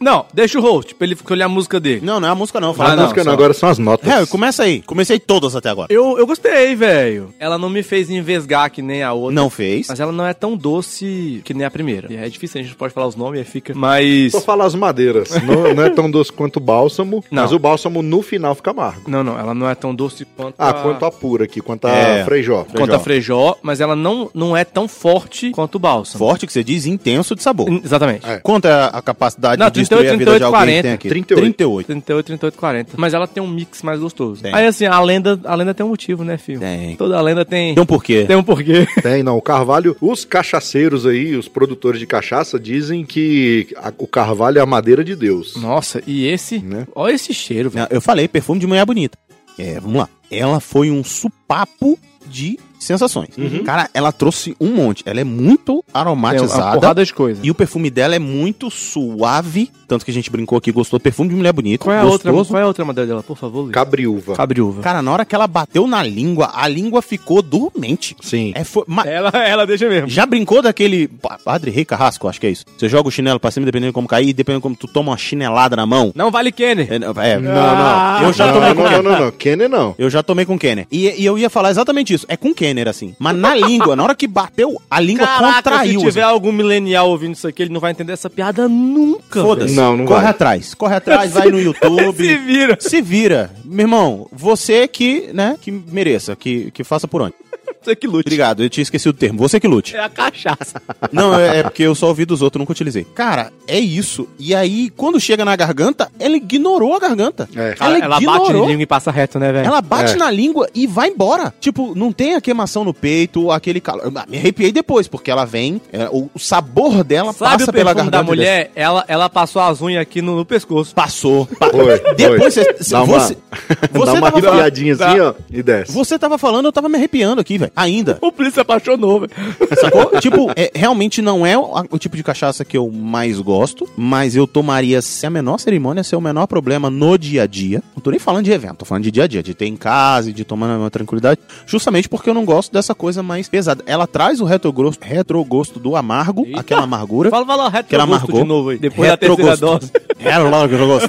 Não, 0.00 0.26
deixa 0.32 0.58
o 0.58 0.62
host, 0.62 0.94
pra 0.94 1.06
ele 1.06 1.14
escolher 1.14 1.42
a 1.42 1.48
música 1.48 1.80
dele. 1.80 2.00
Não, 2.04 2.20
não 2.20 2.28
é 2.28 2.30
a 2.30 2.34
música 2.34 2.60
não. 2.60 2.70
Ah, 2.70 2.74
Fala 2.74 2.92
a 2.92 2.96
não, 2.96 3.02
música 3.04 3.22
só. 3.22 3.26
não, 3.26 3.32
agora 3.32 3.52
são 3.54 3.68
as 3.68 3.78
notas. 3.78 4.08
É, 4.10 4.24
começa 4.26 4.62
aí. 4.62 4.80
Comecei 4.82 5.18
todas 5.18 5.56
até 5.56 5.68
agora. 5.70 5.88
Eu, 5.92 6.18
eu 6.18 6.26
gostei, 6.26 6.74
velho. 6.76 7.34
Ela 7.38 7.58
não 7.58 7.68
me 7.68 7.82
fez 7.82 8.08
envesgar 8.10 8.70
que 8.70 8.80
nem 8.82 9.02
a 9.02 9.12
outra. 9.12 9.34
Não 9.34 9.50
fez. 9.50 9.88
Mas 9.88 9.98
ela 10.00 10.12
não 10.12 10.24
é 10.26 10.32
tão 10.32 10.56
doce 10.56 11.40
que 11.44 11.52
nem 11.54 11.64
a 11.66 11.70
primeira. 11.70 12.12
E 12.12 12.16
É 12.16 12.28
difícil, 12.28 12.60
a 12.60 12.62
gente 12.62 12.70
não 12.72 12.78
pode 12.78 12.92
falar 12.94 13.06
os 13.06 13.16
nomes, 13.16 13.38
aí 13.40 13.44
fica. 13.44 13.72
Mas. 13.74 14.32
Só 14.32 14.40
falar 14.40 14.66
as 14.66 14.74
madeiras. 14.74 15.30
não, 15.42 15.74
não 15.74 15.82
é 15.84 15.90
tão 15.90 16.10
doce 16.10 16.32
quanto 16.32 16.56
o 16.56 16.60
bálsamo, 16.60 17.24
Não. 17.30 17.42
mas 17.42 17.52
o 17.52 17.58
bálsamo 17.58 18.02
no 18.02 18.22
final 18.22 18.54
fica 18.54 18.70
amargo. 18.70 19.02
Não, 19.10 19.22
não, 19.24 19.38
ela 19.38 19.54
não 19.54 19.68
é 19.68 19.74
tão 19.74 19.94
doce 19.94 20.24
quanto 20.36 20.54
Ah, 20.58 20.70
a... 20.70 20.74
quanto 20.74 21.04
a 21.04 21.10
pura 21.10 21.44
aqui, 21.44 21.60
quanto 21.60 21.86
a 21.86 21.90
É. 21.90 22.24
freijó. 22.24 22.64
quanto 22.64 22.94
a 22.94 22.98
frejó, 22.98 23.56
mas 23.62 23.80
ela 23.80 23.96
não, 23.96 24.30
não 24.34 24.56
é 24.56 24.64
tão 24.64 24.86
forte 24.86 25.50
quanto 25.50 25.74
o 25.76 25.78
bálsamo. 25.78 26.18
Forte 26.18 26.46
que 26.46 26.52
você 26.52 26.62
diz, 26.62 26.86
intenso 26.86 27.34
de 27.34 27.42
sabor. 27.42 27.68
Exatamente. 27.84 28.26
É. 28.28 28.38
Quanto 28.38 28.66
é 28.68 28.90
a 28.92 29.02
capacidade 29.02 29.58
Não, 29.60 29.70
de 29.70 29.87
destruir 29.88 30.08
38, 30.08 30.12
a 30.12 30.16
vida 30.16 30.38
de 30.38 30.44
alguém 30.44 30.58
40. 30.60 30.76
que 30.76 30.82
tem 30.82 30.92
aqui? 30.92 31.08
38. 31.08 31.40
38. 31.42 31.86
38, 31.86 32.26
38, 32.26 32.58
40. 32.58 32.92
Mas 32.96 33.14
ela 33.14 33.26
tem 33.26 33.42
um 33.42 33.48
mix 33.48 33.82
mais 33.82 33.98
gostoso. 34.00 34.42
Tem. 34.42 34.54
Aí 34.54 34.66
assim, 34.66 34.86
a 34.86 35.00
lenda, 35.00 35.40
a 35.44 35.54
lenda 35.54 35.72
tem 35.74 35.84
um 35.84 35.88
motivo, 35.88 36.24
né, 36.24 36.36
filho? 36.38 36.60
Tem. 36.60 36.96
Toda 36.96 37.20
lenda 37.20 37.44
tem, 37.44 37.74
Tem 37.74 37.82
um 37.82 37.86
porquê. 37.86 38.24
tem 38.26 38.36
um 38.36 38.42
porquê. 38.42 38.86
Tem, 39.02 39.22
não. 39.22 39.36
O 39.36 39.42
Carvalho, 39.42 39.96
os 40.00 40.24
cachaceiros 40.24 41.06
aí, 41.06 41.34
os 41.36 41.48
produtores 41.48 42.00
de 42.00 42.06
cachaça, 42.06 42.58
dizem 42.58 43.04
que 43.04 43.68
a- 43.76 43.92
o 43.98 44.06
Carvalho 44.06 44.58
é 44.58 44.60
a 44.62 44.66
madeira 44.66 45.02
de 45.04 45.14
Deus. 45.16 45.56
Nossa, 45.56 46.02
e 46.06 46.26
esse? 46.26 46.58
Né? 46.58 46.86
Olha 46.94 47.14
esse 47.14 47.32
cheiro, 47.32 47.70
velho. 47.70 47.86
Eu 47.90 48.00
falei, 48.00 48.28
perfume 48.28 48.60
de 48.60 48.66
mulher 48.66 48.84
bonita. 48.84 49.16
É, 49.58 49.80
vamos 49.80 49.96
lá. 49.98 50.08
Ela 50.30 50.60
foi 50.60 50.90
um 50.90 51.02
supapo 51.02 51.98
de 52.26 52.58
sensações. 52.78 53.30
Cara, 53.64 53.88
ela 53.92 54.12
trouxe 54.12 54.56
um 54.60 54.72
monte. 54.72 55.02
Ela 55.06 55.20
é 55.20 55.24
muito 55.24 55.84
É 55.92 55.96
uma 55.98 56.00
aromatizada. 56.00 56.78
porrada 56.80 57.04
de 57.04 57.12
coisa. 57.14 57.40
E 57.42 57.50
o 57.50 57.54
perfume 57.54 57.90
dela 57.90 58.14
é 58.14 58.18
muito 58.18 58.70
suave. 58.70 59.70
Tanto 59.86 60.04
que 60.04 60.10
a 60.10 60.14
gente 60.14 60.30
brincou 60.30 60.58
aqui, 60.58 60.70
gostou. 60.70 61.00
Perfume 61.00 61.30
de 61.30 61.36
mulher 61.36 61.52
bonita. 61.52 61.84
Qual 61.84 61.94
é 61.96 62.00
a 62.00 62.04
outra? 62.04 62.30
Qual 62.30 62.60
é 62.60 62.62
a 62.62 62.66
outra 62.66 62.84
madeira 62.84 63.06
dela, 63.08 63.22
por 63.22 63.36
favor, 63.38 63.62
Luiz? 63.62 63.72
Cabriúva. 63.72 64.34
Cabriúva. 64.34 64.82
Cara, 64.82 65.00
na 65.00 65.10
hora 65.10 65.24
que 65.24 65.34
ela 65.34 65.46
bateu 65.46 65.86
na 65.86 66.02
língua, 66.02 66.50
a 66.54 66.68
língua 66.68 67.00
ficou 67.00 67.40
dormente. 67.40 68.14
Sim. 68.20 68.52
É, 68.54 68.64
foi, 68.64 68.84
ma- 68.86 69.04
Ela, 69.06 69.30
ela 69.34 69.66
deixa 69.66 69.88
mesmo. 69.88 70.08
Já 70.08 70.26
brincou 70.26 70.60
daquele. 70.60 71.08
Pa- 71.08 71.38
Padre 71.42 71.70
Rei 71.70 71.84
Carrasco, 71.86 72.28
acho 72.28 72.38
que 72.38 72.46
é 72.46 72.50
isso. 72.50 72.66
Você 72.76 72.86
joga 72.88 73.08
o 73.08 73.10
chinelo 73.10 73.40
pra 73.40 73.50
cima, 73.50 73.64
dependendo 73.64 73.90
de 73.90 73.94
como 73.94 74.06
cair, 74.06 74.34
dependendo 74.34 74.60
de 74.60 74.62
como 74.62 74.76
tu 74.76 74.86
toma 74.86 75.12
uma 75.12 75.16
chinelada 75.16 75.74
na 75.74 75.86
mão. 75.86 76.12
Não 76.14 76.30
vale 76.30 76.52
Kenner. 76.52 76.92
É, 76.92 76.98
não, 76.98 77.10
é, 77.22 77.38
Não, 77.38 77.52
não. 77.52 78.22
Eu 78.24 78.32
já 78.34 78.46
não, 78.46 78.52
tomei 78.54 78.68
não, 78.68 78.76
com 78.76 78.82
não, 78.82 78.88
Kenner. 78.90 79.02
não, 79.12 79.20
não. 79.20 79.30
Kenner 79.32 79.68
não. 79.70 79.94
Eu 79.98 80.10
já 80.10 80.22
tomei 80.22 80.44
com 80.44 80.58
Kenner. 80.58 80.86
E, 80.92 81.08
e 81.22 81.24
eu 81.24 81.38
ia 81.38 81.48
falar 81.48 81.70
exatamente 81.70 82.12
isso. 82.12 82.26
É 82.28 82.36
com 82.36 82.52
Kenner, 82.52 82.67
assim. 82.88 83.14
Mas 83.18 83.36
na 83.36 83.54
língua, 83.54 83.94
na 83.96 84.02
hora 84.04 84.14
que 84.14 84.26
bateu, 84.26 84.80
a 84.90 85.00
língua 85.00 85.26
contraiu. 85.26 86.00
se 86.00 86.06
tiver 86.06 86.22
assim. 86.22 86.32
algum 86.32 86.52
milenial 86.52 87.08
ouvindo 87.10 87.34
isso 87.34 87.46
aqui, 87.48 87.62
ele 87.62 87.72
não 87.72 87.80
vai 87.80 87.90
entender 87.92 88.12
essa 88.12 88.28
piada 88.30 88.68
nunca. 88.68 89.42
Foda-se. 89.42 89.74
Não, 89.74 89.96
não 89.96 90.04
Corre 90.04 90.22
vai. 90.22 90.30
atrás. 90.30 90.74
Corre 90.74 90.94
atrás, 90.96 91.32
vai 91.32 91.50
no 91.50 91.58
YouTube. 91.60 92.16
Se 92.26 92.36
vira. 92.36 92.76
Se 92.80 93.00
vira. 93.02 93.50
Meu 93.64 93.84
irmão, 93.84 94.26
você 94.32 94.86
que, 94.88 95.30
né, 95.32 95.56
que 95.60 95.70
mereça, 95.70 96.34
que, 96.36 96.70
que 96.70 96.84
faça 96.84 97.06
por 97.08 97.22
onde. 97.22 97.34
Você 97.82 97.96
que 97.96 98.06
lute. 98.06 98.26
Obrigado, 98.26 98.62
eu 98.62 98.68
tinha 98.70 98.82
esquecido 98.82 99.10
o 99.10 99.18
termo. 99.18 99.38
Você 99.38 99.58
que 99.60 99.66
lute. 99.68 99.96
É 99.96 100.00
a 100.00 100.08
cachaça. 100.08 100.80
Não, 101.12 101.38
é, 101.38 101.58
é 101.58 101.62
porque 101.62 101.82
eu 101.82 101.94
só 101.94 102.08
ouvi 102.08 102.24
dos 102.24 102.42
outros, 102.42 102.58
nunca 102.60 102.72
utilizei. 102.72 103.04
Cara, 103.14 103.52
é 103.66 103.78
isso. 103.78 104.28
E 104.38 104.54
aí, 104.54 104.90
quando 104.90 105.20
chega 105.20 105.44
na 105.44 105.54
garganta, 105.56 106.10
ela 106.18 106.36
ignorou 106.36 106.94
a 106.94 106.98
garganta. 106.98 107.48
É. 107.54 107.74
Ela, 107.78 107.98
ela 107.98 108.20
bate 108.20 108.52
em 108.52 108.66
língua 108.66 108.82
e 108.82 108.86
passa 108.86 109.10
reto, 109.10 109.38
né, 109.38 109.52
velho? 109.52 109.66
Ela 109.66 109.80
bate 109.80 110.14
É. 110.14 110.16
na 110.16 110.30
língua 110.30 110.68
e 110.74 110.86
vai 110.86 111.08
embora. 111.08 111.54
Tipo, 111.60 111.94
não 111.94 112.12
tem 112.12 112.34
a 112.34 112.40
queimação 112.40 112.84
no 112.84 112.92
peito, 112.92 113.50
aquele 113.50 113.80
calor. 113.80 114.04
Eu 114.04 114.10
Me 114.28 114.36
arrepiei 114.38 114.72
depois, 114.72 115.06
porque 115.08 115.30
ela 115.30 115.44
vem, 115.44 115.80
é, 115.92 116.08
o, 116.10 116.28
sabor 116.38 117.02
dela 117.04 117.32
Sabe 117.32 117.58
passa 117.58 117.70
o 117.70 117.72
pela 117.74 117.92
garganta. 117.94 118.16
da 118.18 118.22
mulher? 118.22 118.70
Ela, 118.74 119.04
ela 119.08 119.28
passou 119.28 119.62
as 119.62 119.80
unhas 119.80 120.02
aqui 120.02 120.20
no, 120.22 120.36
no 120.36 120.44
pescoço. 120.44 120.94
Passou. 120.94 121.46
Pa- 121.58 121.70
Depois 122.16 122.54
foi. 122.54 122.64
você. 122.64 122.76
se 122.82 122.90
Dá 122.90 123.02
uma, 123.02 123.18
você, 123.20 123.36
dá 123.92 123.98
uma 123.98 124.06
tava 124.06 124.20
falando- 124.20 124.48
arrepiadinha 124.48 124.94
assim, 124.94 125.20
ó, 125.20 125.34
e 125.50 125.62
desce. 125.62 125.92
Você 125.92 126.18
tava 126.18 126.38
falando, 126.38 126.66
eu 126.66 126.72
tava 126.72 126.88
me 126.88 126.96
arrepiando 126.96 127.40
aqui, 127.40 127.58
velho. 127.58 127.67
Ainda. 127.76 128.18
O 128.20 128.32
Plínio 128.32 128.52
se 128.52 128.60
apaixonou, 128.60 129.20
velho. 129.20 129.32
Sacou? 129.80 130.10
tipo, 130.20 130.50
é, 130.56 130.70
realmente 130.74 131.20
não 131.22 131.44
é 131.46 131.56
o, 131.56 131.72
o 131.90 131.98
tipo 131.98 132.16
de 132.16 132.22
cachaça 132.22 132.64
que 132.64 132.76
eu 132.76 132.90
mais 132.90 133.40
gosto, 133.40 133.88
mas 133.96 134.34
eu 134.36 134.46
tomaria 134.46 135.00
sem 135.02 135.28
a 135.28 135.30
menor 135.30 135.58
cerimônia, 135.58 136.02
sem 136.02 136.18
o 136.18 136.22
menor 136.22 136.46
problema 136.46 136.90
no 136.90 137.18
dia 137.18 137.42
a 137.42 137.46
dia. 137.46 137.82
Não 137.94 138.02
tô 138.02 138.10
nem 138.10 138.18
falando 138.20 138.44
de 138.44 138.52
evento, 138.52 138.76
tô 138.76 138.84
falando 138.84 139.04
de 139.04 139.10
dia 139.10 139.24
a 139.24 139.26
dia, 139.26 139.42
de 139.42 139.54
ter 139.54 139.66
em 139.66 139.76
casa 139.76 140.30
e 140.30 140.32
de 140.32 140.44
tomar 140.44 140.78
na 140.78 140.90
tranquilidade, 140.90 141.40
justamente 141.66 142.08
porque 142.08 142.30
eu 142.30 142.34
não 142.34 142.44
gosto 142.44 142.72
dessa 142.72 142.94
coisa 142.94 143.22
mais 143.22 143.48
pesada. 143.48 143.82
Ela 143.86 144.06
traz 144.06 144.40
o 144.40 144.44
retrogosto, 144.44 145.04
retrogosto 145.04 145.78
do 145.78 145.96
amargo, 145.96 146.44
Eita. 146.46 146.60
aquela 146.60 146.82
amargura. 146.82 147.30
Fala, 147.30 147.46
fala 147.46 147.70
Que 147.82 147.94
ela 147.94 148.04
retrogosto 148.04 148.24
amargou. 148.24 148.42
de 148.42 148.48
novo 148.48 148.68
aí. 148.70 148.78
Depois 148.78 149.08
da 149.08 149.16
terceira 149.16 149.56
dose. 149.56 149.90
Retrogosto. 150.18 151.08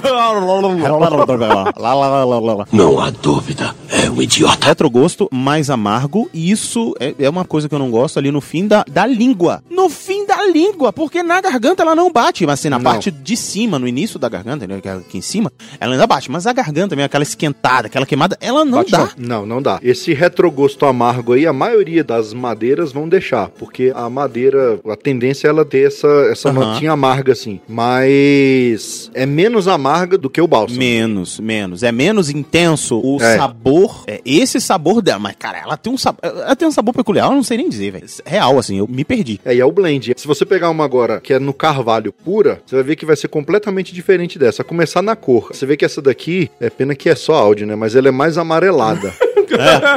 Não 2.72 3.00
há 3.00 3.10
dúvida. 3.10 3.74
É 3.88 4.08
o 4.08 4.22
idiota. 4.22 4.66
Retrogosto 4.66 5.28
mais 5.32 5.68
amargo, 5.70 6.28
e 6.32 6.49
isso 6.50 6.94
é, 7.00 7.14
é 7.18 7.28
uma 7.30 7.44
coisa 7.44 7.68
que 7.68 7.74
eu 7.74 7.78
não 7.78 7.90
gosto 7.90 8.18
ali 8.18 8.30
no 8.30 8.40
fim 8.40 8.66
da, 8.66 8.84
da 8.90 9.06
língua. 9.06 9.62
No 9.70 9.88
fim 9.88 10.26
da 10.26 10.46
língua, 10.46 10.92
porque 10.92 11.22
na 11.22 11.40
garganta 11.40 11.82
ela 11.82 11.94
não 11.94 12.10
bate, 12.12 12.44
mas 12.46 12.60
assim, 12.60 12.68
na 12.68 12.78
Não. 12.78 12.84
parte 12.84 13.10
de 13.10 13.36
cima, 13.36 13.78
no 13.78 13.86
início 13.88 14.18
da 14.18 14.28
garganta, 14.28 14.66
né, 14.66 14.80
é 14.84 14.90
aqui 14.90 15.18
em 15.18 15.22
cima, 15.22 15.52
ela 15.78 15.92
ainda 15.92 16.06
bate, 16.06 16.30
mas 16.30 16.46
a 16.46 16.52
garganta, 16.52 16.94
mesmo, 16.96 17.06
aquela 17.06 17.22
esquentada, 17.24 17.86
aquela 17.86 18.06
queimada, 18.06 18.36
ela 18.40 18.64
não 18.64 18.78
Bate 18.78 18.90
dá. 18.92 19.10
Não, 19.16 19.44
não 19.46 19.60
dá. 19.62 19.78
Esse 19.82 20.12
retrogosto 20.12 20.84
amargo 20.86 21.32
aí, 21.32 21.46
a 21.46 21.52
maioria 21.52 22.02
das 22.04 22.32
madeiras 22.32 22.92
vão 22.92 23.08
deixar, 23.08 23.48
porque 23.50 23.92
a 23.94 24.08
madeira, 24.10 24.78
a 24.88 24.96
tendência 24.96 25.46
é 25.46 25.50
ela 25.50 25.64
ter 25.64 25.86
essa, 25.86 26.08
essa 26.30 26.50
amarga 26.90 27.32
assim. 27.32 27.60
Mas 27.68 29.10
é 29.14 29.26
menos 29.26 29.68
amarga 29.68 30.16
do 30.18 30.28
que 30.30 30.40
o 30.40 30.46
bálsamo. 30.46 30.78
Menos, 30.78 31.38
menos. 31.40 31.82
É 31.82 31.92
menos 31.92 32.30
intenso 32.30 33.00
o 33.02 33.20
É. 33.20 33.36
sabor. 33.36 34.04
É 34.06 34.20
esse 34.24 34.60
sabor 34.60 35.02
dela. 35.02 35.18
Mas, 35.18 35.36
cara, 35.38 35.58
ela 35.58 35.76
tem 35.76 35.92
um 35.92 35.98
sabor. 35.98 36.20
Ela 36.42 36.56
tem 36.56 36.66
um 36.66 36.72
sabor 36.72 36.94
peculiar, 36.94 37.26
eu 37.26 37.32
não 37.32 37.42
sei 37.42 37.56
nem 37.56 37.68
dizer, 37.68 37.92
velho. 37.92 38.06
Real, 38.24 38.58
assim, 38.58 38.78
eu 38.78 38.86
me 38.88 39.04
perdi. 39.04 39.40
É, 39.44 39.54
e 39.54 39.60
é 39.60 39.64
o 39.64 39.72
blend. 39.72 40.14
Se 40.16 40.26
você 40.26 40.44
pegar 40.44 40.70
uma 40.70 40.84
agora 40.84 41.20
que 41.20 41.32
é 41.32 41.38
no 41.38 41.52
carvalho 41.52 42.12
pura, 42.12 42.60
você 42.66 42.76
vai 42.76 42.84
ver 42.84 42.96
que 42.96 43.06
vai 43.06 43.16
ser 43.16 43.28
completamente 43.28 43.94
diferente 43.94 44.38
dessa. 44.38 44.62
A 44.62 44.64
começar 44.64 45.02
na 45.02 45.16
cor. 45.16 45.48
Você 45.52 45.66
vê 45.66 45.76
que 45.76 45.84
essa 45.84 46.02
daqui, 46.02 46.50
é 46.60 46.70
pena 46.70 46.94
que 46.94 47.08
é 47.08 47.14
só 47.14 47.34
áudio, 47.34 47.66
né? 47.66 47.74
Mas 47.74 47.94
ela 47.94 48.08
é 48.08 48.12
mais 48.12 48.38
amarelada. 48.38 49.12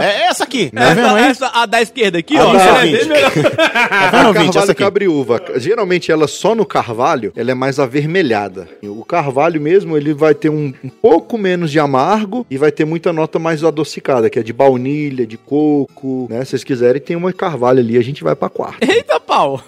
É, 0.01 0.05
é 0.05 0.27
essa 0.27 0.43
aqui. 0.43 0.69
Tá 0.71 0.93
vendo 0.93 1.07
Essa, 1.17 1.45
essa- 1.45 1.51
a 1.61 1.65
da 1.65 1.81
esquerda 1.81 2.17
aqui, 2.19 2.37
A 2.37 2.45
ó. 2.45 2.53
é 2.55 2.71
ouvinte. 2.73 2.97
bem 2.97 3.07
melhor. 3.07 3.31
Tá 4.13 4.21
A 4.23 4.27
ouvinte? 4.27 4.45
carvalho 4.45 4.63
Essa 4.63 4.75
cabriúva, 4.75 5.41
geralmente 5.57 6.11
ela 6.11 6.27
só 6.27 6.53
no 6.55 6.65
carvalho, 6.65 7.31
ela 7.35 7.51
é 7.51 7.53
mais 7.53 7.79
avermelhada. 7.79 8.67
O 8.83 9.03
carvalho 9.03 9.59
mesmo, 9.61 9.97
ele 9.97 10.13
vai 10.13 10.33
ter 10.33 10.49
um, 10.49 10.73
um 10.83 10.89
pouco 10.89 11.37
menos 11.37 11.71
de 11.71 11.79
amargo 11.79 12.45
e 12.49 12.57
vai 12.57 12.71
ter 12.71 12.85
muita 12.85 13.11
nota 13.13 13.39
mais 13.39 13.63
adocicada, 13.63 14.29
que 14.29 14.39
é 14.39 14.43
de 14.43 14.53
baunilha, 14.53 15.25
de 15.25 15.37
coco, 15.37 16.27
né? 16.29 16.43
Se 16.45 16.51
vocês 16.51 16.63
quiserem, 16.63 17.01
tem 17.01 17.15
uma 17.15 17.33
carvalho 17.33 17.79
ali, 17.79 17.97
a 17.97 18.03
gente 18.03 18.23
vai 18.23 18.35
pra 18.35 18.49
quarta. 18.49 18.85
Eita 18.85 19.19
pau. 19.19 19.61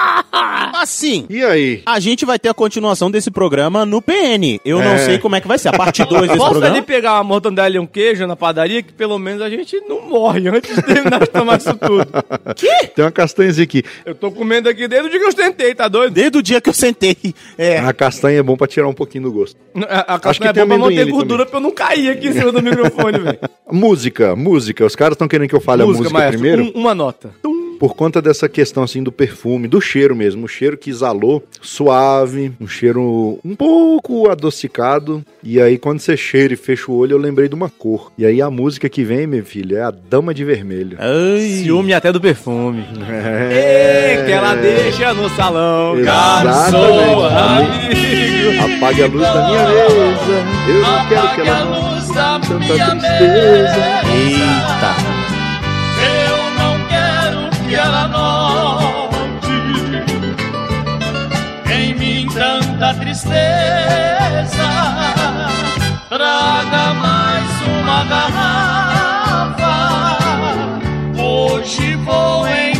Assim. 0.80 1.26
E 1.28 1.42
aí? 1.44 1.82
A 1.84 2.00
gente 2.00 2.24
vai 2.24 2.38
ter 2.38 2.48
a 2.48 2.54
continuação 2.54 3.10
desse 3.10 3.30
programa 3.30 3.84
no 3.84 4.00
PN. 4.00 4.58
Eu 4.64 4.78
não 4.78 4.92
É. 4.92 4.98
sei 4.98 5.18
como 5.18 5.36
é 5.36 5.40
que 5.40 5.48
vai 5.48 5.58
ser. 5.58 5.68
A 5.68 5.72
parte 5.72 6.04
2 6.04 6.22
desse 6.22 6.36
Posso 6.38 6.50
programa. 6.52 6.76
ali 6.76 6.84
pegar 6.84 7.14
uma 7.14 7.24
mortandela 7.24 7.74
e 7.76 7.78
um 7.78 7.86
queijo 7.86 8.26
na 8.26 8.34
padaria, 8.36 8.82
que 8.82 8.92
pelo 8.92 9.18
menos 9.18 9.42
a 9.42 9.50
gente 9.50 9.78
não 9.88 10.08
morre 10.08 10.48
antes 10.48 10.74
de 10.74 10.82
terminar 10.82 11.20
de 11.20 11.26
tomar 11.26 11.58
isso 11.58 11.74
tudo. 11.76 12.06
Tem 12.94 13.04
uma 13.04 13.10
castanhazinha 13.10 13.64
aqui. 13.64 13.82
Eu 14.04 14.14
tô 14.14 14.30
comendo 14.30 14.68
aqui 14.68 14.88
desde 14.88 15.08
o 15.08 15.10
dia 15.10 15.20
que 15.20 15.26
eu 15.26 15.34
tentei, 15.34 15.74
tá 15.74 15.88
doido? 15.88 16.12
Desde 16.12 16.38
o 16.38 16.42
dia 16.42 16.60
que 16.60 16.68
eu 16.70 16.74
sentei. 16.74 17.16
É. 17.58 17.78
A 17.78 17.92
castanha 17.92 18.38
é 18.38 18.42
bom 18.42 18.56
pra 18.56 18.66
tirar 18.66 18.88
um 18.88 18.94
pouquinho 18.94 19.24
do 19.24 19.32
gosto. 19.32 19.56
A, 19.88 20.12
a 20.12 20.14
Acho 20.14 20.20
castanha 20.22 20.52
que 20.52 20.60
é 20.60 20.64
bom 20.64 20.68
pra 20.78 20.78
manter 20.90 21.06
gordura 21.10 21.44
pra 21.46 21.58
eu 21.58 21.62
não 21.62 21.70
cair 21.72 22.10
aqui 22.10 22.28
em 22.28 22.32
cima 22.32 22.52
do 22.52 22.62
microfone, 22.62 23.18
velho. 23.18 23.38
Música, 23.70 24.34
música. 24.34 24.84
Os 24.84 24.96
caras 24.96 25.14
estão 25.14 25.28
querendo 25.28 25.48
que 25.48 25.54
eu 25.54 25.60
fale 25.60 25.82
a 25.82 25.86
música 25.86 26.10
maestro, 26.10 26.40
primeiro. 26.40 26.64
um- 26.74 26.80
uma 26.80 26.94
nota. 26.94 27.30
Por 27.80 27.96
conta 27.96 28.20
dessa 28.20 28.46
questão 28.46 28.82
assim 28.82 29.02
do 29.02 29.10
perfume, 29.10 29.66
do 29.66 29.80
cheiro 29.80 30.14
mesmo, 30.14 30.44
o 30.44 30.48
cheiro 30.48 30.76
que 30.76 30.90
exalou, 30.90 31.42
suave, 31.62 32.52
um 32.60 32.68
cheiro 32.68 33.40
um 33.42 33.56
pouco 33.56 34.28
adocicado. 34.30 35.24
E 35.42 35.58
aí 35.58 35.78
quando 35.78 35.98
você 35.98 36.14
cheira 36.14 36.52
e 36.52 36.58
fecha 36.58 36.92
o 36.92 36.94
olho, 36.94 37.14
eu 37.14 37.18
lembrei 37.18 37.48
de 37.48 37.54
uma 37.54 37.70
cor. 37.70 38.12
E 38.18 38.26
aí 38.26 38.42
a 38.42 38.50
música 38.50 38.86
que 38.86 39.02
vem, 39.02 39.26
meu 39.26 39.42
filho, 39.46 39.78
é 39.78 39.80
a 39.80 39.90
Dama 39.90 40.34
de 40.34 40.44
Vermelho. 40.44 40.98
Ai. 41.00 41.62
Ciúme 41.62 41.94
até 41.94 42.12
do 42.12 42.20
perfume. 42.20 42.84
É. 43.10 44.18
Ei, 44.18 44.26
que 44.26 44.32
ela 44.32 44.54
deixa 44.56 45.14
no 45.14 45.30
salão. 45.30 45.96
Garçom, 46.02 47.24
amigo. 47.24 48.76
Apague 48.76 49.02
a 49.04 49.06
luz 49.06 49.22
da 49.22 49.48
minha 49.48 49.68
mesa. 49.68 50.44
Eu 50.68 50.82
não 50.82 51.08
quero 51.08 51.34
que 51.34 51.40
ela 51.48 51.64
note 51.64 52.12
tanta 52.12 52.58
tristeza. 52.58 54.00
Eita. 54.12 55.19
Que 57.70 57.76
ela 57.76 58.08
note 58.08 59.46
em 61.72 61.94
mim 61.94 62.26
tanta 62.34 62.94
tristeza. 62.94 63.38
Traga 66.08 66.94
mais 66.94 67.62
uma 67.62 68.02
garrafa. 68.06 69.68
Hoje 71.16 71.94
vou 71.94 72.48
embriagar-me. 72.48 72.79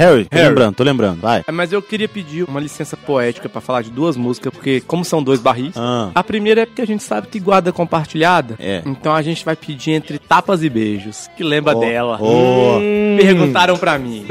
Harry, 0.00 0.24
tô 0.24 0.36
Harry. 0.36 0.48
lembrando, 0.48 0.74
tô 0.74 0.82
lembrando. 0.84 1.20
Vai. 1.20 1.42
É, 1.46 1.52
Mas 1.52 1.72
eu 1.72 1.82
queria 1.82 2.08
pedir 2.08 2.44
uma 2.44 2.58
licença 2.58 2.96
poética 2.96 3.48
pra 3.48 3.60
falar 3.60 3.82
de 3.82 3.90
duas 3.90 4.16
músicas, 4.16 4.52
porque 4.52 4.80
como 4.80 5.04
são 5.04 5.22
dois 5.22 5.40
barris, 5.40 5.74
Ah. 5.76 6.10
a 6.14 6.24
primeira 6.24 6.62
é 6.62 6.66
porque 6.66 6.80
a 6.82 6.86
gente 6.86 7.02
sabe 7.02 7.26
que 7.28 7.38
guarda 7.38 7.70
compartilhada. 7.72 8.56
É. 8.58 8.82
Então 8.86 9.14
a 9.14 9.20
gente 9.22 9.44
vai 9.44 9.54
pedir 9.54 9.90
entre 9.92 10.18
tapas 10.18 10.62
e 10.62 10.70
beijos, 10.70 11.28
que 11.36 11.44
lembra 11.44 11.76
Ó, 11.76 11.80
dela. 11.80 12.18
ó. 12.20 12.78
Hum. 12.78 13.16
Perguntaram 13.20 13.76
pra 13.76 13.98
mim. 13.98 14.24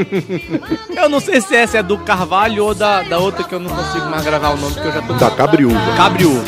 eu 0.97 1.07
não 1.07 1.19
sei 1.19 1.39
se 1.41 1.55
essa 1.55 1.77
é 1.77 1.83
do 1.83 1.97
Carvalho 1.99 2.65
ou 2.65 2.73
da, 2.73 3.03
da 3.03 3.19
outra 3.19 3.43
que 3.43 3.53
eu 3.53 3.59
não 3.59 3.69
consigo 3.69 4.05
mais 4.09 4.23
gravar 4.23 4.49
o 4.49 4.57
nome, 4.57 4.73
porque 4.73 4.87
eu 4.87 4.93
já 4.93 5.01
tô... 5.03 5.13
Da 5.13 5.29
Cabriúva. 5.31 5.79
Cabriú. 5.95 6.43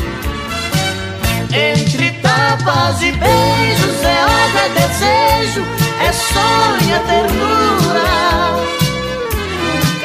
Entre 1.54 2.12
tapas 2.22 3.02
e 3.02 3.12
beijos 3.12 4.04
é 4.04 4.26
ódio, 4.26 4.58
é 4.58 4.70
desejo, 4.70 5.62
é 6.02 6.12
sonho, 6.12 6.96
é 6.96 7.00
ternura. 7.00 8.11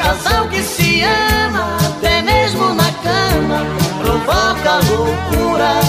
Casal 0.07 0.47
que 0.47 0.63
se 0.63 1.03
ama, 1.03 1.75
até 1.85 2.21
mesmo 2.21 2.73
na 2.73 2.89
cama, 3.03 3.65
provoca 4.01 4.79
loucuras. 4.89 5.85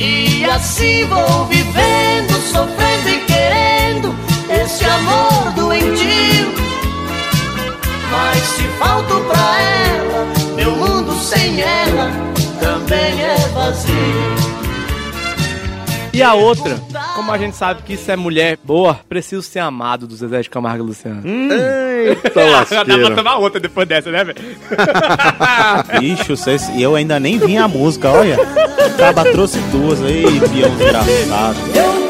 E 0.00 0.44
assim 0.46 1.04
vou 1.04 1.46
vivendo, 1.46 2.32
sofrendo 2.50 3.08
e 3.08 3.20
querendo 3.20 4.16
esse 4.50 4.84
amor 4.84 5.52
doentio. 5.54 6.52
Mas 8.10 8.42
se 8.42 8.64
falto 8.80 9.20
pra 9.28 9.60
ela, 9.60 10.26
meu 10.56 10.72
mundo 10.72 11.14
sem 11.20 11.60
ela 11.60 12.10
também 12.58 13.22
é 13.22 13.36
vazio. 13.54 14.69
E 16.12 16.22
a 16.22 16.34
outra, 16.34 16.76
como 17.14 17.30
a 17.30 17.38
gente 17.38 17.56
sabe 17.56 17.82
que 17.82 17.92
isso 17.94 18.10
é 18.10 18.16
mulher 18.16 18.58
boa, 18.64 18.98
preciso 19.08 19.42
ser 19.42 19.60
amado 19.60 20.06
do 20.06 20.16
Zezé 20.16 20.40
de 20.42 20.50
Camargo 20.50 20.82
e 20.84 20.86
Luciano. 20.88 21.22
Eita 21.24 22.64
Já 22.68 22.82
dá 22.84 22.98
pra 22.98 23.14
tomar 23.14 23.36
outra 23.36 23.60
depois 23.60 23.86
dessa, 23.86 24.10
né, 24.10 24.24
velho? 24.24 24.38
Bicho, 26.00 26.36
vocês- 26.36 26.68
e 26.74 26.82
eu 26.82 26.96
ainda 26.96 27.20
nem 27.20 27.38
vi 27.38 27.56
a 27.56 27.68
música, 27.68 28.10
olha. 28.10 28.38
O 28.40 28.96
Caba 28.98 29.24
trouxe 29.24 29.58
duas 29.70 30.02
aí, 30.02 30.24
peão 30.40 30.76
desgraçado. 30.76 32.09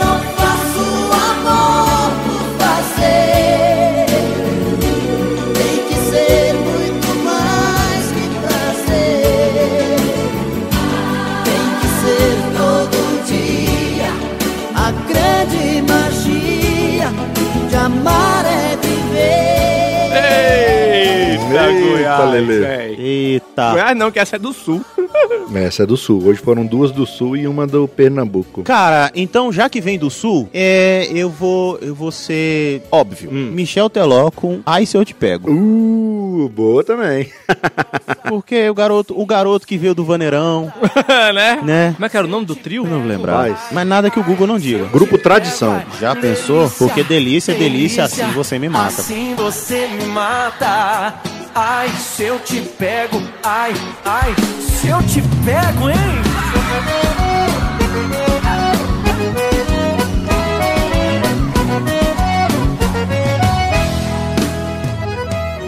Eita, 22.10 22.46
véi. 22.46 22.96
Eita. 22.98 23.70
Goiás 23.72 23.96
não, 23.96 24.10
que 24.10 24.18
essa 24.18 24.36
é 24.36 24.38
do 24.38 24.52
sul. 24.52 24.84
Essa 25.54 25.82
é 25.82 25.86
do 25.86 25.96
sul. 25.96 26.24
Hoje 26.24 26.40
foram 26.40 26.64
duas 26.64 26.92
do 26.92 27.04
sul 27.04 27.36
e 27.36 27.46
uma 27.46 27.66
do 27.66 27.88
Pernambuco. 27.88 28.62
Cara, 28.62 29.10
então 29.14 29.52
já 29.52 29.68
que 29.68 29.80
vem 29.80 29.98
do 29.98 30.08
sul, 30.08 30.48
é, 30.54 31.08
eu 31.12 31.28
vou, 31.28 31.76
eu 31.78 31.94
vou 31.94 32.12
ser 32.12 32.82
óbvio. 32.90 33.30
Hum. 33.32 33.50
Michel 33.52 33.90
Teló 33.90 34.30
com 34.30 34.60
Ai 34.64 34.86
se 34.86 34.96
eu 34.96 35.04
te 35.04 35.12
pego. 35.12 35.50
Uh, 35.50 36.48
boa 36.50 36.84
também. 36.84 37.30
Porque 38.28 38.68
o 38.70 38.74
garoto, 38.74 39.20
o 39.20 39.26
garoto 39.26 39.66
que 39.66 39.76
veio 39.76 39.94
do 39.94 40.04
Vaneirão, 40.04 40.72
né? 41.34 41.60
né? 41.62 41.92
Como 41.94 42.06
é 42.06 42.08
que 42.08 42.16
era 42.16 42.26
o 42.26 42.30
nome 42.30 42.46
do 42.46 42.54
trio? 42.54 42.84
Não 42.84 43.00
vou 43.00 43.08
lembrar. 43.08 43.48
Rapaz. 43.48 43.58
Mas 43.72 43.86
nada 43.86 44.10
que 44.10 44.20
o 44.20 44.24
Google 44.24 44.46
não 44.46 44.58
diga. 44.58 44.84
Grupo 44.84 45.18
Tradição. 45.18 45.82
Já 46.00 46.14
pensou? 46.14 46.70
Porque 46.70 47.02
delícia, 47.02 47.54
delícia, 47.54 48.04
assim 48.04 48.26
você 48.32 48.58
me 48.58 48.68
mata. 48.68 49.00
Assim 49.00 49.34
você 49.34 49.88
me 49.88 50.04
mata. 50.06 51.39
Ai, 51.54 51.88
se 51.88 52.24
eu 52.24 52.38
te 52.38 52.60
pego. 52.60 53.20
Ai, 53.42 53.72
ai, 54.04 54.34
se 54.60 54.88
eu 54.88 55.02
te 55.02 55.20
pego, 55.44 55.90
hein? 55.90 55.96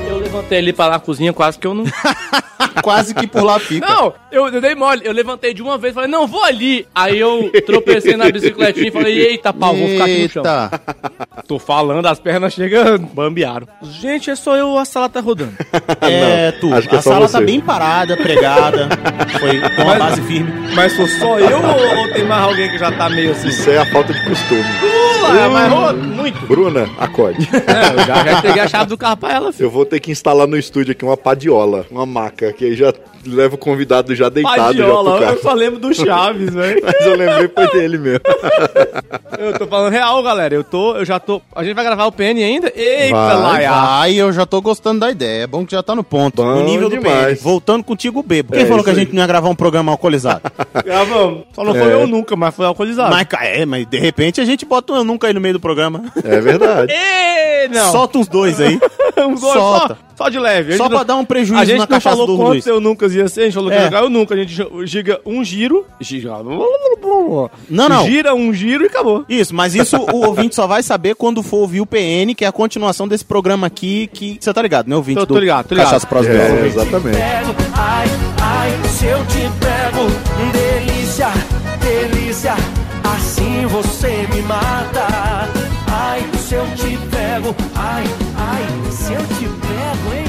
Eu 0.09 0.18
levantei 0.18 0.59
ali 0.59 0.72
pra 0.72 0.87
lá 0.87 0.93
na 0.93 1.01
cozinha, 1.01 1.33
quase 1.33 1.59
que 1.59 1.66
eu 1.66 1.74
não. 1.74 1.85
Quase 2.83 3.14
que 3.14 3.27
por 3.27 3.43
lá 3.43 3.59
fica. 3.59 3.87
Não, 3.87 4.14
eu, 4.31 4.49
eu 4.49 4.61
dei 4.61 4.75
mole. 4.75 5.03
Eu 5.05 5.12
levantei 5.12 5.53
de 5.53 5.62
uma 5.62 5.77
vez 5.77 5.93
e 5.93 5.95
falei, 5.95 6.11
não, 6.11 6.27
vou 6.27 6.43
ali. 6.45 6.87
Aí 6.95 7.18
eu 7.18 7.51
tropecei 7.66 8.16
na 8.16 8.31
bicicletinha 8.31 8.89
e 8.89 8.91
falei, 8.91 9.18
eita, 9.20 9.53
pau, 9.53 9.75
vou 9.75 9.89
ficar 9.89 10.05
aqui 10.05 10.23
no 10.23 10.29
chão. 10.31 10.43
Eita. 10.45 10.81
Tô 11.47 11.59
falando, 11.59 12.07
as 12.07 12.18
pernas 12.20 12.53
chegando, 12.53 13.07
bambearam. 13.07 13.66
Gente, 13.83 14.31
é 14.31 14.37
só 14.37 14.57
eu, 14.57 14.79
a 14.79 14.85
sala 14.85 15.09
tá 15.09 15.20
rodando. 15.20 15.53
É, 16.01 16.53
Não, 16.53 16.61
tu. 16.61 16.75
acho 16.75 16.89
que 16.89 16.95
é 16.95 16.99
a 16.99 17.03
sala 17.03 17.27
você. 17.29 17.39
tá 17.39 17.45
bem 17.45 17.61
parada, 17.61 18.16
pregada. 18.16 18.89
Foi 19.39 19.61
com 19.61 19.83
uma 19.83 19.85
Mas- 19.85 19.99
base 19.99 20.23
firme. 20.23 20.53
Mas 20.75 20.93
sou 20.95 21.07
só 21.07 21.39
eu 21.39 21.59
ou, 21.59 21.99
ou 21.99 22.12
tem 22.12 22.25
mais 22.25 22.43
alguém 22.45 22.70
que 22.70 22.79
já 22.79 22.91
tá 22.93 23.09
meio 23.09 23.33
assim? 23.33 23.49
Isso 23.49 23.70
é 23.70 23.79
a 23.79 23.87
falta 23.87 24.12
de 24.12 24.25
costume. 24.29 24.64
Pula, 24.81 25.49
mas 25.49 25.73
ro- 25.73 25.97
muito. 25.97 26.47
Bruna, 26.47 26.89
acorde. 26.99 27.49
É, 27.53 28.01
eu 28.01 28.05
já, 28.07 28.25
já 28.25 28.33
entreguei 28.39 28.62
a 28.62 28.68
chave 28.68 28.87
do 28.87 28.99
carro 28.99 29.16
pra 29.16 29.33
ela, 29.33 29.53
filho. 29.53 29.66
Eu 29.66 29.70
vou 29.70 29.85
ter 29.85 30.01
que 30.01 30.11
instalar 30.11 30.47
no 30.47 30.57
estúdio 30.59 30.93
aqui 30.93 31.05
uma 31.05 31.16
padiola, 31.16 31.87
uma 31.91 32.05
maca, 32.07 32.53
que 32.63 32.67
aí 32.67 32.77
já 32.77 32.93
leva 33.27 33.55
o 33.57 33.59
convidado 33.59 34.15
já 34.15 34.29
deitado 34.29 34.57
já 34.57 34.63
Padiola, 34.67 35.17
pro 35.17 35.27
eu 35.31 35.43
só 35.43 35.53
lembro 35.53 35.81
do 35.81 35.93
Chaves, 35.93 36.55
velho. 36.55 36.81
Mas 36.83 37.07
eu 37.07 37.17
lembrei 37.17 37.49
foi 37.49 37.67
dele 37.73 37.99
mesmo. 37.99 38.21
Eu 39.39 39.59
tô 39.59 39.67
falando 39.67 39.91
real, 39.93 40.23
galera. 40.23 40.55
Eu 40.55 40.63
tô, 40.63 40.97
eu 40.97 41.05
já 41.05 41.19
tô. 41.19 41.43
A 41.55 41.65
gente 41.65 41.75
vai 41.75 41.85
gravar 41.85 42.07
o 42.07 42.13
PN 42.13 42.39
ainda? 42.43 42.73
Eita, 42.75 43.15
Vai, 43.17 43.37
Laia. 43.37 43.71
Vai, 43.73 44.15
eu 44.15 44.33
já 44.33 44.47
tô 44.47 44.61
gostando 44.61 45.01
da 45.01 45.11
ideia. 45.11 45.43
É 45.43 45.47
bom 45.47 45.65
que 45.67 45.73
já 45.73 45.83
tá 45.83 45.95
no 45.95 46.05
ponto. 46.05 46.43
Bom 46.43 46.55
no 46.55 46.65
nível 46.65 46.89
do 46.89 46.97
demais. 46.99 47.39
PN. 47.39 47.43
Voltando 47.45 47.83
contigo, 47.85 48.23
bebo. 48.23 48.53
Quem 48.53 48.63
É, 48.63 48.67
falou 48.67 48.85
que 48.85 48.91
a 48.91 48.93
isso 48.93 49.01
aí. 49.01 49.07
gente 49.07 49.15
não 49.15 49.23
ia 49.23 49.27
gravar 49.27 49.49
um 49.49 49.55
programa 49.57 49.91
alcoolizado? 49.93 50.43
Gravamos. 50.85 51.43
Só 51.53 51.65
não 51.65 51.73
foi 51.75 51.91
É. 51.91 51.95
eu 51.95 52.07
nunca, 52.07 52.37
mas 52.37 52.55
foi 52.55 52.67
alcoolizado. 52.67 53.11
mas, 53.15 53.27
é, 53.41 53.67
mas 53.67 53.87
de 53.87 53.99
repente 53.99 54.41
a 54.41 54.45
gente 54.45 54.65
bota 54.65 54.93
um 54.93 54.97
eu 54.97 55.05
nunca 55.05 55.27
aí 55.27 55.33
no 55.35 55.41
meio 55.41 55.55
do 55.55 55.61
programa. 55.61 56.05
É 56.23 56.41
verdade. 56.41 56.93
Ê, 56.95 57.32
não. 57.73 57.91
Solta 57.93 58.18
uns 58.18 58.29
dois 58.29 58.61
aí. 58.61 58.79
um 59.18 59.35
dois, 59.35 59.41
solta. 59.41 59.99
Só, 60.16 60.25
só 60.25 60.29
de 60.29 60.39
leve. 60.39 60.75
A 60.75 60.77
Só 60.77 60.85
gente 60.85 60.91
pra 60.91 60.99
não- 61.01 61.05
dar 61.07 61.16
um 61.16 61.25
prejuízo 61.25 61.61
A 61.62 61.64
gente 61.64 61.75
na 61.79 61.81
não 61.83 61.87
cachaça 61.89 62.11
falou 62.16 62.27
do 62.27 62.37
quantos 62.37 62.51
Luiz. 62.53 62.66
eu 62.66 62.81
nunca 62.81 63.07
ia 63.07 63.29
ser, 63.29 63.41
a 63.41 63.45
gente 63.45 63.55
falou 63.55 63.70
que 63.70 63.77
É. 63.77 63.79
ia 63.81 63.85
jogar 63.87 64.03
eu 64.03 64.11
nunca. 64.11 64.35
A 64.35 64.39
gente 64.39 64.66
giga 64.85 65.20
um 65.27 65.43
giro. 65.45 65.85
Giga. 66.01 66.33
Não, 67.68 67.89
não. 67.89 68.05
Gira 68.07 68.35
um 68.35 68.53
giro 68.53 68.85
e 68.85 68.87
acabou. 68.87 69.25
Isso, 69.29 69.55
mas 69.55 69.75
isso 69.75 69.97
o 69.97 70.25
ouvinte 70.27 70.55
só 70.55 70.66
vai 70.66 70.83
saber 70.83 71.14
quando 71.14 71.43
for 71.43 71.59
ouvir 71.59 71.81
o 71.81 71.87
PN, 71.87 72.35
que 72.37 72.45
é 72.45 72.49
a 72.49 72.53
continuação 72.53 73.09
desse 73.09 73.25
programa 73.25 73.66
aqui, 73.66 74.09
que 74.12 74.39
você 74.41 74.53
tá 74.53 74.62
ligado, 74.62 74.89
né, 74.89 74.97
ouvinte? 74.97 75.18
Tô- 75.20 75.27
tô 75.27 75.35
do 75.35 75.41
ligado, 75.41 75.66
tô 75.68 75.75
ligado. 75.75 75.87
Cachaça 75.89 76.07
Pros 76.07 76.27
É, 76.27 76.66
exatamente. 76.66 77.18
ai, 77.75 78.07
ai, 78.41 78.70
se 78.89 79.07
eu 79.07 79.18
te 79.27 79.41
pego, 79.61 80.07
delícia, 80.53 81.29
delícia, 81.81 82.55
assim 83.05 83.66
você 83.66 84.27
me 84.33 84.43
mata. 84.43 85.49
Ai, 85.89 86.23
se 86.39 86.55
eu 86.55 86.66
te 86.75 86.97
pego, 87.33 87.55
ai, 87.74 88.05
ai, 88.37 88.93
se 88.93 89.14
eu 89.14 89.26
te 89.26 89.49
pego, 89.49 90.12
hein? 90.14 90.22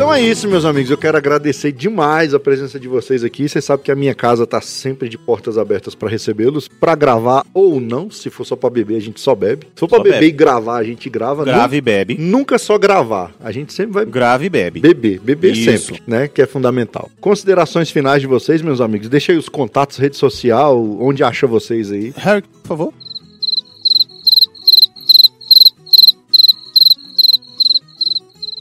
Então 0.00 0.14
é 0.14 0.22
isso, 0.22 0.48
meus 0.48 0.64
amigos. 0.64 0.90
Eu 0.90 0.96
quero 0.96 1.18
agradecer 1.18 1.72
demais 1.72 2.32
a 2.32 2.40
presença 2.40 2.80
de 2.80 2.88
vocês 2.88 3.22
aqui. 3.22 3.46
Você 3.46 3.60
sabe 3.60 3.82
que 3.82 3.92
a 3.92 3.94
minha 3.94 4.14
casa 4.14 4.46
tá 4.46 4.58
sempre 4.58 5.10
de 5.10 5.18
portas 5.18 5.58
abertas 5.58 5.94
para 5.94 6.08
recebê-los, 6.08 6.68
para 6.68 6.94
gravar 6.94 7.44
ou 7.52 7.78
não. 7.78 8.10
Se 8.10 8.30
for 8.30 8.46
só 8.46 8.56
para 8.56 8.70
beber, 8.70 8.96
a 8.96 9.00
gente 9.00 9.20
só 9.20 9.34
bebe. 9.34 9.66
Se 9.74 9.80
for 9.80 9.88
para 9.88 10.02
beber 10.02 10.20
bebe. 10.20 10.26
e 10.28 10.30
gravar, 10.30 10.78
a 10.78 10.84
gente 10.84 11.10
grava. 11.10 11.44
Grave 11.44 11.76
e 11.76 11.80
bebe. 11.82 12.16
nunca 12.18 12.56
só 12.58 12.78
gravar. 12.78 13.34
A 13.38 13.52
gente 13.52 13.74
sempre 13.74 13.92
vai 13.92 14.06
Grave 14.06 14.46
e 14.46 14.48
bebe. 14.48 14.80
beber, 14.80 15.20
beber 15.20 15.52
Isso. 15.52 15.88
sempre, 15.88 16.02
né? 16.06 16.28
Que 16.28 16.40
é 16.40 16.46
fundamental. 16.46 17.10
Considerações 17.20 17.90
finais 17.90 18.22
de 18.22 18.26
vocês, 18.26 18.62
meus 18.62 18.80
amigos. 18.80 19.06
Deixa 19.06 19.32
aí 19.32 19.38
os 19.38 19.50
contatos, 19.50 19.98
rede 19.98 20.16
social, 20.16 20.82
onde 20.98 21.22
acha 21.22 21.46
vocês 21.46 21.92
aí. 21.92 22.14
Harry, 22.16 22.42
por 22.62 22.68
favor. 22.68 22.94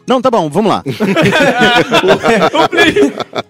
Não, 0.09 0.19
tá 0.19 0.31
bom, 0.31 0.49
vamos 0.49 0.71
lá. 0.71 0.83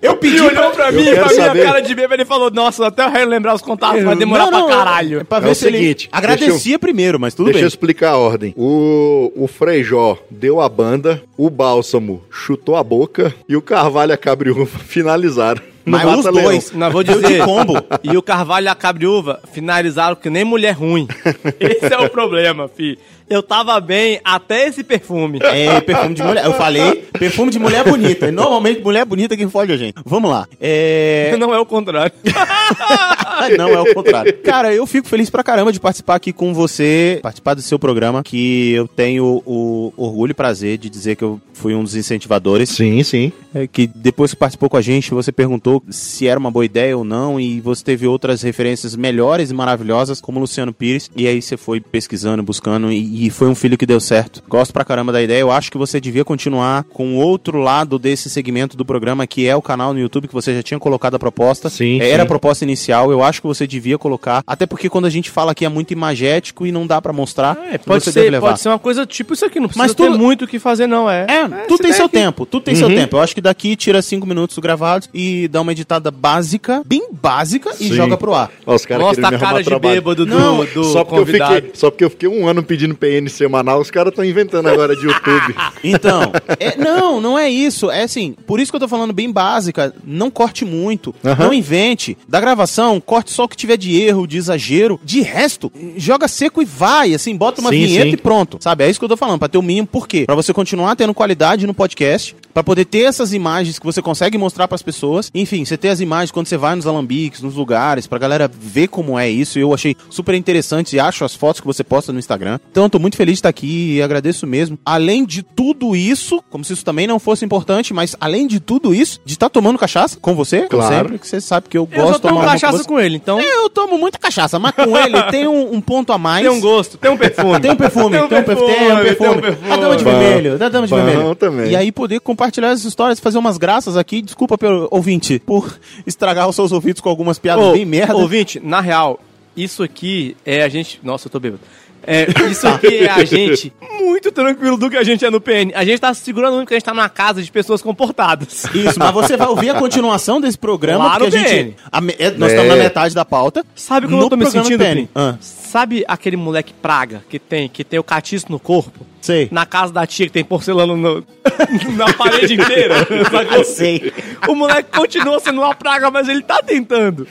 Eu 0.01 0.17
pedi 0.17 0.41
olhou 0.41 0.71
pra 0.71 0.91
mim, 0.91 1.03
Eu 1.05 1.23
com 1.23 1.29
a 1.29 1.53
minha 1.53 1.65
cara 1.65 1.79
de 1.81 1.95
bêbado, 1.95 2.15
ele 2.15 2.25
falou, 2.25 2.51
nossa, 2.51 2.87
até 2.87 3.05
eu 3.05 3.09
relembrar 3.09 3.55
os 3.55 3.61
contatos 3.61 4.03
vai 4.03 4.15
demorar 4.15 4.45
Não, 4.45 4.51
não, 4.51 4.67
pra 4.67 4.75
caralho. 4.77 5.21
É 5.21 5.23
pra 5.23 5.37
É 5.37 5.41
ver 5.41 5.49
o 5.51 5.55
se 5.55 5.67
ele 5.67 5.77
seguinte, 5.77 6.09
agradecia 6.11 6.77
primeiro, 6.77 7.19
mas 7.19 7.33
tudo 7.33 7.45
Deixa 7.45 7.59
eu 7.59 7.63
bem. 7.63 7.67
explicar 7.67 8.11
a 8.11 8.17
ordem. 8.17 8.53
O, 8.57 9.31
o 9.35 9.47
Frejó 9.47 10.17
deu 10.29 10.59
a 10.59 10.67
banda, 10.67 11.21
o 11.37 11.49
Bálsamo 11.49 12.21
chutou 12.29 12.75
a 12.75 12.83
boca 12.83 13.33
e 13.47 13.55
o 13.55 13.61
Carvalho 13.61 14.11
e 14.11 14.13
a 14.13 14.17
Cabriúva 14.17 14.65
finalizaram. 14.85 15.61
no 15.85 15.91
Mas 15.97 16.25
os 16.25 16.25
dois, 16.25 16.71
Não, 16.73 16.91
vou 16.91 17.03
dizer. 17.03 17.25
de 17.25 17.37
combo. 17.45 17.73
E 18.03 18.17
o 18.17 18.21
Carvalho 18.21 18.65
e 18.65 18.69
a 18.69 18.75
Cabriúva 18.75 19.39
finalizaram 19.53 20.15
que 20.15 20.29
nem 20.29 20.43
mulher 20.43 20.73
ruim. 20.73 21.07
Esse 21.59 21.93
é 21.93 21.97
o 21.99 22.09
problema, 22.09 22.67
fi. 22.67 22.97
Eu 23.29 23.43
tava 23.43 23.79
bem 23.79 24.19
até 24.23 24.67
esse 24.67 24.83
perfume. 24.83 25.39
É, 25.41 25.79
perfume 25.81 26.15
de 26.15 26.23
mulher. 26.23 26.45
Eu 26.45 26.53
falei, 26.53 27.03
perfume 27.17 27.51
de 27.51 27.59
mulher 27.59 27.83
bonita. 27.83 28.27
E 28.27 28.31
normalmente 28.31 28.81
mulher 28.81 29.05
bonita 29.05 29.37
que 29.37 29.47
fode 29.47 29.71
a 29.71 29.77
gente. 29.77 29.95
Vamos 30.03 30.31
lá. 30.31 30.47
É. 30.59 31.35
Não 31.39 31.53
é 31.53 31.59
o 31.59 31.65
contrário. 31.65 32.11
Não, 33.57 33.69
é 33.69 33.79
o 33.79 33.93
contrário. 33.93 34.37
Cara, 34.43 34.73
eu 34.73 34.85
fico 34.85 35.07
feliz 35.07 35.29
pra 35.29 35.43
caramba 35.43 35.71
de 35.71 35.79
participar 35.79 36.15
aqui 36.15 36.33
com 36.33 36.53
você, 36.53 37.19
participar 37.21 37.53
do 37.53 37.61
seu 37.61 37.79
programa, 37.79 38.23
que 38.23 38.73
eu 38.73 38.87
tenho 38.87 39.41
o 39.45 39.93
orgulho 39.95 40.31
e 40.31 40.33
prazer 40.33 40.77
de 40.77 40.89
dizer 40.89 41.15
que 41.15 41.23
eu 41.23 41.39
fui 41.59 41.75
um 41.75 41.83
dos 41.83 41.95
incentivadores. 41.95 42.69
Sim, 42.69 43.03
sim. 43.03 43.31
É, 43.53 43.67
que 43.67 43.85
depois 43.87 44.31
que 44.31 44.37
participou 44.37 44.69
com 44.69 44.77
a 44.77 44.81
gente, 44.81 45.11
você 45.11 45.31
perguntou 45.31 45.83
se 45.89 46.27
era 46.27 46.39
uma 46.39 46.49
boa 46.49 46.65
ideia 46.65 46.97
ou 46.97 47.03
não, 47.03 47.39
e 47.39 47.59
você 47.59 47.83
teve 47.83 48.07
outras 48.07 48.41
referências 48.41 48.95
melhores 48.95 49.51
e 49.51 49.53
maravilhosas, 49.53 50.21
como 50.21 50.37
o 50.37 50.41
Luciano 50.41 50.73
Pires, 50.73 51.11
e 51.15 51.27
aí 51.27 51.41
você 51.41 51.57
foi 51.57 51.81
pesquisando, 51.81 52.41
buscando, 52.41 52.91
e, 52.91 53.18
e 53.25 53.29
foi 53.29 53.47
um 53.47 53.55
filho 53.55 53.77
que 53.77 53.85
deu 53.85 53.99
certo. 53.99 54.41
Gosto 54.47 54.71
pra 54.73 54.85
caramba 54.85 55.11
da 55.11 55.21
ideia, 55.21 55.39
eu 55.39 55.51
acho 55.51 55.71
que 55.71 55.77
você 55.77 55.99
devia 55.99 56.23
continuar 56.23 56.83
com 56.85 57.15
outro 57.17 57.57
lado 57.59 57.97
desse 57.99 58.29
segmento 58.29 58.77
do 58.77 58.85
programa, 58.85 59.25
que 59.27 59.47
é 59.47 59.55
o 59.55 59.61
canal 59.61 59.93
no 59.93 59.99
YouTube, 59.99 60.27
que 60.27 60.33
você 60.33 60.53
já 60.55 60.63
tinha 60.63 60.79
colocado 60.79 61.15
a 61.15 61.19
proposta. 61.19 61.69
Sim, 61.69 61.99
É, 62.01 62.09
Era 62.09 62.23
a 62.23 62.25
sim. 62.25 62.29
proposta 62.29 62.63
inicial, 62.63 63.11
eu 63.11 63.23
acho 63.23 63.41
que 63.41 63.47
você 63.47 63.65
devia 63.67 63.97
colocar, 63.97 64.43
até 64.45 64.65
porque 64.65 64.89
quando 64.89 65.05
a 65.05 65.09
gente 65.09 65.29
fala 65.29 65.51
aqui 65.51 65.65
é 65.65 65.69
muito 65.69 65.91
imagético 65.91 66.65
e 66.65 66.71
não 66.71 66.85
dá 66.87 67.01
pra 67.01 67.11
mostrar, 67.13 67.55
Pode 67.85 68.03
você 68.03 68.11
ser, 68.11 68.19
deve 68.21 68.31
levar. 68.31 68.47
pode 68.49 68.59
ser 68.61 68.69
uma 68.69 68.79
coisa 68.79 69.05
tipo 69.05 69.33
isso 69.33 69.45
aqui, 69.45 69.59
não 69.59 69.67
precisa 69.67 69.83
Mas 69.83 69.93
ter 69.93 70.05
tudo- 70.05 70.17
muito 70.17 70.45
o 70.45 70.47
que 70.47 70.59
fazer, 70.59 70.87
não, 70.87 71.09
é. 71.09 71.25
É, 71.29 71.47
tudo 71.67 71.73
essa 71.75 71.83
tem 71.83 71.93
seu 71.93 72.05
aqui. 72.05 72.13
tempo, 72.17 72.45
tudo 72.45 72.63
tem 72.63 72.75
seu 72.75 72.87
tempo. 72.87 73.15
Eu 73.17 73.21
acho 73.21 73.33
que 73.35 73.41
daqui 73.41 73.75
tira 73.75 74.01
cinco 74.01 74.25
minutos 74.27 74.57
gravados 74.59 75.09
e 75.13 75.47
dá 75.47 75.61
uma 75.61 75.71
editada 75.71 76.11
básica, 76.11 76.81
bem 76.85 77.07
básica, 77.11 77.71
e 77.79 77.87
Sim. 77.89 77.93
joga 77.93 78.17
pro 78.17 78.33
ar. 78.33 78.51
Ó, 78.65 78.75
os 78.75 78.85
caras 78.85 79.03
Mostra 79.03 79.23
querendo 79.23 79.39
me 79.39 79.45
a 79.45 79.47
cara 79.49 79.59
de 79.59 79.65
trabalho. 79.65 79.95
bêbado 79.95 80.25
do, 80.25 80.39
Não, 80.39 80.65
do 80.65 80.83
só, 80.83 81.03
porque 81.03 81.19
eu 81.19 81.25
convidado. 81.25 81.55
fiquei, 81.55 81.71
só 81.73 81.89
porque 81.91 82.03
eu 82.03 82.09
fiquei 82.09 82.29
um 82.29 82.47
ano 82.47 82.63
pedindo 82.63 82.95
PN 83.09 83.27
semanal, 83.29 83.79
os 83.79 83.89
caras 83.91 84.11
estão 84.11 84.23
inventando 84.23 84.67
agora 84.67 84.95
de 84.95 85.05
YouTube. 85.05 85.55
Então, 85.81 86.31
é- 86.59 86.75
não, 86.77 87.21
não 87.21 87.39
é 87.39 87.49
isso. 87.49 87.89
É 87.89 88.03
assim, 88.03 88.35
por 88.45 88.59
isso 88.59 88.69
que 88.71 88.75
eu 88.75 88.79
tô 88.81 88.87
falando 88.87 89.13
bem 89.13 89.31
básica. 89.31 89.93
Não 90.03 90.29
corte 90.29 90.65
muito, 90.65 91.15
não 91.37 91.53
invente. 91.53 92.17
Da 92.27 92.39
gravação, 92.41 92.99
corte 92.99 93.31
só 93.31 93.45
o 93.45 93.47
que 93.47 93.55
tiver 93.55 93.77
de 93.77 93.95
erro, 94.01 94.27
de 94.27 94.37
exagero. 94.37 94.99
De 95.03 95.21
resto, 95.21 95.71
joga 95.95 96.27
seco 96.27 96.61
e 96.61 96.65
vai, 96.65 97.13
assim, 97.13 97.35
bota 97.35 97.61
uma 97.61 97.69
Sim, 97.69 97.85
vinheta 97.85 98.07
sim. 98.07 98.13
e 98.13 98.17
pronto. 98.17 98.57
Sabe? 98.59 98.83
É 98.83 98.89
isso 98.89 98.99
que 98.99 99.05
eu 99.05 99.09
tô 99.09 99.15
falando, 99.15 99.39
pra 99.39 99.47
ter 99.47 99.57
o 99.57 99.61
mínimo. 99.61 99.87
Por 99.87 100.05
quê? 100.07 100.25
Pra 100.25 100.35
você 100.35 100.53
continuar 100.53 100.95
tendo 100.97 101.13
qualidade 101.13 101.65
no 101.65 101.73
podcast, 101.73 102.35
pra 102.53 102.61
poder 102.63 102.83
ter 102.85 103.03
essas 103.03 103.31
imagens 103.33 103.79
que 103.79 103.85
você 103.85 104.01
consegue 104.01 104.37
mostrar 104.37 104.67
pras 104.67 104.81
pessoas. 104.81 105.31
Enfim, 105.33 105.63
você 105.63 105.77
ter 105.77 105.89
as 105.89 106.01
imagens 106.01 106.31
quando 106.31 106.47
você 106.47 106.57
vai 106.57 106.75
nos 106.75 106.85
alambiques, 106.87 107.41
nos 107.41 107.55
lugares, 107.55 108.05
pra 108.05 108.19
galera 108.19 108.49
ver 108.53 108.89
como 108.89 109.17
é 109.17 109.29
isso. 109.29 109.57
Eu 109.57 109.73
achei 109.73 109.95
super 110.09 110.35
interessante 110.35 110.95
e 110.97 110.99
acho 110.99 111.23
as 111.23 111.33
fotos 111.35 111.61
que 111.61 111.67
você 111.67 111.83
posta 111.85 112.11
no 112.11 112.19
Instagram. 112.19 112.59
Então, 112.69 112.83
eu 112.83 112.89
tô 112.99 113.01
muito 113.01 113.15
feliz 113.15 113.35
de 113.35 113.39
estar 113.39 113.49
aqui 113.49 113.95
e 113.95 114.01
agradeço 114.01 114.45
mesmo. 114.45 114.77
Além 114.85 115.25
de 115.25 115.41
tudo 115.41 115.95
isso, 115.95 116.43
como 116.49 116.63
se 116.65 116.73
isso 116.73 116.83
também 116.83 117.07
não 117.07 117.17
fosse 117.17 117.45
importante, 117.45 117.93
mas 117.93 118.15
além 118.19 118.45
de 118.45 118.59
tudo 118.59 118.93
isso, 118.93 119.21
de 119.25 119.33
estar 119.33 119.49
tomando 119.49 119.79
cachaça 119.79 120.17
com 120.19 120.35
você, 120.35 120.67
como 120.67 120.81
Claro. 120.83 120.95
sempre, 121.05 121.19
que 121.19 121.27
você 121.27 121.39
sabe 121.39 121.69
que 121.69 121.77
eu 121.77 121.87
Eu 121.91 122.03
gosto 122.03 122.21
de 122.21 122.27
tomar 122.27 122.45
cachaça 122.45 122.77
você. 122.79 122.83
com 122.83 122.99
ele, 122.99 123.15
então 123.15 123.39
É, 123.39 123.55
eu 123.63 123.69
tomo 123.69 123.97
muita 123.97 124.17
cachaça, 124.19 124.59
mas 124.59 124.73
com 124.75 124.97
ele 124.97 125.21
tem 125.31 125.47
um, 125.47 125.75
um 125.75 125.81
ponto 125.81 126.11
a 126.11 126.17
mais. 126.17 126.45
tem 126.45 126.51
um 126.55 126.59
gosto, 126.59 126.97
tem 126.97 127.09
um 127.09 127.17
perfume. 127.17 127.59
Tem 127.61 127.71
um 127.71 127.75
perfume, 127.75 128.09
tem 128.17 128.23
um 128.23 128.27
perfume, 128.27 128.57
tem 128.73 128.91
um 128.93 129.01
perfume. 129.01 129.41
A 129.71 129.77
dama 129.77 129.95
de 129.95 130.03
Bom. 130.03 130.09
vermelho, 130.11 130.57
da 130.57 130.69
dama 130.69 130.85
de 130.87 130.93
Bom 130.93 131.03
vermelho. 131.03 131.35
também. 131.35 131.71
E 131.71 131.75
aí 131.75 131.91
poder 131.91 132.19
compartilhar 132.19 132.69
essas 132.69 132.85
histórias, 132.85 133.19
fazer 133.19 133.37
umas 133.37 133.57
graças 133.57 133.95
aqui. 133.95 134.21
Desculpa 134.21 134.57
pelo 134.57 134.87
ouvinte 134.91 135.39
por 135.45 135.79
estragar 136.05 136.49
os 136.49 136.55
seus 136.55 136.71
ouvidos 136.71 137.01
com 137.01 137.09
algumas 137.09 137.39
piadas 137.39 137.63
Ô, 137.65 137.71
bem 137.71 137.85
merda. 137.85 138.15
Ouvinte, 138.17 138.59
na 138.59 138.81
real, 138.81 139.19
isso 139.55 139.83
aqui 139.83 140.35
é 140.45 140.63
a 140.63 140.69
gente. 140.69 140.99
Nossa, 141.03 141.27
eu 141.27 141.31
tô 141.31 141.39
bêbado. 141.39 141.61
É, 142.05 142.27
isso 142.49 142.67
aqui 142.69 142.99
é 142.99 143.09
a 143.09 143.23
gente 143.23 143.73
muito 144.01 144.31
tranquilo 144.31 144.77
do 144.77 144.89
que 144.89 144.97
a 144.97 145.03
gente 145.03 145.23
é 145.23 145.29
no 145.29 145.39
PN. 145.39 145.71
A 145.75 145.85
gente 145.85 145.99
tá 145.99 146.13
se 146.13 146.21
segurando 146.21 146.55
muito 146.55 146.67
que 146.67 146.73
a 146.73 146.77
gente 146.77 146.85
tá 146.85 146.93
numa 146.93 147.09
casa 147.09 147.41
de 147.41 147.51
pessoas 147.51 147.81
comportadas. 147.81 148.65
Isso, 148.73 148.97
mas 148.99 149.13
você 149.13 149.37
vai 149.37 149.47
ouvir 149.47 149.69
a 149.69 149.75
continuação 149.79 150.41
desse 150.41 150.57
programa, 150.57 151.05
Lá 151.05 151.19
porque 151.19 151.37
a 151.37 151.39
gente. 151.39 151.75
A 151.91 151.97
é, 152.17 152.31
nós 152.31 152.51
É. 152.51 152.55
estamos 152.55 152.67
na 152.67 152.75
metade 152.75 153.13
da 153.15 153.23
pauta. 153.25 153.65
Sabe 153.75 154.07
como 154.07 154.17
No 154.17 154.25
eu 154.25 154.29
tô 154.29 154.37
me 154.37 154.45
sentindo, 154.45 154.83
PN. 154.83 155.07
Ah. 155.13 155.35
Sabe 155.39 156.03
aquele 156.07 156.35
moleque 156.35 156.73
praga 156.73 157.23
que 157.29 157.37
tem, 157.37 157.69
que 157.69 157.83
tem 157.83 157.99
o 157.99 158.03
catiço 158.03 158.47
no 158.49 158.59
corpo? 158.59 159.05
Sei. 159.21 159.47
Na 159.51 159.65
casa 159.65 159.91
da 159.93 160.07
tia 160.07 160.25
que 160.27 160.31
tem 160.31 160.43
porcelana 160.45 160.95
no- 160.95 161.23
na 161.97 162.13
parede 162.13 162.53
inteira. 162.53 162.95
sacou? 163.29 163.63
Sei. 163.63 164.13
O 164.47 164.55
moleque 164.55 164.89
continua 164.97 165.39
sendo 165.39 165.61
uma 165.61 165.75
praga, 165.75 166.09
mas 166.09 166.27
ele 166.29 166.41
tá 166.41 166.61
tentando. 166.63 167.27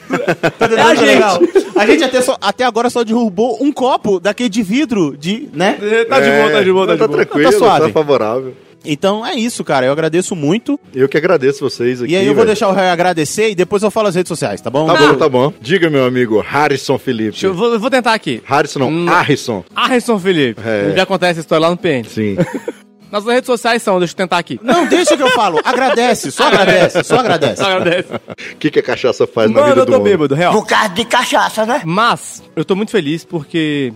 Tá 0.59 0.67
É 0.67 0.81
a 0.81 0.95
gente. 0.95 1.05
legal. 1.07 1.41
A 1.77 1.87
gente 1.87 2.05
até, 2.05 2.21
só- 2.21 2.37
até 2.41 2.65
agora 2.65 2.91
só 2.91 3.03
derrubou 3.03 3.59
um 3.63 3.73
copo 3.73 4.21
daquele 4.21 4.49
de 4.49 4.63
vidro, 4.63 5.17
de, 5.17 5.49
né? 5.53 5.79
Tá 6.09 6.21
de 6.21 6.31
boa, 6.31 6.51
tá 6.51 6.63
de 6.63 6.73
boa, 6.73 6.87
tá 6.87 6.93
de 6.95 6.99
tá 6.99 7.07
boa. 7.09 7.19
tranquilo, 7.25 7.51
Tá 7.53 7.59
suave. 7.59 7.87
tá 7.87 7.93
favorável. 7.93 8.55
Então 8.85 9.27
é 9.27 9.35
isso, 9.35 9.65
cara. 9.65 9.87
Eu 9.87 9.93
agradeço 9.93 10.35
muito. 10.37 10.79
Eu 10.95 11.09
que 11.09 11.17
agradeço 11.19 11.61
vocês 11.61 12.01
aqui. 12.03 12.13
E 12.13 12.17
aí 12.17 12.23
eu 12.23 12.29
vou 12.29 12.37
velho. 12.37 12.47
deixar 12.47 12.69
o 12.69 12.73
Ré 12.73 12.91
agradecer 12.91 13.51
e 13.51 13.55
depois 13.55 13.83
eu 13.83 13.91
falo 13.91 14.09
as 14.09 14.15
redes 14.15 14.29
sociais, 14.29 14.61
tá 14.61 14.71
bom? 14.71 14.87
Tá 14.87 14.95
bom, 14.97 15.15
tá 15.15 15.29
bom. 15.29 15.53
Diga, 15.61 15.91
meu 15.91 16.05
amigo 16.05 16.41
Harrison 16.41 16.97
Felipe. 16.99 17.33
Deixa 17.33 17.47
eu, 17.49 17.55
vou, 17.55 17.73
eu 17.75 17.81
vou 17.81 17.91
tentar 17.91 18.15
aqui. 18.15 18.43
Harrison 18.47 18.79
não, 18.79 18.89
Hum. 18.91 19.07
Harrison. 19.07 19.65
Harrison 19.75 20.19
Felipe. 20.19 20.61
É. 20.65 20.95
Já 20.97 21.03
acontece 21.03 21.33
essa 21.33 21.41
história 21.41 21.63
lá 21.63 21.71
no 21.71 21.77
PN. 21.77 22.05
Sim. 22.09 22.37
Nas 23.11 23.25
redes 23.25 23.47
sociais 23.47 23.83
são, 23.83 23.99
deixa 23.99 24.13
eu 24.13 24.17
tentar 24.19 24.37
aqui. 24.37 24.61
Não, 24.63 24.87
deixa 24.87 25.17
que 25.17 25.23
eu 25.23 25.31
falo. 25.31 25.59
Agradece, 25.65 26.31
só 26.31 26.47
agradece, 26.49 27.03
só 27.03 27.17
agradece. 27.17 27.57
Só 27.63 27.65
agradece. 27.71 28.09
O 28.53 28.57
que, 28.59 28.71
que 28.71 28.79
a 28.81 28.83
cachaça 28.83 29.27
faz 29.27 29.51
na 29.51 29.55
Mano, 29.63 29.69
vida 29.71 29.81
eu 29.81 29.87
do 29.87 29.93
tô 29.93 29.99
homem? 29.99 30.13
bêbado, 30.13 30.35
real. 30.35 30.53
Por 30.53 30.67
causa 30.67 30.91
de 30.91 31.07
cachaça, 31.07 31.65
né? 31.65 31.81
Mas, 31.87 32.43
eu 32.55 32.67
tô 32.67 32.77
muito 32.77 32.91
feliz 32.93 33.25
porque 33.25 33.95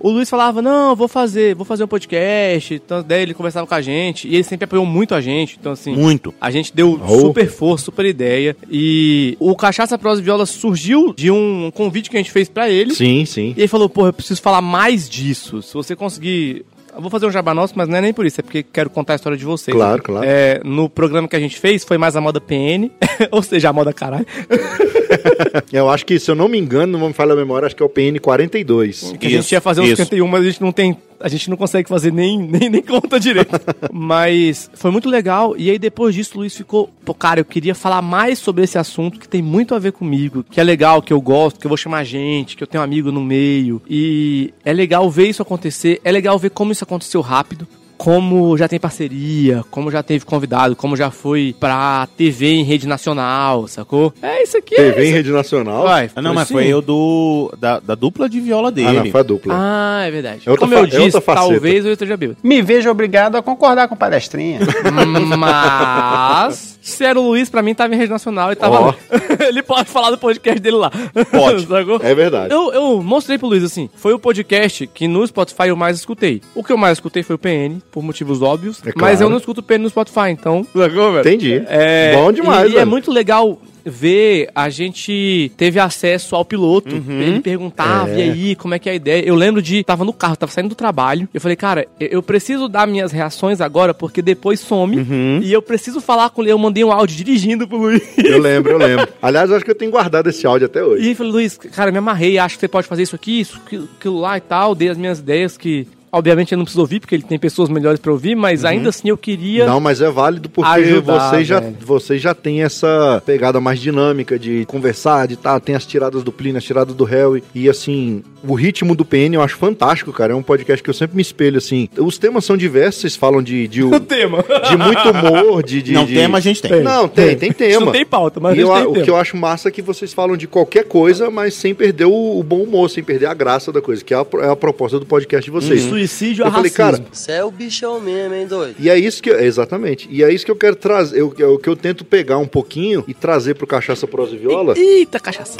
o 0.00 0.10
Luiz 0.10 0.28
falava, 0.30 0.62
não, 0.62 0.94
vou 0.94 1.08
fazer, 1.08 1.54
vou 1.54 1.64
fazer 1.64 1.84
um 1.84 1.88
podcast. 1.88 2.74
Então, 2.74 3.02
daí 3.06 3.22
ele 3.22 3.34
conversava 3.34 3.66
com 3.66 3.74
a 3.74 3.80
gente 3.80 4.28
e 4.28 4.34
ele 4.34 4.44
sempre 4.44 4.64
apoiou 4.64 4.86
muito 4.86 5.14
a 5.14 5.20
gente. 5.20 5.56
Então, 5.60 5.72
assim, 5.72 5.94
Muito. 5.94 6.32
a 6.40 6.50
gente 6.50 6.74
deu 6.74 7.00
Oh. 7.02 7.20
super 7.20 7.48
força, 7.50 7.84
super 7.86 8.06
ideia. 8.06 8.56
E 8.70 9.36
o 9.40 9.54
Cachaça 9.56 9.98
Prosa 9.98 10.20
e 10.20 10.24
Viola 10.24 10.46
surgiu 10.46 11.12
de 11.16 11.30
um 11.30 11.70
convite 11.74 12.10
que 12.10 12.16
a 12.16 12.20
gente 12.20 12.30
fez 12.32 12.48
pra 12.48 12.68
ele. 12.70 12.94
Sim, 12.94 13.24
sim. 13.24 13.54
E 13.56 13.60
ele 13.60 13.68
falou, 13.68 13.88
porra, 13.88 14.08
eu 14.08 14.12
preciso 14.12 14.40
falar 14.42 14.62
mais 14.62 15.08
disso. 15.08 15.62
Se 15.62 15.74
você 15.74 15.94
conseguir. 15.96 16.64
Eu 16.94 17.00
vou 17.00 17.10
fazer 17.10 17.26
um 17.26 17.30
jabá 17.30 17.54
nosso, 17.54 17.74
mas 17.76 17.88
não 17.88 17.96
é 17.96 18.00
nem 18.00 18.12
por 18.12 18.26
isso, 18.26 18.40
é 18.40 18.42
porque 18.42 18.62
quero 18.62 18.90
contar 18.90 19.14
a 19.14 19.16
história 19.16 19.38
de 19.38 19.44
vocês. 19.44 19.74
Claro, 19.74 20.02
claro. 20.02 20.26
É, 20.26 20.60
no 20.64 20.88
programa 20.88 21.28
que 21.28 21.36
a 21.36 21.40
gente 21.40 21.58
fez, 21.58 21.84
foi 21.84 21.98
mais 21.98 22.16
a 22.16 22.20
moda 22.20 22.40
PN, 22.40 22.90
ou 23.30 23.42
seja, 23.42 23.68
a 23.68 23.72
moda 23.72 23.92
caralho. 23.92 24.26
Eu 25.72 25.88
acho 25.88 26.04
que, 26.04 26.18
se 26.18 26.30
eu 26.30 26.34
não 26.34 26.48
me 26.48 26.58
engano, 26.58 26.98
não 26.98 27.08
me 27.08 27.14
falha 27.14 27.32
a 27.32 27.36
memória, 27.36 27.66
acho 27.66 27.74
que 27.74 27.82
é 27.82 27.86
o 27.86 27.88
PN 27.88 28.18
42. 28.20 29.14
Que 29.18 29.26
a 29.26 29.30
gente 29.30 29.50
ia 29.52 29.60
fazer 29.60 29.80
uns 29.80 29.88
isso. 29.88 29.96
51, 30.04 30.26
mas 30.26 30.42
a 30.42 30.44
gente 30.44 30.60
não 30.60 30.72
tem. 30.72 30.96
A 31.20 31.28
gente 31.28 31.50
não 31.50 31.56
consegue 31.56 31.88
fazer 31.88 32.12
nem, 32.12 32.38
nem, 32.46 32.68
nem 32.68 32.82
conta 32.82 33.18
direito. 33.18 33.60
mas 33.92 34.70
foi 34.74 34.90
muito 34.90 35.08
legal. 35.08 35.54
E 35.56 35.70
aí, 35.70 35.78
depois 35.78 36.14
disso, 36.14 36.32
o 36.34 36.38
Luiz 36.38 36.56
ficou. 36.56 36.90
Pô, 37.04 37.14
cara, 37.14 37.40
eu 37.40 37.44
queria 37.44 37.74
falar 37.74 38.02
mais 38.02 38.38
sobre 38.38 38.64
esse 38.64 38.78
assunto 38.78 39.18
que 39.18 39.28
tem 39.28 39.42
muito 39.42 39.74
a 39.74 39.78
ver 39.78 39.92
comigo. 39.92 40.44
Que 40.50 40.60
é 40.60 40.64
legal, 40.64 41.02
que 41.02 41.12
eu 41.12 41.20
gosto, 41.20 41.58
que 41.60 41.66
eu 41.66 41.70
vou 41.70 41.76
chamar 41.76 42.04
gente, 42.04 42.56
que 42.56 42.62
eu 42.62 42.66
tenho 42.66 42.82
um 42.82 42.84
amigo 42.84 43.10
no 43.10 43.22
meio. 43.22 43.80
E 43.88 44.52
é 44.64 44.72
legal 44.72 45.10
ver 45.10 45.28
isso 45.28 45.42
acontecer. 45.42 46.00
É 46.04 46.12
legal 46.12 46.38
ver 46.38 46.50
como 46.50 46.72
isso 46.72 46.84
aconteceu 46.84 47.20
rápido. 47.20 47.66
Como 47.98 48.56
já 48.56 48.68
tem 48.68 48.78
parceria, 48.78 49.64
como 49.70 49.90
já 49.90 50.02
teve 50.04 50.24
convidado, 50.24 50.76
como 50.76 50.96
já 50.96 51.10
foi 51.10 51.54
pra 51.58 52.06
TV 52.16 52.46
em 52.54 52.62
rede 52.64 52.86
nacional, 52.86 53.66
sacou? 53.66 54.14
É 54.22 54.42
isso 54.42 54.56
aqui, 54.56 54.74
é 54.74 54.76
TV 54.76 55.02
em 55.02 55.04
isso. 55.08 55.16
rede 55.16 55.30
nacional. 55.32 55.82
Vai, 55.82 56.08
Ah, 56.14 56.22
Não, 56.22 56.32
mas 56.32 56.46
sim. 56.48 56.54
foi 56.54 56.66
eu 56.68 56.80
do. 56.80 57.52
Da, 57.58 57.80
da 57.80 57.94
dupla 57.96 58.28
de 58.28 58.38
viola 58.40 58.70
dele. 58.70 58.88
Ah, 58.88 58.92
não, 59.04 59.10
foi 59.10 59.20
a 59.20 59.24
dupla. 59.24 59.54
Ah, 59.56 60.04
é 60.06 60.10
verdade. 60.12 60.42
É 60.46 60.50
outra 60.50 60.64
Como 60.66 60.78
eu 60.78 60.84
é 60.84 60.86
disse, 60.86 61.20
talvez 61.20 61.84
eu 61.84 61.92
esteja 61.92 62.16
bêbado. 62.16 62.38
Me 62.42 62.62
vejo 62.62 62.88
obrigado 62.88 63.34
a 63.36 63.42
concordar 63.42 63.88
com 63.88 63.94
o 63.94 63.98
palestrinha. 63.98 64.60
Mas, 65.36 66.78
se 66.80 67.04
era 67.04 67.18
o 67.18 67.22
Luiz, 67.28 67.50
pra 67.50 67.62
mim 67.62 67.74
tava 67.74 67.94
em 67.94 67.98
rede 67.98 68.10
nacional 68.12 68.52
e 68.52 68.56
tava. 68.56 68.80
Ó. 68.80 68.94
Ele 69.48 69.62
pode 69.62 69.88
falar 69.88 70.10
do 70.10 70.18
podcast 70.18 70.60
dele 70.60 70.76
lá. 70.76 70.90
Pode. 71.30 71.66
Sacou? 71.68 72.00
É 72.02 72.14
verdade. 72.14 72.52
Eu, 72.54 72.72
eu 72.72 73.02
mostrei 73.02 73.38
pro 73.38 73.48
Luiz 73.48 73.64
assim, 73.64 73.88
foi 73.96 74.12
o 74.12 74.18
podcast 74.18 74.86
que 74.86 75.08
no 75.08 75.26
Spotify 75.26 75.68
eu 75.68 75.76
mais 75.76 75.96
escutei. 75.98 76.40
O 76.54 76.62
que 76.62 76.72
eu 76.72 76.76
mais 76.78 76.98
escutei 76.98 77.22
foi 77.22 77.34
o 77.36 77.38
PN, 77.38 77.80
por 77.90 78.02
motivos 78.02 78.42
óbvios. 78.42 78.78
É 78.80 78.92
claro. 78.92 78.98
Mas 79.00 79.20
eu 79.20 79.28
não 79.30 79.38
escuto 79.38 79.60
o 79.60 79.62
PN 79.62 79.78
no 79.82 79.88
Spotify, 79.90 80.30
então. 80.30 80.64
Sacou, 80.64 81.12
velho? 81.12 81.20
Entendi. 81.20 81.62
É, 81.68 82.14
Bom 82.16 82.32
demais, 82.32 82.70
E, 82.72 82.74
e 82.74 82.78
é 82.78 82.84
muito 82.84 83.10
legal 83.10 83.60
ver, 83.90 84.50
a 84.54 84.68
gente 84.68 85.50
teve 85.56 85.80
acesso 85.80 86.36
ao 86.36 86.44
piloto. 86.44 86.94
Ele 87.08 87.40
perguntava, 87.40 88.10
É. 88.10 88.18
e 88.18 88.30
aí, 88.30 88.54
como 88.54 88.74
é 88.74 88.78
que 88.78 88.86
é 88.88 88.92
a 88.92 88.94
ideia? 88.94 89.22
Eu 89.24 89.34
lembro 89.34 89.62
de, 89.62 89.82
tava 89.82 90.04
no 90.04 90.12
carro, 90.12 90.36
tava 90.36 90.52
saindo 90.52 90.68
do 90.68 90.74
trabalho. 90.74 91.26
Eu 91.32 91.40
falei, 91.40 91.56
cara, 91.56 91.86
eu- 91.98 92.08
eu 92.08 92.22
preciso 92.22 92.68
dar 92.68 92.86
minhas 92.86 93.12
reações 93.12 93.60
agora, 93.62 93.94
porque 93.94 94.20
depois 94.20 94.60
some. 94.60 95.06
E 95.42 95.50
eu 95.50 95.62
preciso 95.62 96.00
falar 96.02 96.28
com 96.30 96.42
ele. 96.42 96.52
Eu 96.52 96.58
mandei 96.58 96.84
um 96.84 96.92
áudio 96.92 97.16
dirigindo 97.16 97.66
pro 97.66 97.78
Luiz. 97.78 98.02
Eu 98.18 98.38
lembro, 98.38 98.72
eu 98.72 98.78
lembro. 98.78 99.08
Aliás, 99.22 99.48
eu 99.48 99.56
acho 99.56 99.64
que 99.64 99.70
eu 99.70 99.74
tenho 99.74 99.90
guardado 99.90 100.28
esse 100.28 100.46
áudio 100.46 100.66
até 100.66 100.80
E 100.80 100.82
hoje. 100.82 101.06
ele 101.06 101.14
falou, 101.14 101.32
Luiz, 101.32 101.56
cara, 101.56 101.90
me 101.90 101.96
amarrei, 101.98 102.38
acho 102.38 102.56
que 102.56 102.60
você 102.60 102.68
pode 102.68 102.86
fazer 102.86 103.04
isso 103.04 103.14
aqui, 103.16 103.40
isso, 103.40 103.58
aquilo 103.96 104.20
lá 104.20 104.36
e 104.36 104.40
tal. 104.42 104.74
Dei 104.74 104.88
as 104.90 104.98
minhas 104.98 105.18
ideias 105.20 105.56
que, 105.56 105.86
obviamente, 106.12 106.52
eu 106.52 106.58
não 106.58 106.64
preciso 106.64 106.80
ouvir, 106.80 107.00
porque 107.00 107.14
ele 107.14 107.22
tem 107.22 107.38
pessoas 107.38 107.68
melhores 107.68 108.00
pra 108.00 108.12
ouvir, 108.12 108.34
mas 108.34 108.64
ainda 108.64 108.88
assim 108.90 109.08
eu 109.08 109.16
queria. 109.16 109.66
Não, 109.66 109.80
mas 109.80 110.00
é 110.00 110.10
válido 110.10 110.48
porque 110.48 110.70
Ajudar, 110.80 111.30
vocês 111.30 111.46
já, 111.46 111.60
velho. 111.60 111.76
vocês 111.80 112.22
já 112.22 112.34
têm 112.34 112.62
essa 112.62 113.22
pegada 113.24 113.60
mais 113.60 113.80
dinâmica 113.80 114.38
de 114.38 114.64
conversar, 114.66 115.26
de 115.28 115.36
tá, 115.36 115.58
tem 115.60 115.74
as 115.74 115.84
tiradas 115.86 116.22
do 116.22 116.32
Plínio, 116.32 116.58
as 116.58 116.64
tiradas 116.64 116.94
do 116.94 117.04
Harry. 117.04 117.42
E 117.54 117.68
assim, 117.68 118.22
o 118.46 118.54
ritmo 118.54 118.94
do 118.94 119.04
PN 119.04 119.34
eu 119.34 119.42
acho 119.42 119.56
fantástico, 119.56 120.12
cara. 120.12 120.32
É 120.32 120.36
um 120.36 120.42
podcast 120.42 120.82
que 120.82 120.90
eu 120.90 120.94
sempre 120.94 121.16
me 121.16 121.22
espelho, 121.22 121.58
assim. 121.58 121.88
Os 121.98 122.18
temas 122.18 122.44
são 122.44 122.56
diversos, 122.56 123.00
vocês 123.02 123.16
falam 123.16 123.42
de, 123.42 123.66
de, 123.68 123.82
O 123.84 124.00
tema. 124.00 124.44
de 124.68 124.76
muito 124.76 125.10
humor, 125.10 125.62
de. 125.62 125.82
de 125.82 125.92
Não, 125.92 126.04
de- 126.04 126.14
tema 126.14 126.38
a 126.38 126.40
gente 126.40 126.62
tem. 126.62 126.82
Não, 126.82 127.08
tem, 127.08 127.36
tem 127.36 127.52
tema. 127.52 127.86
Não 127.86 127.92
tem 127.92 128.04
pauta, 128.06 128.40
mas 128.40 128.56
E 128.56 128.60
a 128.60 128.62
eu- 128.62 128.68
gente 128.68 128.76
tem 128.78 128.86
o 128.86 128.92
tema. 128.92 129.04
que 129.04 129.10
eu 129.10 129.16
acho 129.16 129.36
massa 129.36 129.68
é 129.68 129.72
que 129.72 129.82
vocês 129.82 130.12
falam 130.12 130.36
de 130.36 130.46
qualquer 130.46 130.84
coisa, 130.84 131.30
mas 131.30 131.54
sem 131.54 131.74
perder 131.74 132.04
o, 132.06 132.38
o 132.38 132.42
bom 132.42 132.62
humor, 132.62 132.88
sem 132.90 133.02
perder 133.02 133.26
a 133.26 133.34
graça 133.34 133.72
da 133.72 133.80
coisa, 133.80 134.04
que 134.04 134.14
é 134.14 134.16
a, 134.16 134.24
é 134.42 134.48
a 134.50 134.56
proposta 134.56 134.98
do 134.98 135.06
podcast 135.06 135.44
de 135.44 135.50
vocês. 135.50 135.82
Suicídio 135.98 136.44
Eu 136.46 136.52
falei, 136.52 136.70
cara, 136.70 137.04
Você 137.12 137.32
é 137.32 137.44
o 137.44 137.50
bichão 137.50 138.00
mesmo, 138.00 138.34
hein, 138.34 138.46
doido? 138.46 138.76
e 138.78 138.88
é 138.88 138.98
isso 138.98 139.22
que. 139.22 139.30
Exatamente. 139.30 140.08
E 140.10 140.22
é 140.22 140.32
isso 140.32 140.44
que 140.44 140.50
eu 140.50 140.56
quero 140.56 140.76
trazer. 140.76 141.18
Eu, 141.20 141.34
eu- 141.38 141.58
que 141.58 141.68
eu 141.68 141.76
tento 141.76 142.04
pegar 142.04 142.38
um 142.38 142.46
pouquinho 142.46 143.04
e 143.08 143.14
trazer 143.14 143.54
pro 143.54 143.66
Cachaça 143.66 144.06
Prosa 144.06 144.34
e 144.34 144.38
Viola. 144.38 144.74
Eita, 144.78 145.18
cachaça. 145.20 145.56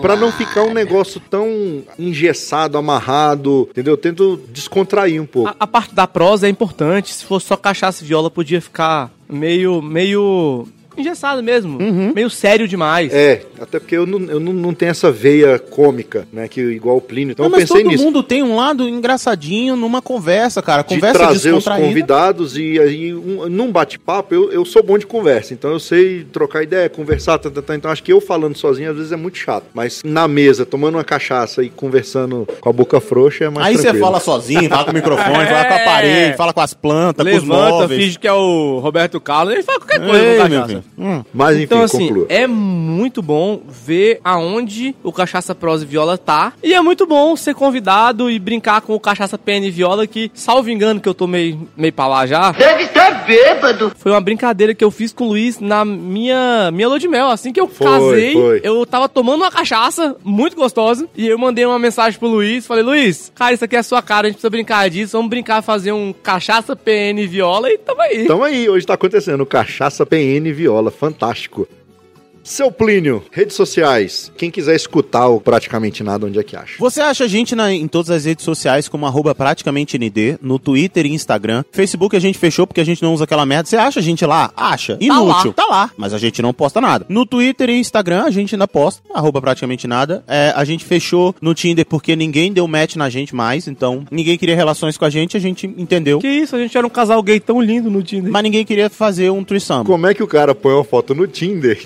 Pra 0.00 0.16
não 0.16 0.32
ficar 0.32 0.62
um 0.64 0.74
negócio 0.74 1.20
tão 1.30 1.82
engessado, 1.98 2.76
amarrado, 2.78 3.68
entendeu? 3.70 3.94
Eu 3.94 3.98
tento 3.98 4.40
descontrair 4.50 5.20
um 5.20 5.26
pouco. 5.26 5.48
A, 5.48 5.56
a 5.60 5.66
parte 5.66 5.94
da 5.94 6.06
prosa 6.06 6.46
é 6.46 6.50
importante. 6.50 7.12
Se 7.12 7.24
fosse 7.24 7.46
só 7.46 7.56
cachaça 7.56 8.02
e 8.02 8.06
viola, 8.06 8.30
podia 8.30 8.60
ficar 8.60 9.10
meio. 9.28 9.80
meio. 9.82 10.66
Engessado 10.96 11.42
mesmo. 11.42 11.78
Meio 12.14 12.28
sério 12.30 12.66
demais. 12.68 13.12
É, 13.12 13.42
até 13.60 13.78
porque 13.78 13.96
eu, 13.96 14.06
não, 14.06 14.20
eu 14.30 14.40
não, 14.40 14.52
não 14.52 14.74
tenho 14.74 14.90
essa 14.90 15.10
veia 15.10 15.58
cômica, 15.58 16.26
né? 16.32 16.48
Que 16.48 16.60
igual 16.60 16.96
o 16.96 17.00
Plínio. 17.00 17.32
Então 17.32 17.44
Não, 17.44 17.50
eu 17.50 17.60
mas 17.60 17.68
pensei 17.68 17.82
todo 17.82 17.92
nisso. 17.92 18.04
mundo 18.04 18.22
tem 18.22 18.42
um 18.42 18.56
lado 18.56 18.88
engraçadinho 18.88 19.76
numa 19.76 20.00
conversa, 20.02 20.60
cara. 20.62 20.82
de 20.82 20.88
Conversa 20.94 21.18
trazer 21.18 21.52
os 21.54 21.64
convidados 21.64 22.56
e 22.56 22.78
aí 22.80 23.14
um, 23.14 23.48
num 23.48 23.70
bate-papo 23.70 24.34
eu, 24.34 24.52
eu 24.52 24.64
sou 24.64 24.82
bom 24.82 24.98
de 24.98 25.06
conversa, 25.06 25.52
então 25.54 25.70
eu 25.72 25.80
sei 25.80 26.24
trocar 26.24 26.62
ideia, 26.62 26.88
conversar, 26.88 27.38
tá, 27.38 27.50
tá, 27.50 27.62
tá. 27.62 27.74
então 27.74 27.90
acho 27.90 28.02
que 28.02 28.12
eu 28.12 28.20
falando 28.20 28.56
sozinho 28.56 28.90
às 28.90 28.96
vezes 28.96 29.12
é 29.12 29.16
muito 29.16 29.38
chato, 29.38 29.64
mas 29.74 30.02
na 30.04 30.26
mesa, 30.28 30.64
tomando 30.66 30.96
uma 30.96 31.04
cachaça 31.04 31.62
e 31.62 31.68
conversando 31.70 32.46
com 32.60 32.68
a 32.68 32.72
boca 32.72 33.00
frouxa 33.00 33.44
é 33.44 33.48
mais 33.50 33.66
Aí 33.68 33.76
você 33.76 33.94
fala 33.98 34.20
sozinho, 34.20 34.68
fala 34.68 34.84
com 34.84 34.90
o 34.90 34.94
microfone, 34.94 35.46
fala 35.46 35.64
com 35.64 35.74
a 35.74 35.78
É. 35.82 35.84
parede, 35.84 36.36
fala 36.36 36.52
com 36.52 36.60
as 36.60 36.74
plantas, 36.74 37.26
com 37.26 37.36
os 37.36 37.42
Levanta, 37.42 37.70
móveis. 37.70 38.00
finge 38.04 38.18
que 38.18 38.26
é 38.28 38.32
o 38.32 38.78
Roberto 38.78 39.20
Carlos, 39.20 39.54
ele 39.54 39.62
fala 39.62 39.78
qualquer 39.78 40.00
coisa 40.00 40.24
Ei, 40.24 40.81
Hum. 40.98 41.22
Mas 41.32 41.56
enfim, 41.56 41.64
Então, 41.64 41.82
assim, 41.82 42.08
conclua. 42.08 42.26
é 42.28 42.46
muito 42.46 43.22
bom 43.22 43.60
ver 43.68 44.20
aonde 44.24 44.94
o 45.02 45.12
Cachaça 45.12 45.54
Prosa 45.54 45.84
e 45.84 45.86
Viola 45.88 46.16
tá. 46.18 46.52
E 46.62 46.74
é 46.74 46.80
muito 46.80 47.06
bom 47.06 47.34
ser 47.36 47.54
convidado 47.54 48.30
e 48.30 48.38
brincar 48.38 48.80
com 48.82 48.94
o 48.94 49.00
Cachaça 49.00 49.36
PN 49.38 49.66
e 49.66 49.70
Viola, 49.70 50.06
que, 50.06 50.30
salvo 50.34 50.70
engano, 50.70 51.00
que 51.00 51.08
eu 51.08 51.14
tô 51.14 51.26
meio, 51.26 51.68
meio 51.76 51.92
pra 51.92 52.06
lá 52.06 52.26
já. 52.26 52.52
Deve 52.52 52.84
estar 52.84 53.21
bêbado. 53.26 53.92
Foi 53.96 54.12
uma 54.12 54.20
brincadeira 54.20 54.74
que 54.74 54.84
eu 54.84 54.90
fiz 54.90 55.12
com 55.12 55.24
o 55.24 55.28
Luiz 55.28 55.58
na 55.60 55.84
minha, 55.84 56.70
minha 56.72 56.88
lua 56.88 56.98
de 56.98 57.08
mel. 57.08 57.28
Assim 57.28 57.52
que 57.52 57.60
eu 57.60 57.68
Foi, 57.68 57.86
casei, 57.86 58.32
foi. 58.32 58.60
eu 58.62 58.84
tava 58.86 59.08
tomando 59.08 59.42
uma 59.42 59.50
cachaça 59.50 60.16
muito 60.22 60.56
gostosa. 60.56 61.08
E 61.16 61.26
eu 61.28 61.38
mandei 61.38 61.64
uma 61.64 61.78
mensagem 61.78 62.18
pro 62.18 62.28
Luiz. 62.28 62.66
Falei, 62.66 62.82
Luiz, 62.82 63.32
cara, 63.34 63.54
isso 63.54 63.64
aqui 63.64 63.76
é 63.76 63.78
a 63.78 63.82
sua 63.82 64.02
cara, 64.02 64.26
a 64.26 64.30
gente 64.30 64.36
precisa 64.36 64.50
brincar 64.50 64.88
disso. 64.90 65.16
Vamos 65.16 65.30
brincar, 65.30 65.62
fazer 65.62 65.92
um 65.92 66.12
cachaça 66.12 66.74
PN 66.76 67.26
viola 67.28 67.70
e 67.70 67.78
tamo 67.78 68.00
aí. 68.00 68.24
Então 68.24 68.42
aí, 68.42 68.68
hoje 68.68 68.86
tá 68.86 68.94
acontecendo 68.94 69.44
Cachaça 69.46 70.06
PN 70.06 70.52
Viola, 70.52 70.90
fantástico. 70.90 71.68
Seu 72.44 72.72
Plínio, 72.72 73.22
redes 73.30 73.54
sociais. 73.54 74.32
Quem 74.36 74.50
quiser 74.50 74.74
escutar 74.74 75.28
o 75.28 75.40
Praticamente 75.40 76.02
Nada, 76.02 76.26
onde 76.26 76.38
é 76.40 76.42
que 76.42 76.56
acha? 76.56 76.74
Você 76.78 77.00
acha 77.00 77.24
a 77.24 77.28
gente 77.28 77.54
na- 77.54 77.72
em 77.72 77.86
todas 77.86 78.10
as 78.10 78.24
redes 78.24 78.44
sociais 78.44 78.88
como 78.88 79.06
arroba 79.06 79.32
praticamente 79.34 79.96
ND, 79.96 80.38
no 80.42 80.58
Twitter 80.58 81.06
e 81.06 81.12
Instagram. 81.14 81.64
Facebook 81.70 82.16
a 82.16 82.20
gente 82.20 82.36
fechou 82.38 82.66
porque 82.66 82.80
a 82.80 82.84
gente 82.84 83.00
não 83.02 83.14
usa 83.14 83.24
aquela 83.24 83.46
merda. 83.46 83.68
Você 83.68 83.76
acha 83.76 84.00
a 84.00 84.02
gente 84.02 84.26
lá? 84.26 84.50
Acha. 84.56 84.98
Inútil. 85.00 85.52
Tá 85.52 85.66
lá. 85.70 85.90
Mas 85.96 86.12
a 86.12 86.18
gente 86.18 86.42
não 86.42 86.52
posta 86.52 86.80
nada. 86.80 87.06
No 87.08 87.24
Twitter 87.24 87.70
e 87.70 87.78
Instagram 87.78 88.24
a 88.24 88.30
gente 88.30 88.54
ainda 88.56 88.66
posta, 88.66 89.02
arroba 89.14 89.40
praticamente 89.40 89.86
nada. 89.86 90.24
É, 90.26 90.52
a 90.56 90.64
gente 90.64 90.84
fechou 90.84 91.34
no 91.40 91.54
Tinder 91.54 91.86
porque 91.86 92.16
ninguém 92.16 92.52
deu 92.52 92.66
match 92.66 92.96
na 92.96 93.08
gente 93.08 93.34
mais, 93.36 93.68
então 93.68 94.04
ninguém 94.10 94.36
queria 94.36 94.56
relações 94.56 94.98
com 94.98 95.04
a 95.04 95.10
gente, 95.10 95.36
a 95.36 95.40
gente 95.40 95.66
entendeu. 95.78 96.18
Que 96.18 96.28
isso, 96.28 96.56
a 96.56 96.58
gente 96.58 96.76
era 96.76 96.86
um 96.86 96.90
casal 96.90 97.22
gay 97.22 97.38
tão 97.38 97.60
lindo 97.62 97.88
no 97.88 98.02
Tinder. 98.02 98.32
Mas 98.32 98.42
ninguém 98.42 98.64
queria 98.64 98.90
fazer 98.90 99.30
um 99.30 99.44
threesome. 99.44 99.86
Como 99.86 100.06
é 100.08 100.12
que 100.12 100.22
o 100.24 100.26
cara 100.26 100.54
põe 100.56 100.74
uma 100.74 100.84
foto 100.84 101.14
no 101.14 101.26
Tinder? 101.28 101.80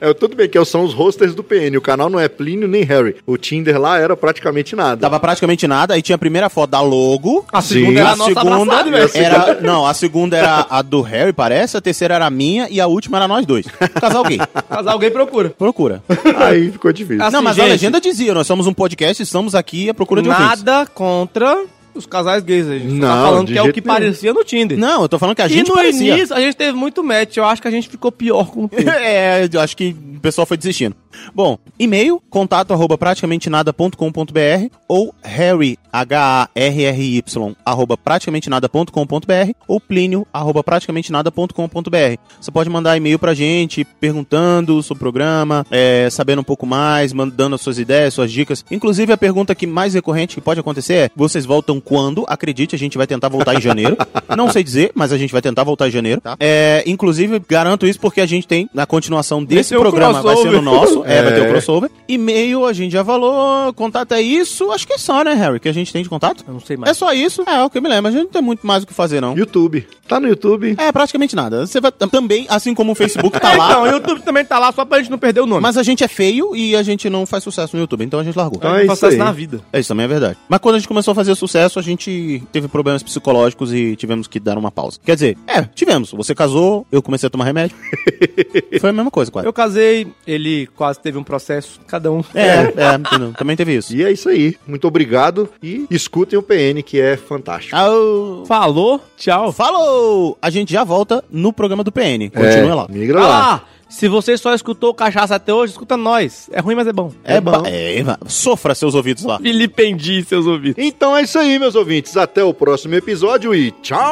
É, 0.00 0.12
tudo 0.14 0.36
bem 0.36 0.48
que 0.48 0.62
são 0.64 0.84
os 0.84 0.94
hosters 0.94 1.34
do 1.34 1.42
PN. 1.42 1.76
O 1.76 1.80
canal 1.80 2.08
não 2.08 2.20
é 2.20 2.28
Plínio 2.28 2.68
nem 2.68 2.82
Harry. 2.84 3.16
O 3.26 3.36
Tinder 3.36 3.80
lá 3.80 3.98
era 3.98 4.16
praticamente 4.16 4.76
nada. 4.76 5.00
Tava 5.00 5.18
praticamente 5.18 5.66
nada, 5.66 5.94
aí 5.94 6.02
tinha 6.02 6.14
a 6.16 6.18
primeira 6.18 6.48
foto 6.48 6.70
da 6.70 6.80
logo. 6.80 7.44
A 7.52 7.60
segunda 7.60 8.00
era 8.00 8.10
a 8.12 8.16
nossa 8.16 8.40
abraçada, 8.40 8.90
velho. 8.90 9.10
era, 9.14 9.60
Não, 9.60 9.86
a 9.86 9.94
segunda 9.94 10.36
era 10.36 10.66
a 10.70 10.82
do 10.82 11.00
Harry, 11.02 11.32
parece, 11.32 11.76
a 11.76 11.80
terceira 11.80 12.14
era 12.14 12.26
a 12.26 12.30
minha 12.30 12.68
e 12.70 12.80
a 12.80 12.86
última 12.86 13.16
era 13.18 13.26
nós 13.28 13.44
dois. 13.46 13.66
Casal 14.00 14.24
gay. 14.24 14.38
Casal 14.68 14.98
gay 14.98 15.10
procura. 15.10 15.50
Procura. 15.50 16.02
Aí 16.36 16.70
ficou 16.70 16.92
difícil. 16.92 17.22
Assim, 17.22 17.32
não, 17.32 17.42
mas 17.42 17.58
a 17.58 17.62
gente- 17.62 17.70
legenda 17.72 18.00
dizia, 18.00 18.32
nós 18.34 18.46
somos 18.46 18.66
um 18.66 18.72
podcast 18.74 19.20
e 19.20 19.24
estamos 19.24 19.54
aqui 19.54 19.88
à 19.90 19.94
procura 19.94 20.22
de 20.22 20.28
ouvintes. 20.28 20.62
Nada 20.62 20.86
contra 20.86 21.64
os 21.98 22.06
casais 22.06 22.42
gays. 22.42 22.66
A 22.68 22.78
gente 22.78 22.92
Não, 22.94 23.08
tá 23.08 23.22
falando 23.22 23.46
que 23.48 23.58
é 23.58 23.62
o 23.62 23.72
que 23.72 23.80
nenhum. 23.80 23.94
parecia 23.94 24.32
no 24.32 24.44
Tinder. 24.44 24.78
Não, 24.78 25.02
eu 25.02 25.08
tô 25.08 25.18
falando 25.18 25.36
que 25.36 25.42
a 25.42 25.46
e 25.46 25.50
gente 25.50 25.68
no 25.68 25.74
parecia. 25.74 26.16
início 26.16 26.34
a 26.34 26.40
gente 26.40 26.56
teve 26.56 26.72
muito 26.72 27.02
match. 27.04 27.36
Eu 27.36 27.44
acho 27.44 27.60
que 27.60 27.68
a 27.68 27.70
gente 27.70 27.88
ficou 27.88 28.10
pior 28.10 28.50
com 28.50 28.64
o 28.64 28.68
tempo. 28.70 28.88
é, 28.88 29.48
eu 29.52 29.60
acho 29.60 29.76
que 29.76 29.94
o 30.16 30.20
pessoal 30.20 30.46
foi 30.46 30.56
desistindo. 30.56 30.94
Bom, 31.34 31.58
e-mail, 31.78 32.22
contato 32.30 32.72
arroba 32.72 32.96
praticamente 32.96 33.48
nada.com.br 33.50 34.74
ou 34.86 35.14
harry, 35.22 35.78
H-A-R-R-Y, 35.92 37.22
arroba 37.64 37.96
praticamente 37.96 38.50
nada.com.br 38.50 39.52
ou 39.66 39.80
plínio, 39.80 40.26
arroba 40.32 40.62
praticamente 40.62 41.12
nada.com.br. 41.12 42.18
Você 42.40 42.50
pode 42.50 42.70
mandar 42.70 42.96
e-mail 42.96 43.18
pra 43.18 43.34
gente 43.34 43.84
perguntando 43.84 44.82
sobre 44.82 44.98
o 44.98 45.04
programa, 45.04 45.66
é, 45.70 46.08
sabendo 46.10 46.40
um 46.40 46.44
pouco 46.44 46.66
mais, 46.66 47.12
mandando 47.12 47.54
as 47.54 47.60
suas 47.60 47.78
ideias, 47.78 48.14
suas 48.14 48.30
dicas. 48.30 48.64
Inclusive, 48.70 49.12
a 49.12 49.16
pergunta 49.16 49.54
que 49.54 49.66
mais 49.66 49.94
recorrente 49.94 50.34
que 50.34 50.40
pode 50.40 50.60
acontecer 50.60 50.94
é: 50.94 51.10
vocês 51.14 51.44
voltam 51.44 51.80
quando? 51.80 52.24
Acredite, 52.28 52.74
a 52.74 52.78
gente 52.78 52.96
vai 52.96 53.06
tentar 53.06 53.28
voltar 53.28 53.54
em 53.54 53.60
janeiro. 53.60 53.96
Não 54.36 54.50
sei 54.50 54.62
dizer, 54.62 54.92
mas 54.94 55.12
a 55.12 55.18
gente 55.18 55.32
vai 55.32 55.42
tentar 55.42 55.64
voltar 55.64 55.88
em 55.88 55.90
janeiro. 55.90 56.20
Tá? 56.20 56.36
É, 56.38 56.82
inclusive, 56.86 57.40
garanto 57.48 57.86
isso 57.86 57.98
porque 58.00 58.20
a 58.20 58.26
gente 58.26 58.46
tem, 58.46 58.68
na 58.72 58.86
continuação 58.86 59.42
desse 59.44 59.70
ter 59.70 59.78
um 59.78 59.80
programa, 59.80 60.22
vai 60.22 60.36
ser 60.36 60.50
no 60.50 60.62
nosso. 60.62 60.97
É, 61.06 61.22
vai 61.22 61.34
ter 61.34 61.42
o 61.42 61.48
crossover. 61.48 61.90
E-mail, 62.08 62.64
a 62.64 62.72
gente 62.72 62.92
já 62.92 63.04
falou. 63.04 63.72
Contato 63.74 64.12
é 64.12 64.22
isso. 64.22 64.70
Acho 64.72 64.86
que 64.86 64.94
é 64.94 64.98
só, 64.98 65.22
né, 65.22 65.34
Harry? 65.34 65.60
Que 65.60 65.68
a 65.68 65.72
gente 65.72 65.92
tem 65.92 66.02
de 66.02 66.08
contato? 66.08 66.44
Eu 66.46 66.54
não 66.54 66.60
sei 66.60 66.76
mais. 66.76 66.90
É 66.90 66.94
só 66.94 67.12
isso. 67.12 67.42
É, 67.46 67.62
o 67.62 67.70
que 67.70 67.78
eu 67.78 67.82
me 67.82 67.88
lembro. 67.88 68.08
A 68.08 68.12
gente 68.12 68.24
não 68.24 68.30
tem 68.30 68.42
muito 68.42 68.66
mais 68.66 68.82
o 68.82 68.86
que 68.86 68.94
fazer, 68.94 69.20
não. 69.20 69.36
YouTube. 69.36 69.86
Tá 70.08 70.18
no 70.18 70.26
YouTube. 70.26 70.74
É, 70.78 70.90
praticamente 70.90 71.36
nada. 71.36 71.66
Você 71.66 71.80
vai 71.80 71.92
também, 71.92 72.46
assim 72.48 72.74
como 72.74 72.92
o 72.92 72.94
Facebook 72.94 73.38
tá 73.38 73.54
lá. 73.54 73.68
Não, 73.78 73.82
o 73.82 73.86
YouTube 73.86 74.22
também 74.22 74.44
tá 74.44 74.58
lá 74.58 74.72
só 74.72 74.84
pra 74.84 74.98
gente 74.98 75.10
não 75.10 75.18
perder 75.18 75.40
o 75.40 75.46
nome. 75.46 75.60
Mas 75.60 75.76
a 75.76 75.82
gente 75.82 76.02
é 76.02 76.08
feio 76.08 76.56
e 76.56 76.74
a 76.74 76.82
gente 76.82 77.10
não 77.10 77.26
faz 77.26 77.44
sucesso 77.44 77.76
no 77.76 77.82
YouTube, 77.82 78.02
então 78.04 78.18
a 78.18 78.24
gente 78.24 78.34
largou. 78.34 78.56
Então 78.56 78.74
é 78.74 78.86
isso 78.86 79.06
aí. 79.06 79.16
na 79.16 79.30
vida. 79.30 79.60
É 79.72 79.78
isso 79.78 79.88
também 79.88 80.04
é 80.04 80.08
verdade. 80.08 80.38
Mas 80.48 80.58
quando 80.60 80.76
a 80.76 80.78
gente 80.78 80.88
começou 80.88 81.12
a 81.12 81.14
fazer 81.14 81.34
sucesso, 81.34 81.78
a 81.78 81.82
gente 81.82 82.42
teve 82.50 82.68
problemas 82.68 83.02
psicológicos 83.02 83.72
e 83.74 83.94
tivemos 83.96 84.26
que 84.26 84.40
dar 84.40 84.56
uma 84.56 84.70
pausa. 84.70 84.98
Quer 85.04 85.14
dizer, 85.14 85.38
é, 85.46 85.62
tivemos. 85.62 86.12
Você 86.12 86.34
casou, 86.34 86.86
eu 86.90 87.02
comecei 87.02 87.26
a 87.26 87.30
tomar 87.30 87.44
remédio. 87.44 87.76
Foi 88.80 88.90
a 88.90 88.92
mesma 88.92 89.10
coisa, 89.10 89.30
quase. 89.30 89.46
Eu 89.46 89.52
casei, 89.52 90.06
ele 90.26 90.66
quase 90.74 90.87
teve 90.96 91.18
um 91.18 91.22
processo, 91.24 91.80
cada 91.86 92.10
um. 92.10 92.22
É, 92.34 92.72
é, 92.76 92.94
entendeu? 92.94 93.32
também 93.36 93.56
teve 93.56 93.74
isso. 93.76 93.94
E 93.94 94.02
é 94.04 94.10
isso 94.10 94.28
aí. 94.28 94.56
Muito 94.66 94.86
obrigado 94.88 95.48
e 95.62 95.86
escutem 95.90 96.38
o 96.38 96.42
PN, 96.42 96.82
que 96.84 96.98
é 97.00 97.16
fantástico. 97.16 97.76
Au. 97.76 98.44
Falou, 98.46 99.00
tchau. 99.16 99.52
Falou! 99.52 100.38
A 100.40 100.48
gente 100.50 100.72
já 100.72 100.84
volta 100.84 101.22
no 101.30 101.52
programa 101.52 101.84
do 101.84 101.92
PN. 101.92 102.30
Continua 102.32 102.70
É, 102.70 102.74
lá. 102.74 102.86
Migra 102.88 103.20
lá. 103.20 103.54
Ah, 103.54 103.60
se 103.88 104.06
você 104.06 104.36
só 104.36 104.52
escutou 104.54 104.92
cachaça 104.92 105.34
até 105.34 105.52
hoje, 105.52 105.72
escuta 105.72 105.96
nós. 105.96 106.48
É 106.52 106.60
ruim, 106.60 106.74
mas 106.74 106.86
é 106.86 106.92
bom. 106.92 107.10
É, 107.24 107.40
bom. 107.40 107.62
É, 107.64 108.04
sofra 108.26 108.74
seus 108.74 108.94
ouvidos 108.94 109.24
lá. 109.24 109.38
Filipendi 109.38 110.22
seus 110.24 110.46
ouvidos. 110.46 110.82
Então 110.82 111.16
é 111.16 111.22
isso 111.22 111.38
aí, 111.38 111.58
meus 111.58 111.74
ouvintes. 111.74 112.16
Até 112.16 112.44
o 112.44 112.52
próximo 112.52 112.94
episódio 112.94 113.54
e 113.54 113.70
tchau! 113.82 114.08